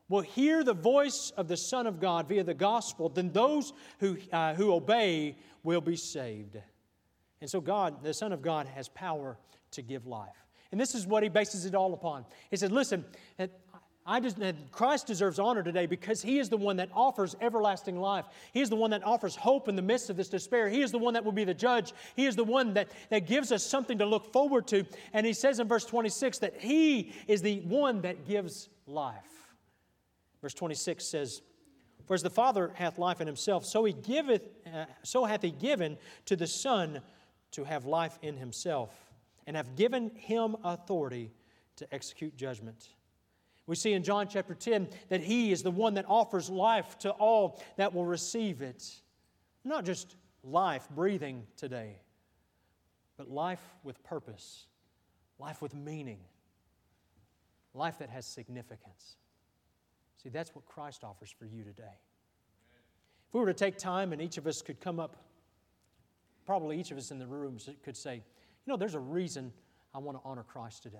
will 0.08 0.22
hear 0.22 0.64
the 0.64 0.74
voice 0.74 1.32
of 1.36 1.48
the 1.48 1.56
Son 1.56 1.86
of 1.86 2.00
God 2.00 2.28
via 2.28 2.44
the 2.44 2.54
gospel, 2.54 3.08
then 3.08 3.30
those 3.30 3.72
who, 4.00 4.16
uh, 4.32 4.54
who 4.54 4.72
obey 4.72 5.36
will 5.62 5.80
be 5.80 5.96
saved. 5.96 6.56
And 7.40 7.48
so, 7.48 7.60
God, 7.60 8.02
the 8.02 8.14
Son 8.14 8.32
of 8.32 8.42
God, 8.42 8.66
has 8.66 8.88
power 8.88 9.38
to 9.72 9.82
give 9.82 10.06
life. 10.06 10.46
And 10.72 10.80
this 10.80 10.94
is 10.94 11.06
what 11.06 11.22
he 11.22 11.28
bases 11.28 11.64
it 11.64 11.74
all 11.74 11.94
upon. 11.94 12.24
He 12.50 12.56
said, 12.56 12.72
Listen, 12.72 13.04
I 14.08 14.20
just, 14.20 14.38
Christ 14.72 15.06
deserves 15.06 15.38
honor 15.38 15.62
today 15.62 15.84
because 15.84 16.22
He 16.22 16.38
is 16.38 16.48
the 16.48 16.56
one 16.56 16.76
that 16.76 16.88
offers 16.94 17.36
everlasting 17.42 18.00
life. 18.00 18.24
He 18.54 18.62
is 18.62 18.70
the 18.70 18.76
one 18.76 18.90
that 18.92 19.04
offers 19.04 19.36
hope 19.36 19.68
in 19.68 19.76
the 19.76 19.82
midst 19.82 20.08
of 20.08 20.16
this 20.16 20.30
despair. 20.30 20.70
He 20.70 20.80
is 20.80 20.90
the 20.90 20.98
one 20.98 21.12
that 21.12 21.26
will 21.26 21.32
be 21.32 21.44
the 21.44 21.52
judge. 21.52 21.92
He 22.16 22.24
is 22.24 22.34
the 22.34 22.44
one 22.44 22.72
that, 22.72 22.88
that 23.10 23.26
gives 23.26 23.52
us 23.52 23.62
something 23.62 23.98
to 23.98 24.06
look 24.06 24.32
forward 24.32 24.66
to. 24.68 24.86
And 25.12 25.26
He 25.26 25.34
says 25.34 25.60
in 25.60 25.68
verse 25.68 25.84
26 25.84 26.38
that 26.38 26.54
He 26.58 27.12
is 27.26 27.42
the 27.42 27.60
one 27.60 28.00
that 28.00 28.26
gives 28.26 28.70
life. 28.86 29.37
Verse 30.40 30.54
26 30.54 31.04
says, 31.04 31.42
For 32.06 32.14
as 32.14 32.22
the 32.22 32.30
Father 32.30 32.72
hath 32.74 32.98
life 32.98 33.20
in 33.20 33.26
himself, 33.26 33.64
so, 33.64 33.84
he 33.84 33.92
giveth, 33.92 34.42
uh, 34.66 34.86
so 35.02 35.24
hath 35.24 35.42
he 35.42 35.50
given 35.50 35.98
to 36.26 36.36
the 36.36 36.46
Son 36.46 37.00
to 37.52 37.64
have 37.64 37.86
life 37.86 38.18
in 38.22 38.36
himself, 38.36 38.94
and 39.46 39.56
have 39.56 39.76
given 39.76 40.10
him 40.14 40.56
authority 40.62 41.32
to 41.76 41.92
execute 41.94 42.36
judgment. 42.36 42.88
We 43.66 43.76
see 43.76 43.92
in 43.92 44.02
John 44.02 44.28
chapter 44.28 44.54
10 44.54 44.88
that 45.08 45.20
he 45.20 45.52
is 45.52 45.62
the 45.62 45.70
one 45.70 45.94
that 45.94 46.06
offers 46.08 46.48
life 46.48 46.98
to 47.00 47.10
all 47.10 47.62
that 47.76 47.94
will 47.94 48.06
receive 48.06 48.62
it. 48.62 48.84
Not 49.64 49.84
just 49.84 50.16
life 50.42 50.88
breathing 50.94 51.46
today, 51.56 51.96
but 53.18 53.28
life 53.30 53.62
with 53.82 54.02
purpose, 54.02 54.66
life 55.38 55.60
with 55.60 55.74
meaning, 55.74 56.20
life 57.74 57.98
that 57.98 58.08
has 58.08 58.24
significance. 58.24 59.16
See, 60.22 60.28
that's 60.28 60.54
what 60.54 60.66
Christ 60.66 61.04
offers 61.04 61.30
for 61.30 61.46
you 61.46 61.62
today. 61.64 61.84
If 63.28 63.34
we 63.34 63.40
were 63.40 63.46
to 63.46 63.54
take 63.54 63.76
time 63.76 64.12
and 64.12 64.20
each 64.20 64.38
of 64.38 64.46
us 64.46 64.62
could 64.62 64.80
come 64.80 64.98
up, 64.98 65.16
probably 66.44 66.80
each 66.80 66.90
of 66.90 66.98
us 66.98 67.10
in 67.10 67.18
the 67.18 67.26
rooms 67.26 67.68
could 67.84 67.96
say, 67.96 68.14
you 68.14 68.72
know, 68.72 68.76
there's 68.76 68.94
a 68.94 69.00
reason 69.00 69.52
I 69.94 69.98
want 69.98 70.18
to 70.18 70.22
honor 70.24 70.42
Christ 70.42 70.82
today. 70.82 70.98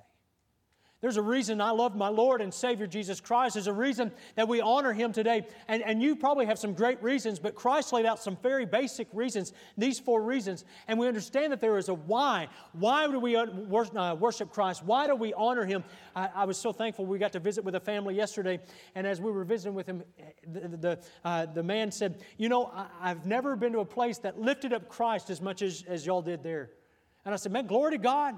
There's 1.01 1.17
a 1.17 1.23
reason 1.23 1.61
I 1.61 1.71
love 1.71 1.95
my 1.95 2.09
Lord 2.09 2.41
and 2.41 2.53
Savior 2.53 2.89
Jesus 2.89 3.21
Christ. 3.21 3.55
There's 3.55 3.69
a 3.69 3.73
reason 3.73 4.11
that 4.35 4.49
we 4.49 4.61
honor 4.61 4.93
Him 4.93 5.13
today. 5.13 5.47
And, 5.69 5.81
and 5.85 6.03
you 6.03 6.17
probably 6.17 6.47
have 6.47 6.59
some 6.59 6.75
great 6.75 7.01
reasons, 7.01 7.39
but 7.39 7.55
Christ 7.55 7.93
laid 7.93 8.05
out 8.05 8.19
some 8.19 8.37
very 8.43 8.67
basic 8.67 9.07
reasons, 9.13 9.53
these 9.77 10.01
four 10.01 10.21
reasons. 10.23 10.65
And 10.89 10.99
we 10.99 11.07
understand 11.07 11.53
that 11.53 11.61
there 11.61 11.79
is 11.79 11.89
a 11.89 11.95
why. 11.95 12.49
Why 12.73 13.07
do 13.07 13.21
we 13.21 13.37
uh, 13.37 14.15
worship 14.17 14.51
Christ? 14.51 14.85
Why 14.85 15.07
do 15.07 15.15
we 15.15 15.33
honor 15.35 15.65
Him? 15.65 15.85
I, 16.17 16.31
I, 16.35 16.45
was 16.47 16.59
so 16.59 16.73
thankful 16.73 17.07
we 17.07 17.19
got 17.19 17.33
to 17.35 17.41
visit 17.41 17.63
with 17.63 17.77
a 17.77 17.81
family 17.81 18.17
yesterday. 18.17 18.59
And 18.97 19.07
as 19.07 19.21
we 19.21 19.31
were 19.31 19.45
visiting 19.45 19.75
with 19.75 19.87
him, 19.87 20.03
the, 20.49 20.77
the, 20.77 21.05
uh, 21.25 21.47
the 21.47 21.63
man 21.63 21.93
said, 21.93 22.25
You 22.39 22.49
know, 22.49 22.73
I, 22.75 22.89
I've 23.01 23.25
never 23.25 23.55
been 23.55 23.73
to 23.75 23.81
a 23.81 23.85
place 23.85 24.19
that 24.19 24.41
lifted 24.41 24.73
up 24.73 24.89
Christ 24.89 25.31
as 25.31 25.41
much 25.41 25.63
as, 25.63 25.85
as 25.87 26.05
y'all 26.05 26.23
did 26.23 26.43
there. 26.43 26.71
And 27.25 27.33
I 27.33 27.37
said, 27.37 27.53
Man, 27.53 27.69
glory 27.69 27.93
to 27.93 27.99
God. 27.99 28.37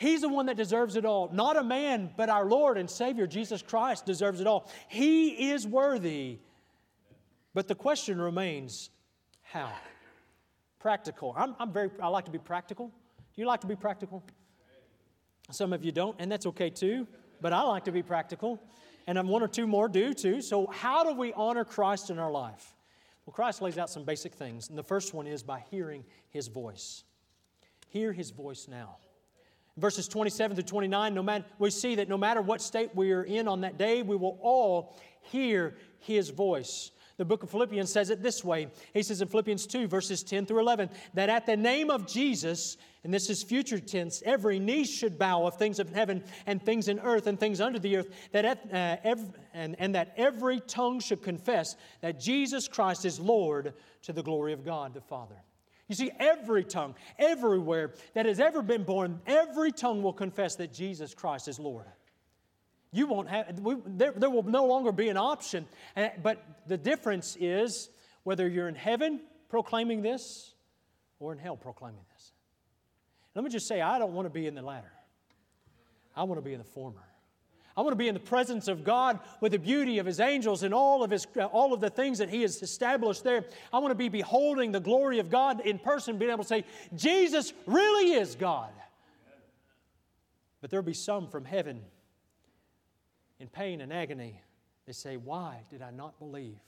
He's 0.00 0.22
the 0.22 0.30
one 0.30 0.46
that 0.46 0.56
deserves 0.56 0.96
it 0.96 1.04
all. 1.04 1.28
Not 1.30 1.58
a 1.58 1.62
man, 1.62 2.08
but 2.16 2.30
our 2.30 2.46
Lord 2.46 2.78
and 2.78 2.88
Savior, 2.88 3.26
Jesus 3.26 3.60
Christ, 3.60 4.06
deserves 4.06 4.40
it 4.40 4.46
all. 4.46 4.70
He 4.88 5.50
is 5.50 5.66
worthy. 5.66 6.38
But 7.52 7.68
the 7.68 7.74
question 7.74 8.18
remains 8.18 8.88
how? 9.42 9.70
Practical. 10.78 11.34
I'm, 11.36 11.54
I'm 11.60 11.70
very, 11.70 11.90
I 12.00 12.08
like 12.08 12.24
to 12.24 12.30
be 12.30 12.38
practical. 12.38 12.86
Do 12.88 13.42
you 13.42 13.46
like 13.46 13.60
to 13.60 13.66
be 13.66 13.76
practical? 13.76 14.24
Some 15.50 15.74
of 15.74 15.84
you 15.84 15.92
don't, 15.92 16.16
and 16.18 16.32
that's 16.32 16.46
okay 16.46 16.70
too, 16.70 17.06
but 17.42 17.52
I 17.52 17.60
like 17.60 17.84
to 17.84 17.92
be 17.92 18.02
practical. 18.02 18.58
and 19.06 19.18
I'm 19.18 19.28
one 19.28 19.42
or 19.42 19.48
two 19.48 19.66
more 19.66 19.86
do 19.86 20.14
too. 20.14 20.40
So, 20.40 20.66
how 20.68 21.04
do 21.04 21.12
we 21.12 21.34
honor 21.34 21.66
Christ 21.66 22.08
in 22.08 22.18
our 22.18 22.30
life? 22.30 22.74
Well, 23.26 23.34
Christ 23.34 23.60
lays 23.60 23.76
out 23.76 23.90
some 23.90 24.04
basic 24.04 24.32
things. 24.34 24.70
And 24.70 24.78
the 24.78 24.82
first 24.82 25.12
one 25.12 25.26
is 25.26 25.42
by 25.42 25.62
hearing 25.70 26.04
his 26.30 26.48
voice. 26.48 27.04
Hear 27.88 28.14
his 28.14 28.30
voice 28.30 28.66
now. 28.66 28.96
Verses 29.80 30.06
27 30.06 30.56
to 30.56 30.62
29, 30.62 31.14
no 31.14 31.22
matter, 31.22 31.44
we 31.58 31.70
see 31.70 31.94
that 31.94 32.08
no 32.08 32.18
matter 32.18 32.42
what 32.42 32.60
state 32.60 32.94
we 32.94 33.12
are 33.12 33.24
in 33.24 33.48
on 33.48 33.62
that 33.62 33.78
day, 33.78 34.02
we 34.02 34.14
will 34.14 34.38
all 34.42 34.96
hear 35.22 35.76
his 35.98 36.30
voice. 36.30 36.90
The 37.16 37.24
book 37.24 37.42
of 37.42 37.50
Philippians 37.50 37.92
says 37.92 38.08
it 38.08 38.22
this 38.22 38.42
way. 38.42 38.68
He 38.94 39.02
says 39.02 39.20
in 39.20 39.28
Philippians 39.28 39.66
2, 39.66 39.86
verses 39.86 40.22
10 40.22 40.46
through 40.46 40.60
11, 40.60 40.88
that 41.14 41.28
at 41.28 41.44
the 41.44 41.56
name 41.56 41.90
of 41.90 42.06
Jesus, 42.06 42.78
and 43.04 43.12
this 43.12 43.28
is 43.28 43.42
future 43.42 43.78
tense, 43.78 44.22
every 44.24 44.58
knee 44.58 44.84
should 44.84 45.18
bow 45.18 45.46
of 45.46 45.56
things 45.56 45.78
of 45.78 45.90
heaven 45.90 46.24
and 46.46 46.62
things 46.62 46.88
in 46.88 46.98
earth 47.00 47.26
and 47.26 47.38
things 47.38 47.60
under 47.60 47.78
the 47.78 47.96
earth, 47.96 48.08
that 48.32 48.44
at, 48.44 48.72
uh, 48.72 48.96
ev- 49.04 49.34
and, 49.52 49.76
and 49.78 49.94
that 49.94 50.14
every 50.16 50.60
tongue 50.60 51.00
should 51.00 51.22
confess 51.22 51.76
that 52.00 52.18
Jesus 52.18 52.68
Christ 52.68 53.04
is 53.04 53.20
Lord 53.20 53.74
to 54.02 54.12
the 54.12 54.22
glory 54.22 54.54
of 54.54 54.64
God 54.64 54.94
the 54.94 55.00
Father. 55.02 55.36
You 55.90 55.96
see, 55.96 56.12
every 56.20 56.62
tongue, 56.62 56.94
everywhere 57.18 57.94
that 58.14 58.24
has 58.24 58.38
ever 58.38 58.62
been 58.62 58.84
born, 58.84 59.20
every 59.26 59.72
tongue 59.72 60.04
will 60.04 60.12
confess 60.12 60.54
that 60.54 60.72
Jesus 60.72 61.14
Christ 61.14 61.48
is 61.48 61.58
Lord. 61.58 61.84
You 62.92 63.08
won't 63.08 63.28
have, 63.28 63.58
we, 63.58 63.74
there, 63.84 64.12
there 64.12 64.30
will 64.30 64.44
no 64.44 64.66
longer 64.66 64.92
be 64.92 65.08
an 65.08 65.16
option. 65.16 65.66
But 66.22 66.44
the 66.68 66.76
difference 66.78 67.36
is 67.40 67.88
whether 68.22 68.48
you're 68.48 68.68
in 68.68 68.76
heaven 68.76 69.22
proclaiming 69.48 70.00
this 70.00 70.54
or 71.18 71.32
in 71.32 71.38
hell 71.38 71.56
proclaiming 71.56 72.04
this. 72.14 72.34
Let 73.34 73.44
me 73.44 73.50
just 73.50 73.66
say, 73.66 73.80
I 73.80 73.98
don't 73.98 74.12
want 74.12 74.26
to 74.26 74.30
be 74.30 74.46
in 74.46 74.54
the 74.54 74.62
latter. 74.62 74.92
I 76.14 76.22
want 76.22 76.38
to 76.38 76.44
be 76.44 76.52
in 76.52 76.58
the 76.58 76.64
former. 76.64 77.02
I 77.80 77.82
want 77.82 77.92
to 77.92 77.96
be 77.96 78.08
in 78.08 78.14
the 78.14 78.20
presence 78.20 78.68
of 78.68 78.84
God 78.84 79.20
with 79.40 79.52
the 79.52 79.58
beauty 79.58 80.00
of 80.00 80.04
His 80.04 80.20
angels 80.20 80.64
and 80.64 80.74
all 80.74 81.02
of, 81.02 81.10
his, 81.10 81.26
uh, 81.34 81.46
all 81.46 81.72
of 81.72 81.80
the 81.80 81.88
things 81.88 82.18
that 82.18 82.28
He 82.28 82.42
has 82.42 82.60
established 82.60 83.24
there. 83.24 83.46
I 83.72 83.78
want 83.78 83.90
to 83.90 83.94
be 83.94 84.10
beholding 84.10 84.70
the 84.70 84.80
glory 84.80 85.18
of 85.18 85.30
God 85.30 85.60
in 85.60 85.78
person, 85.78 86.18
being 86.18 86.30
able 86.30 86.44
to 86.44 86.48
say, 86.48 86.66
Jesus 86.94 87.54
really 87.64 88.12
is 88.12 88.34
God. 88.34 88.68
But 90.60 90.68
there'll 90.68 90.84
be 90.84 90.92
some 90.92 91.26
from 91.26 91.46
heaven 91.46 91.80
in 93.38 93.48
pain 93.48 93.80
and 93.80 93.90
agony, 93.90 94.42
they 94.84 94.92
say, 94.92 95.16
Why 95.16 95.62
did 95.70 95.80
I 95.80 95.90
not 95.90 96.18
believe? 96.18 96.58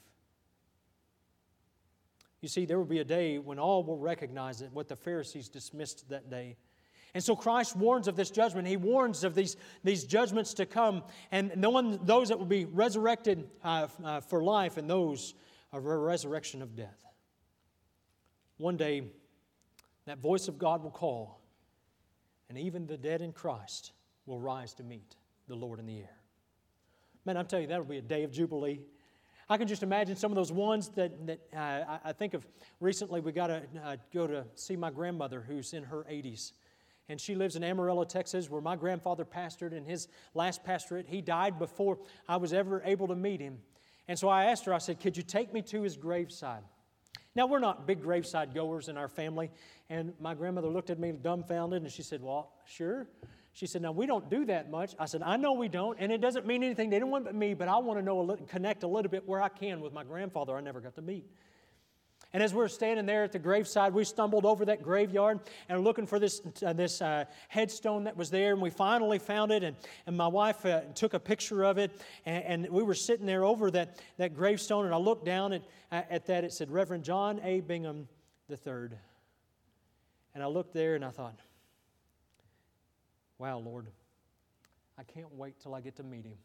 You 2.41 2.49
see, 2.49 2.65
there 2.65 2.79
will 2.79 2.85
be 2.85 3.01
a 3.01 3.05
day 3.05 3.37
when 3.37 3.59
all 3.59 3.83
will 3.83 3.99
recognize 3.99 4.63
it, 4.63 4.71
what 4.73 4.87
the 4.87 4.95
Pharisees 4.95 5.47
dismissed 5.47 6.09
that 6.09 6.31
day. 6.31 6.57
And 7.13 7.23
so 7.23 7.35
Christ 7.35 7.75
warns 7.75 8.07
of 8.07 8.15
this 8.15 8.31
judgment. 8.31 8.67
He 8.67 8.77
warns 8.77 9.23
of 9.23 9.35
these, 9.35 9.55
these 9.83 10.03
judgments 10.03 10.55
to 10.55 10.65
come, 10.65 11.03
and 11.31 11.51
no 11.55 11.69
one, 11.69 11.99
those 12.03 12.29
that 12.29 12.39
will 12.39 12.45
be 12.45 12.65
resurrected 12.65 13.47
uh, 13.63 13.87
uh, 14.03 14.19
for 14.21 14.43
life 14.43 14.77
and 14.77 14.89
those 14.89 15.35
of 15.71 15.85
a 15.85 15.97
resurrection 15.97 16.61
of 16.61 16.75
death. 16.75 17.03
One 18.57 18.77
day, 18.77 19.03
that 20.05 20.19
voice 20.19 20.47
of 20.47 20.57
God 20.57 20.83
will 20.83 20.91
call, 20.91 21.39
and 22.49 22.57
even 22.57 22.87
the 22.87 22.97
dead 22.97 23.21
in 23.21 23.31
Christ 23.31 23.91
will 24.25 24.39
rise 24.39 24.73
to 24.75 24.83
meet 24.83 25.15
the 25.47 25.55
Lord 25.55 25.79
in 25.79 25.85
the 25.85 25.99
air. 25.99 26.17
Man, 27.25 27.37
I'm 27.37 27.45
telling 27.45 27.63
you, 27.63 27.69
that'll 27.69 27.85
be 27.85 27.97
a 27.97 28.01
day 28.01 28.23
of 28.23 28.31
Jubilee. 28.31 28.81
I 29.49 29.57
can 29.57 29.67
just 29.67 29.83
imagine 29.83 30.15
some 30.15 30.31
of 30.31 30.35
those 30.35 30.51
ones 30.51 30.89
that, 30.95 31.27
that 31.27 31.39
uh, 31.55 31.97
I 32.03 32.13
think 32.13 32.33
of 32.33 32.45
recently. 32.79 33.19
We 33.21 33.31
got 33.31 33.47
to 33.47 33.63
uh, 33.83 33.97
go 34.13 34.25
to 34.25 34.45
see 34.55 34.75
my 34.75 34.89
grandmother 34.89 35.41
who's 35.41 35.73
in 35.73 35.83
her 35.83 36.05
80s. 36.09 36.53
And 37.09 37.19
she 37.19 37.35
lives 37.35 37.55
in 37.55 37.63
Amarillo, 37.63 38.05
Texas, 38.05 38.49
where 38.49 38.61
my 38.61 38.75
grandfather 38.75 39.25
pastored 39.25 39.73
in 39.73 39.85
his 39.85 40.07
last 40.33 40.63
pastorate. 40.63 41.05
He 41.07 41.21
died 41.21 41.59
before 41.59 41.99
I 42.27 42.37
was 42.37 42.53
ever 42.53 42.81
able 42.85 43.07
to 43.09 43.15
meet 43.15 43.41
him. 43.41 43.59
And 44.07 44.17
so 44.17 44.29
I 44.29 44.45
asked 44.45 44.65
her, 44.65 44.73
I 44.73 44.77
said, 44.77 44.99
Could 44.99 45.17
you 45.17 45.23
take 45.23 45.53
me 45.53 45.61
to 45.63 45.81
his 45.81 45.97
graveside? 45.97 46.63
Now, 47.35 47.47
we're 47.47 47.59
not 47.59 47.87
big 47.87 48.01
graveside 48.01 48.53
goers 48.53 48.89
in 48.89 48.97
our 48.97 49.07
family. 49.07 49.49
And 49.89 50.13
my 50.19 50.33
grandmother 50.33 50.67
looked 50.67 50.89
at 50.91 50.99
me 50.99 51.11
dumbfounded 51.11 51.81
and 51.81 51.91
she 51.91 52.03
said, 52.03 52.21
Well, 52.21 52.51
sure. 52.65 53.07
She 53.53 53.67
said, 53.67 53.81
Now, 53.81 53.91
we 53.91 54.05
don't 54.05 54.29
do 54.29 54.45
that 54.45 54.71
much. 54.71 54.95
I 54.99 55.05
said, 55.05 55.21
I 55.21 55.37
know 55.37 55.53
we 55.53 55.67
don't, 55.67 55.97
and 55.99 56.11
it 56.11 56.21
doesn't 56.21 56.45
mean 56.45 56.63
anything 56.63 56.89
to 56.91 56.95
anyone 56.95 57.23
but 57.23 57.35
me, 57.35 57.53
but 57.53 57.67
I 57.67 57.77
want 57.77 57.99
to 57.99 58.05
know, 58.05 58.19
a 58.19 58.23
little, 58.23 58.45
connect 58.45 58.83
a 58.83 58.87
little 58.87 59.11
bit 59.11 59.27
where 59.27 59.41
I 59.41 59.49
can 59.49 59.81
with 59.81 59.93
my 59.93 60.03
grandfather 60.03 60.55
I 60.55 60.61
never 60.61 60.79
got 60.79 60.95
to 60.95 61.01
meet. 61.01 61.25
And 62.33 62.41
as 62.41 62.51
we 62.51 62.57
were 62.57 62.67
standing 62.67 63.05
there 63.05 63.23
at 63.23 63.31
the 63.31 63.37
graveside, 63.37 63.93
we 63.93 64.03
stumbled 64.03 64.43
over 64.43 64.65
that 64.65 64.81
graveyard 64.81 65.39
and 65.69 65.83
looking 65.83 66.07
for 66.07 66.17
this, 66.17 66.41
uh, 66.65 66.73
this 66.73 66.99
uh, 66.99 67.25
headstone 67.47 68.05
that 68.05 68.17
was 68.17 68.31
there. 68.31 68.53
And 68.53 68.61
we 68.61 68.71
finally 68.71 69.19
found 69.19 69.51
it. 69.51 69.63
And, 69.63 69.77
and 70.07 70.17
my 70.17 70.27
wife 70.27 70.65
uh, 70.65 70.81
took 70.95 71.13
a 71.13 71.19
picture 71.19 71.63
of 71.63 71.77
it. 71.77 71.91
And, 72.25 72.65
and, 72.65 72.69
we 72.73 72.81
were 72.81 72.95
sitting 72.95 73.27
there 73.27 73.43
over 73.43 73.69
that, 73.71 73.99
that 74.17 74.33
gravestone. 74.33 74.85
And 74.85 74.93
I 74.95 74.97
looked 74.97 75.25
down 75.25 75.53
at, 75.53 75.61
at 75.91 76.25
that. 76.25 76.43
It 76.43 76.51
said, 76.53 76.71
Reverend 76.71 77.03
John 77.03 77.39
A. 77.43 77.59
Bingham 77.59 78.07
III. 78.49 78.97
And 80.33 80.41
I 80.41 80.47
looked 80.47 80.73
there 80.73 80.95
and 80.95 81.05
I 81.05 81.11
thought, 81.11 81.35
Wow, 83.37 83.59
Lord, 83.59 83.87
I 84.97 85.03
can't 85.03 85.33
wait 85.35 85.59
till 85.59 85.75
I 85.75 85.81
get 85.81 85.97
to 85.97 86.03
meet 86.03 86.25
him. 86.25 86.37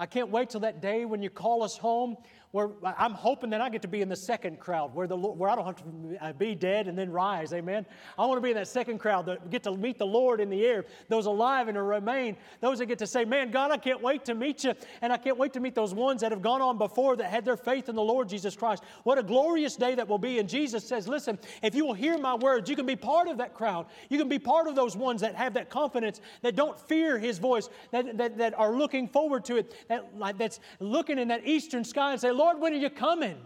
I 0.00 0.06
can't 0.06 0.30
wait 0.30 0.50
till 0.50 0.60
that 0.60 0.80
day 0.80 1.04
when 1.04 1.22
you 1.22 1.30
call 1.30 1.62
us 1.62 1.76
home 1.76 2.16
where 2.50 2.70
I'm 2.82 3.12
hoping 3.12 3.50
that 3.50 3.60
I 3.60 3.68
get 3.68 3.82
to 3.82 3.88
be 3.88 4.00
in 4.00 4.08
the 4.08 4.16
second 4.16 4.58
crowd 4.58 4.94
where, 4.94 5.06
the, 5.06 5.16
where 5.16 5.50
I 5.50 5.54
don't 5.54 5.66
have 5.66 5.76
to 5.76 6.24
uh, 6.24 6.32
be 6.32 6.54
dead 6.54 6.88
and 6.88 6.96
then 6.96 7.10
rise. 7.10 7.52
Amen. 7.52 7.84
I 8.18 8.24
want 8.24 8.38
to 8.38 8.40
be 8.40 8.50
in 8.50 8.56
that 8.56 8.68
second 8.68 8.98
crowd 8.98 9.26
that 9.26 9.50
get 9.50 9.62
to 9.64 9.76
meet 9.76 9.98
the 9.98 10.06
Lord 10.06 10.40
in 10.40 10.48
the 10.48 10.64
air, 10.64 10.86
those 11.08 11.26
alive 11.26 11.68
and 11.68 11.76
remain, 11.76 12.38
those 12.60 12.78
that 12.78 12.86
get 12.86 12.98
to 13.00 13.06
say, 13.06 13.26
Man, 13.26 13.50
God, 13.50 13.70
I 13.70 13.76
can't 13.76 14.00
wait 14.00 14.24
to 14.26 14.34
meet 14.34 14.64
you. 14.64 14.72
And 15.02 15.12
I 15.12 15.18
can't 15.18 15.36
wait 15.36 15.52
to 15.54 15.60
meet 15.60 15.74
those 15.74 15.92
ones 15.92 16.22
that 16.22 16.32
have 16.32 16.40
gone 16.40 16.62
on 16.62 16.78
before 16.78 17.16
that 17.16 17.30
had 17.30 17.44
their 17.44 17.56
faith 17.56 17.90
in 17.90 17.94
the 17.94 18.02
Lord 18.02 18.28
Jesus 18.30 18.56
Christ. 18.56 18.82
What 19.02 19.18
a 19.18 19.22
glorious 19.22 19.76
day 19.76 19.94
that 19.96 20.08
will 20.08 20.18
be. 20.18 20.38
And 20.38 20.48
Jesus 20.48 20.84
says, 20.84 21.06
Listen, 21.06 21.38
if 21.62 21.74
you 21.74 21.84
will 21.84 21.94
hear 21.94 22.16
my 22.16 22.34
words, 22.34 22.70
you 22.70 22.76
can 22.76 22.86
be 22.86 22.96
part 22.96 23.28
of 23.28 23.36
that 23.38 23.52
crowd. 23.52 23.86
You 24.08 24.16
can 24.16 24.28
be 24.28 24.38
part 24.38 24.68
of 24.68 24.74
those 24.74 24.96
ones 24.96 25.20
that 25.20 25.34
have 25.34 25.52
that 25.54 25.68
confidence, 25.68 26.22
that 26.40 26.56
don't 26.56 26.78
fear 26.88 27.18
his 27.18 27.38
voice, 27.38 27.68
that, 27.90 28.16
that, 28.16 28.38
that 28.38 28.58
are 28.58 28.72
looking 28.72 29.06
forward 29.06 29.44
to 29.46 29.56
it, 29.56 29.74
that, 29.88 30.38
that's 30.38 30.60
looking 30.80 31.18
in 31.18 31.28
that 31.28 31.46
eastern 31.46 31.84
sky 31.84 32.12
and 32.12 32.20
say, 32.20 32.30
Lord, 32.30 32.60
when 32.60 32.72
are 32.72 32.76
you 32.76 32.90
coming? 32.90 33.38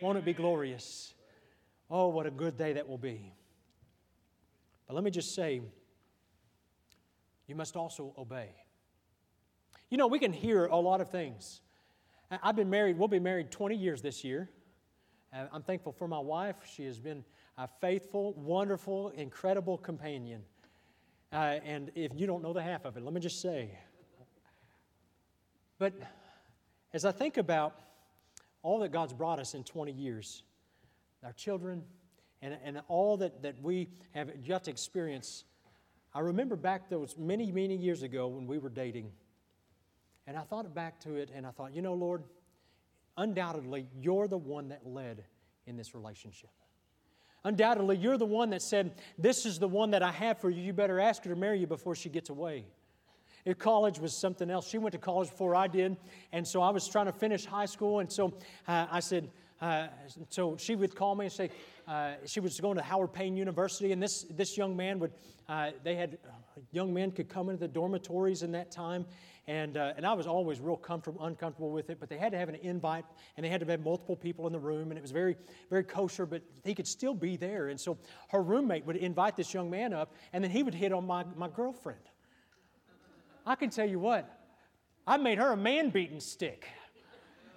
Won't 0.00 0.18
it 0.18 0.24
be 0.24 0.32
glorious? 0.32 1.14
Oh, 1.90 2.08
what 2.08 2.26
a 2.26 2.30
good 2.30 2.56
day 2.56 2.72
that 2.74 2.88
will 2.88 2.98
be. 2.98 3.32
But 4.86 4.94
let 4.94 5.04
me 5.04 5.10
just 5.10 5.34
say, 5.34 5.60
you 7.46 7.54
must 7.54 7.76
also 7.76 8.14
obey. 8.18 8.50
You 9.90 9.98
know, 9.98 10.06
we 10.06 10.18
can 10.18 10.32
hear 10.32 10.66
a 10.66 10.76
lot 10.76 11.00
of 11.00 11.10
things. 11.10 11.60
I've 12.42 12.56
been 12.56 12.70
married, 12.70 12.98
we'll 12.98 13.08
be 13.08 13.20
married 13.20 13.50
20 13.50 13.76
years 13.76 14.02
this 14.02 14.24
year. 14.24 14.50
I'm 15.52 15.62
thankful 15.62 15.92
for 15.92 16.08
my 16.08 16.18
wife. 16.18 16.56
She 16.64 16.84
has 16.84 16.98
been 16.98 17.24
a 17.58 17.68
faithful, 17.80 18.32
wonderful, 18.34 19.10
incredible 19.10 19.78
companion. 19.78 20.42
Uh, 21.32 21.58
and 21.64 21.90
if 21.94 22.12
you 22.14 22.26
don't 22.26 22.42
know 22.42 22.52
the 22.52 22.62
half 22.62 22.84
of 22.84 22.96
it, 22.96 23.02
let 23.02 23.12
me 23.12 23.20
just 23.20 23.40
say. 23.40 23.78
But 25.84 25.92
as 26.94 27.04
I 27.04 27.12
think 27.12 27.36
about 27.36 27.78
all 28.62 28.78
that 28.78 28.90
God's 28.90 29.12
brought 29.12 29.38
us 29.38 29.52
in 29.52 29.64
20 29.64 29.92
years, 29.92 30.42
our 31.22 31.34
children, 31.34 31.82
and, 32.40 32.56
and 32.64 32.80
all 32.88 33.18
that, 33.18 33.42
that 33.42 33.60
we 33.60 33.90
have 34.12 34.30
yet 34.42 34.64
to 34.64 34.70
experience, 34.70 35.44
I 36.14 36.20
remember 36.20 36.56
back 36.56 36.88
those 36.88 37.18
many, 37.18 37.52
many 37.52 37.76
years 37.76 38.02
ago 38.02 38.28
when 38.28 38.46
we 38.46 38.56
were 38.56 38.70
dating. 38.70 39.12
And 40.26 40.38
I 40.38 40.40
thought 40.40 40.74
back 40.74 41.00
to 41.00 41.16
it 41.16 41.28
and 41.34 41.46
I 41.46 41.50
thought, 41.50 41.74
you 41.74 41.82
know, 41.82 41.92
Lord, 41.92 42.22
undoubtedly, 43.18 43.86
you're 44.00 44.26
the 44.26 44.38
one 44.38 44.70
that 44.70 44.86
led 44.86 45.22
in 45.66 45.76
this 45.76 45.94
relationship. 45.94 46.48
Undoubtedly, 47.44 47.98
you're 47.98 48.16
the 48.16 48.24
one 48.24 48.48
that 48.48 48.62
said, 48.62 48.94
This 49.18 49.44
is 49.44 49.58
the 49.58 49.68
one 49.68 49.90
that 49.90 50.02
I 50.02 50.12
have 50.12 50.40
for 50.40 50.48
you. 50.48 50.62
You 50.62 50.72
better 50.72 50.98
ask 50.98 51.24
her 51.24 51.28
to 51.34 51.36
marry 51.36 51.58
you 51.58 51.66
before 51.66 51.94
she 51.94 52.08
gets 52.08 52.30
away. 52.30 52.64
At 53.46 53.58
college 53.58 53.98
was 53.98 54.16
something 54.16 54.48
else. 54.48 54.68
She 54.68 54.78
went 54.78 54.92
to 54.92 54.98
college 54.98 55.28
before 55.28 55.54
I 55.54 55.66
did, 55.66 55.98
and 56.32 56.48
so 56.48 56.62
I 56.62 56.70
was 56.70 56.88
trying 56.88 57.06
to 57.06 57.12
finish 57.12 57.44
high 57.44 57.66
school, 57.66 58.00
and 58.00 58.10
so 58.10 58.32
uh, 58.66 58.86
I 58.90 59.00
said, 59.00 59.28
uh, 59.60 59.88
so 60.30 60.56
she 60.56 60.74
would 60.74 60.94
call 60.94 61.14
me 61.14 61.26
and 61.26 61.32
say 61.32 61.50
uh, 61.86 62.14
she 62.24 62.40
was 62.40 62.58
going 62.58 62.76
to 62.78 62.82
Howard 62.82 63.12
Payne 63.12 63.36
University, 63.36 63.92
and 63.92 64.02
this 64.02 64.24
this 64.30 64.56
young 64.56 64.74
man 64.74 64.98
would 64.98 65.12
uh, 65.48 65.72
they 65.82 65.94
had 65.94 66.16
uh, 66.26 66.60
young 66.72 66.94
men 66.94 67.10
could 67.10 67.28
come 67.28 67.50
into 67.50 67.60
the 67.60 67.68
dormitories 67.68 68.42
in 68.42 68.52
that 68.52 68.70
time, 68.70 69.04
and 69.46 69.76
uh, 69.76 69.92
and 69.96 70.06
I 70.06 70.14
was 70.14 70.26
always 70.26 70.58
real 70.58 70.76
comfortable 70.76 71.24
uncomfortable 71.24 71.70
with 71.70 71.90
it, 71.90 72.00
but 72.00 72.08
they 72.08 72.16
had 72.16 72.32
to 72.32 72.38
have 72.38 72.48
an 72.48 72.56
invite, 72.56 73.04
and 73.36 73.44
they 73.44 73.50
had 73.50 73.60
to 73.60 73.66
have 73.66 73.80
multiple 73.80 74.16
people 74.16 74.46
in 74.46 74.54
the 74.54 74.58
room, 74.58 74.90
and 74.90 74.96
it 74.96 75.02
was 75.02 75.12
very 75.12 75.36
very 75.68 75.84
kosher, 75.84 76.24
but 76.24 76.40
he 76.64 76.74
could 76.74 76.88
still 76.88 77.14
be 77.14 77.36
there, 77.36 77.68
and 77.68 77.78
so 77.78 77.98
her 78.28 78.42
roommate 78.42 78.86
would 78.86 78.96
invite 78.96 79.36
this 79.36 79.52
young 79.52 79.68
man 79.68 79.92
up, 79.92 80.14
and 80.32 80.42
then 80.42 80.50
he 80.50 80.62
would 80.62 80.74
hit 80.74 80.92
on 80.92 81.06
my 81.06 81.24
my 81.36 81.48
girlfriend. 81.48 82.00
I 83.46 83.54
can 83.54 83.70
tell 83.70 83.88
you 83.88 83.98
what, 83.98 84.28
I 85.06 85.16
made 85.16 85.38
her 85.38 85.52
a 85.52 85.56
man 85.56 85.90
beating 85.90 86.20
stick. 86.20 86.66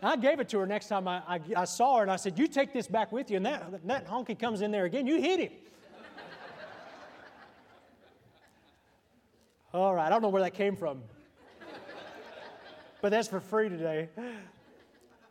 I 0.01 0.15
gave 0.15 0.39
it 0.39 0.49
to 0.49 0.59
her 0.59 0.67
next 0.67 0.89
time 0.89 1.07
I, 1.07 1.21
I, 1.27 1.39
I, 1.55 1.65
saw 1.65 1.97
her, 1.97 2.01
and 2.03 2.11
I 2.11 2.17
said, 2.17 2.37
You 2.37 2.47
take 2.47 2.71
this 2.71 2.87
back 2.87 3.11
with 3.11 3.31
you, 3.31 3.37
and 3.37 3.45
that, 3.45 3.87
that 3.87 4.07
honky 4.07 4.37
comes 4.37 4.61
in 4.61 4.69
there 4.71 4.85
again, 4.85 5.07
you 5.07 5.19
hit 5.19 5.39
him. 5.39 5.51
All 9.73 9.95
right, 9.95 10.05
I 10.05 10.09
don't 10.09 10.21
know 10.21 10.29
where 10.29 10.43
that 10.43 10.53
came 10.53 10.75
from. 10.75 11.01
but 13.01 13.09
that's 13.09 13.27
for 13.27 13.39
free 13.39 13.69
today. 13.69 14.09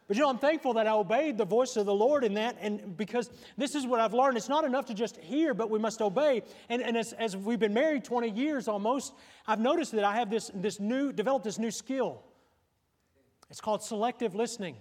But 0.08 0.16
you 0.16 0.22
know, 0.22 0.28
I'm 0.28 0.38
thankful 0.38 0.74
that 0.74 0.86
I 0.86 0.92
obeyed 0.92 1.36
the 1.36 1.44
voice 1.44 1.76
of 1.76 1.86
the 1.86 1.94
Lord 1.94 2.22
in 2.22 2.34
that, 2.34 2.56
and 2.60 2.96
because 2.96 3.28
this 3.56 3.74
is 3.74 3.86
what 3.86 4.00
I've 4.00 4.14
learned. 4.14 4.36
It's 4.36 4.48
not 4.48 4.64
enough 4.64 4.86
to 4.86 4.94
just 4.94 5.16
hear, 5.16 5.52
but 5.52 5.68
we 5.68 5.80
must 5.80 6.00
obey. 6.00 6.42
And, 6.68 6.80
and 6.80 6.96
as, 6.96 7.12
as 7.14 7.36
we've 7.36 7.58
been 7.58 7.74
married 7.74 8.04
20 8.04 8.30
years 8.30 8.68
almost, 8.68 9.14
I've 9.48 9.58
noticed 9.58 9.92
that 9.92 10.04
I 10.04 10.14
have 10.14 10.30
this, 10.30 10.50
this 10.54 10.78
new, 10.78 11.12
developed 11.12 11.44
this 11.44 11.58
new 11.58 11.72
skill. 11.72 12.22
It's 13.50 13.60
called 13.60 13.82
selective 13.82 14.34
listening. 14.34 14.76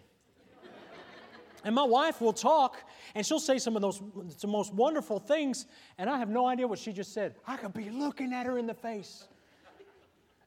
And 1.63 1.73
my 1.73 1.83
wife 1.83 2.21
will 2.21 2.33
talk 2.33 2.77
and 3.15 3.25
she'll 3.25 3.39
say 3.39 3.57
some 3.57 3.75
of 3.75 3.81
those 3.81 3.99
the 4.39 4.47
most 4.47 4.71
wonderful 4.73 5.19
things, 5.19 5.65
and 5.97 6.09
I 6.09 6.19
have 6.19 6.29
no 6.29 6.45
idea 6.45 6.67
what 6.67 6.77
she 6.77 6.93
just 6.93 7.11
said. 7.11 7.35
I 7.47 7.57
could 7.57 7.73
be 7.73 7.89
looking 7.89 8.33
at 8.33 8.45
her 8.45 8.59
in 8.59 8.67
the 8.67 8.73
face. 8.75 9.27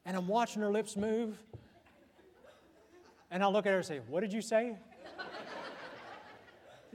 And 0.05 0.15
I'm 0.15 0.27
watching 0.27 0.61
her 0.61 0.71
lips 0.71 0.95
move. 0.95 1.37
And 3.31 3.43
I'll 3.43 3.51
look 3.53 3.65
at 3.65 3.71
her 3.71 3.77
and 3.77 3.85
say, 3.85 3.99
What 4.07 4.21
did 4.21 4.33
you 4.33 4.41
say? 4.41 4.75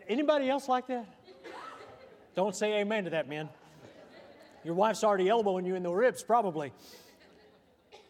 Anybody 0.09 0.51
else 0.51 0.69
like 0.69 0.87
that? 0.89 1.07
Don't 2.35 2.55
say 2.55 2.81
amen 2.81 3.05
to 3.05 3.11
that, 3.11 3.29
man. 3.29 3.49
Your 4.65 4.75
wife's 4.75 5.05
already 5.05 5.29
elbowing 5.29 5.65
you 5.65 5.75
in 5.77 5.83
the 5.83 5.93
ribs, 5.93 6.23
probably. 6.23 6.73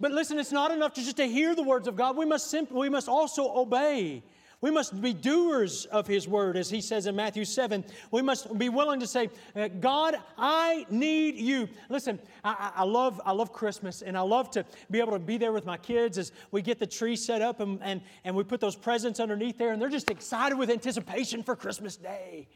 But 0.00 0.12
listen, 0.12 0.38
it's 0.38 0.52
not 0.52 0.70
enough 0.70 0.94
to 0.94 1.02
just 1.02 1.16
to 1.18 1.26
hear 1.26 1.54
the 1.54 1.62
words 1.62 1.86
of 1.86 1.96
God. 1.96 2.16
We 2.16 2.24
must, 2.24 2.50
simply, 2.50 2.78
we 2.78 2.88
must 2.88 3.08
also 3.08 3.54
obey. 3.54 4.22
We 4.64 4.70
must 4.70 4.98
be 4.98 5.12
doers 5.12 5.84
of 5.84 6.06
His 6.06 6.26
word, 6.26 6.56
as 6.56 6.70
He 6.70 6.80
says 6.80 7.04
in 7.04 7.14
Matthew 7.14 7.44
7. 7.44 7.84
We 8.10 8.22
must 8.22 8.56
be 8.56 8.70
willing 8.70 8.98
to 9.00 9.06
say, 9.06 9.28
uh, 9.54 9.68
God, 9.68 10.16
I 10.38 10.86
need 10.88 11.34
you. 11.34 11.68
Listen, 11.90 12.18
I, 12.42 12.72
I, 12.76 12.84
love, 12.84 13.20
I 13.26 13.32
love 13.32 13.52
Christmas, 13.52 14.00
and 14.00 14.16
I 14.16 14.22
love 14.22 14.50
to 14.52 14.64
be 14.90 15.00
able 15.00 15.12
to 15.12 15.18
be 15.18 15.36
there 15.36 15.52
with 15.52 15.66
my 15.66 15.76
kids 15.76 16.16
as 16.16 16.32
we 16.50 16.62
get 16.62 16.78
the 16.78 16.86
tree 16.86 17.14
set 17.14 17.42
up 17.42 17.60
and, 17.60 17.78
and, 17.82 18.00
and 18.24 18.34
we 18.34 18.42
put 18.42 18.58
those 18.58 18.74
presents 18.74 19.20
underneath 19.20 19.58
there, 19.58 19.74
and 19.74 19.82
they're 19.82 19.90
just 19.90 20.10
excited 20.10 20.56
with 20.56 20.70
anticipation 20.70 21.42
for 21.42 21.54
Christmas 21.54 21.96
Day. 21.98 22.48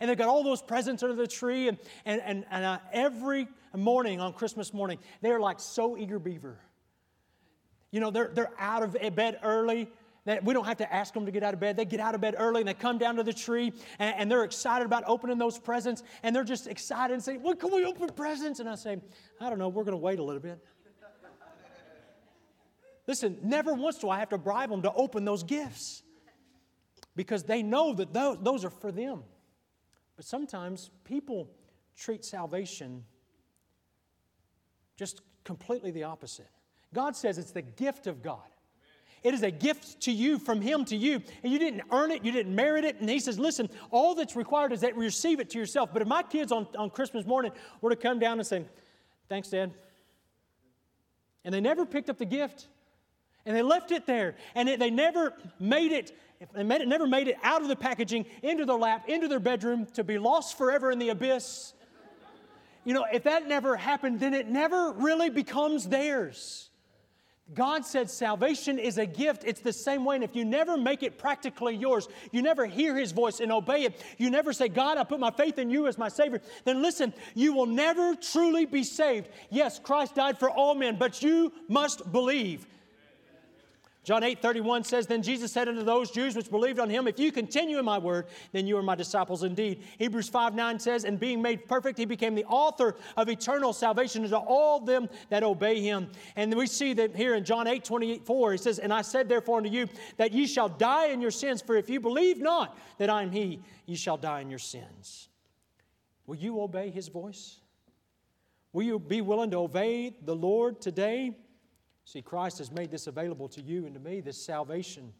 And 0.00 0.10
they've 0.10 0.18
got 0.18 0.28
all 0.28 0.44
those 0.44 0.60
presents 0.60 1.02
under 1.02 1.16
the 1.16 1.26
tree, 1.26 1.68
and, 1.68 1.78
and, 2.04 2.20
and, 2.26 2.44
and 2.50 2.62
uh, 2.62 2.78
every 2.92 3.48
morning 3.74 4.20
on 4.20 4.34
Christmas 4.34 4.74
morning, 4.74 4.98
they're 5.22 5.40
like 5.40 5.60
so 5.60 5.96
eager 5.96 6.18
beaver. 6.18 6.58
You 7.90 8.00
know, 8.00 8.10
they're, 8.10 8.32
they're 8.34 8.52
out 8.58 8.82
of 8.82 8.98
bed 9.14 9.38
early 9.42 9.88
that 10.24 10.44
we 10.44 10.54
don't 10.54 10.64
have 10.64 10.78
to 10.78 10.94
ask 10.94 11.12
them 11.12 11.26
to 11.26 11.32
get 11.32 11.42
out 11.42 11.54
of 11.54 11.60
bed. 11.60 11.76
They 11.76 11.84
get 11.84 12.00
out 12.00 12.14
of 12.14 12.20
bed 12.20 12.34
early 12.38 12.62
and 12.62 12.68
they 12.68 12.74
come 12.74 12.98
down 12.98 13.16
to 13.16 13.22
the 13.22 13.32
tree 13.32 13.72
and, 13.98 14.14
and 14.18 14.30
they're 14.30 14.44
excited 14.44 14.86
about 14.86 15.04
opening 15.06 15.38
those 15.38 15.58
presents 15.58 16.02
and 16.22 16.34
they're 16.34 16.44
just 16.44 16.66
excited 16.66 17.12
and 17.12 17.22
say, 17.22 17.36
Well, 17.36 17.54
can 17.54 17.72
we 17.72 17.84
open 17.84 18.08
presents? 18.10 18.60
And 18.60 18.68
I 18.68 18.74
say, 18.74 18.98
I 19.40 19.50
don't 19.50 19.58
know, 19.58 19.68
we're 19.68 19.84
going 19.84 19.92
to 19.92 19.98
wait 19.98 20.18
a 20.18 20.22
little 20.22 20.42
bit. 20.42 20.58
Listen, 23.06 23.38
never 23.42 23.74
once 23.74 23.98
do 23.98 24.08
I 24.08 24.18
have 24.18 24.30
to 24.30 24.38
bribe 24.38 24.70
them 24.70 24.82
to 24.82 24.92
open 24.92 25.26
those 25.26 25.42
gifts 25.42 26.02
because 27.14 27.42
they 27.42 27.62
know 27.62 27.92
that 27.92 28.14
those, 28.14 28.38
those 28.40 28.64
are 28.64 28.70
for 28.70 28.90
them. 28.90 29.22
But 30.16 30.24
sometimes 30.24 30.90
people 31.04 31.50
treat 31.96 32.24
salvation 32.24 33.04
just 34.96 35.20
completely 35.44 35.90
the 35.90 36.04
opposite. 36.04 36.48
God 36.94 37.14
says 37.14 37.36
it's 37.36 37.50
the 37.50 37.62
gift 37.62 38.06
of 38.06 38.22
God. 38.22 38.53
It 39.24 39.32
is 39.32 39.42
a 39.42 39.50
gift 39.50 40.02
to 40.02 40.12
you 40.12 40.38
from 40.38 40.60
Him 40.60 40.84
to 40.84 40.96
you. 40.96 41.22
And 41.42 41.52
you 41.52 41.58
didn't 41.58 41.82
earn 41.90 42.10
it, 42.10 42.24
you 42.24 42.30
didn't 42.30 42.54
merit 42.54 42.84
it. 42.84 43.00
And 43.00 43.08
He 43.08 43.18
says, 43.18 43.38
listen, 43.38 43.68
all 43.90 44.14
that's 44.14 44.36
required 44.36 44.72
is 44.72 44.82
that 44.82 44.94
you 44.94 45.00
receive 45.00 45.40
it 45.40 45.50
to 45.50 45.58
yourself. 45.58 45.90
But 45.92 46.02
if 46.02 46.08
my 46.08 46.22
kids 46.22 46.52
on, 46.52 46.68
on 46.78 46.90
Christmas 46.90 47.24
morning 47.24 47.50
were 47.80 47.90
to 47.90 47.96
come 47.96 48.18
down 48.18 48.38
and 48.38 48.46
say, 48.46 48.66
Thanks, 49.28 49.48
Dad. 49.48 49.72
And 51.44 51.54
they 51.54 51.60
never 51.60 51.86
picked 51.86 52.10
up 52.10 52.18
the 52.18 52.26
gift. 52.26 52.68
And 53.46 53.56
they 53.56 53.62
left 53.62 53.90
it 53.90 54.06
there. 54.06 54.36
And 54.54 54.68
it, 54.68 54.78
they 54.78 54.90
never 54.90 55.34
made 55.58 55.92
it, 55.92 56.16
they 56.54 56.62
made 56.62 56.80
it, 56.80 56.88
never 56.88 57.06
made 57.06 57.28
it 57.28 57.36
out 57.42 57.62
of 57.62 57.68
the 57.68 57.76
packaging, 57.76 58.26
into 58.42 58.64
their 58.64 58.76
lap, 58.76 59.08
into 59.08 59.28
their 59.28 59.40
bedroom 59.40 59.86
to 59.94 60.04
be 60.04 60.18
lost 60.18 60.56
forever 60.56 60.90
in 60.90 60.98
the 60.98 61.10
abyss. 61.10 61.74
You 62.84 62.94
know, 62.94 63.06
if 63.12 63.24
that 63.24 63.48
never 63.48 63.76
happened, 63.76 64.20
then 64.20 64.34
it 64.34 64.48
never 64.48 64.92
really 64.92 65.30
becomes 65.30 65.88
theirs. 65.88 66.70
God 67.52 67.84
said 67.84 68.08
salvation 68.08 68.78
is 68.78 68.96
a 68.96 69.04
gift. 69.04 69.42
It's 69.44 69.60
the 69.60 69.72
same 69.72 70.04
way. 70.06 70.14
And 70.14 70.24
if 70.24 70.34
you 70.34 70.46
never 70.46 70.78
make 70.78 71.02
it 71.02 71.18
practically 71.18 71.76
yours, 71.76 72.08
you 72.32 72.40
never 72.40 72.64
hear 72.64 72.96
His 72.96 73.12
voice 73.12 73.40
and 73.40 73.52
obey 73.52 73.82
it, 73.82 74.02
you 74.16 74.30
never 74.30 74.54
say, 74.54 74.68
God, 74.68 74.96
I 74.96 75.04
put 75.04 75.20
my 75.20 75.30
faith 75.30 75.58
in 75.58 75.68
you 75.68 75.86
as 75.86 75.98
my 75.98 76.08
Savior, 76.08 76.40
then 76.64 76.80
listen, 76.80 77.12
you 77.34 77.52
will 77.52 77.66
never 77.66 78.14
truly 78.14 78.64
be 78.64 78.82
saved. 78.82 79.28
Yes, 79.50 79.78
Christ 79.78 80.14
died 80.14 80.38
for 80.38 80.48
all 80.48 80.74
men, 80.74 80.96
but 80.96 81.22
you 81.22 81.52
must 81.68 82.10
believe. 82.10 82.66
John 84.04 84.22
8 84.22 84.42
31 84.42 84.84
says, 84.84 85.06
Then 85.06 85.22
Jesus 85.22 85.50
said 85.50 85.66
unto 85.66 85.82
those 85.82 86.10
Jews 86.10 86.36
which 86.36 86.50
believed 86.50 86.78
on 86.78 86.90
him, 86.90 87.08
If 87.08 87.18
you 87.18 87.32
continue 87.32 87.78
in 87.78 87.86
my 87.86 87.96
word, 87.96 88.26
then 88.52 88.66
you 88.66 88.76
are 88.76 88.82
my 88.82 88.94
disciples 88.94 89.42
indeed. 89.42 89.82
Hebrews 89.98 90.28
5 90.28 90.54
9 90.54 90.78
says, 90.78 91.04
And 91.04 91.18
being 91.18 91.40
made 91.40 91.66
perfect, 91.66 91.98
he 91.98 92.04
became 92.04 92.34
the 92.34 92.44
author 92.44 92.96
of 93.16 93.30
eternal 93.30 93.72
salvation 93.72 94.22
unto 94.22 94.36
all 94.36 94.78
them 94.78 95.08
that 95.30 95.42
obey 95.42 95.80
him. 95.80 96.12
And 96.36 96.54
we 96.54 96.66
see 96.66 96.92
that 96.92 97.16
here 97.16 97.34
in 97.34 97.44
John 97.44 97.66
8 97.66 97.82
24, 97.82 98.52
he 98.52 98.58
says, 98.58 98.78
And 98.78 98.92
I 98.92 99.00
said 99.00 99.26
therefore 99.26 99.56
unto 99.56 99.70
you, 99.70 99.88
that 100.18 100.32
ye 100.32 100.46
shall 100.46 100.68
die 100.68 101.06
in 101.06 101.22
your 101.22 101.30
sins, 101.30 101.62
for 101.62 101.74
if 101.74 101.88
you 101.88 101.98
believe 101.98 102.38
not 102.38 102.78
that 102.98 103.08
I 103.08 103.22
am 103.22 103.32
he, 103.32 103.60
ye 103.86 103.96
shall 103.96 104.18
die 104.18 104.40
in 104.40 104.50
your 104.50 104.58
sins. 104.58 105.30
Will 106.26 106.36
you 106.36 106.60
obey 106.60 106.90
his 106.90 107.08
voice? 107.08 107.60
Will 108.74 108.82
you 108.82 108.98
be 108.98 109.22
willing 109.22 109.50
to 109.52 109.58
obey 109.58 110.14
the 110.22 110.36
Lord 110.36 110.80
today? 110.80 111.36
See, 112.04 112.22
Christ 112.22 112.58
has 112.58 112.70
made 112.70 112.90
this 112.90 113.06
available 113.06 113.48
to 113.48 113.62
you 113.62 113.86
and 113.86 113.94
to 113.94 114.00
me, 114.00 114.20
this 114.20 114.44
salvation. 114.44 115.12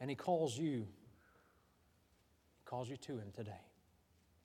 And 0.00 0.10
He 0.10 0.16
calls 0.16 0.58
you, 0.58 0.80
He 0.80 2.64
calls 2.64 2.88
you 2.88 2.96
to 2.96 3.12
Him 3.12 3.30
today. 3.34 3.52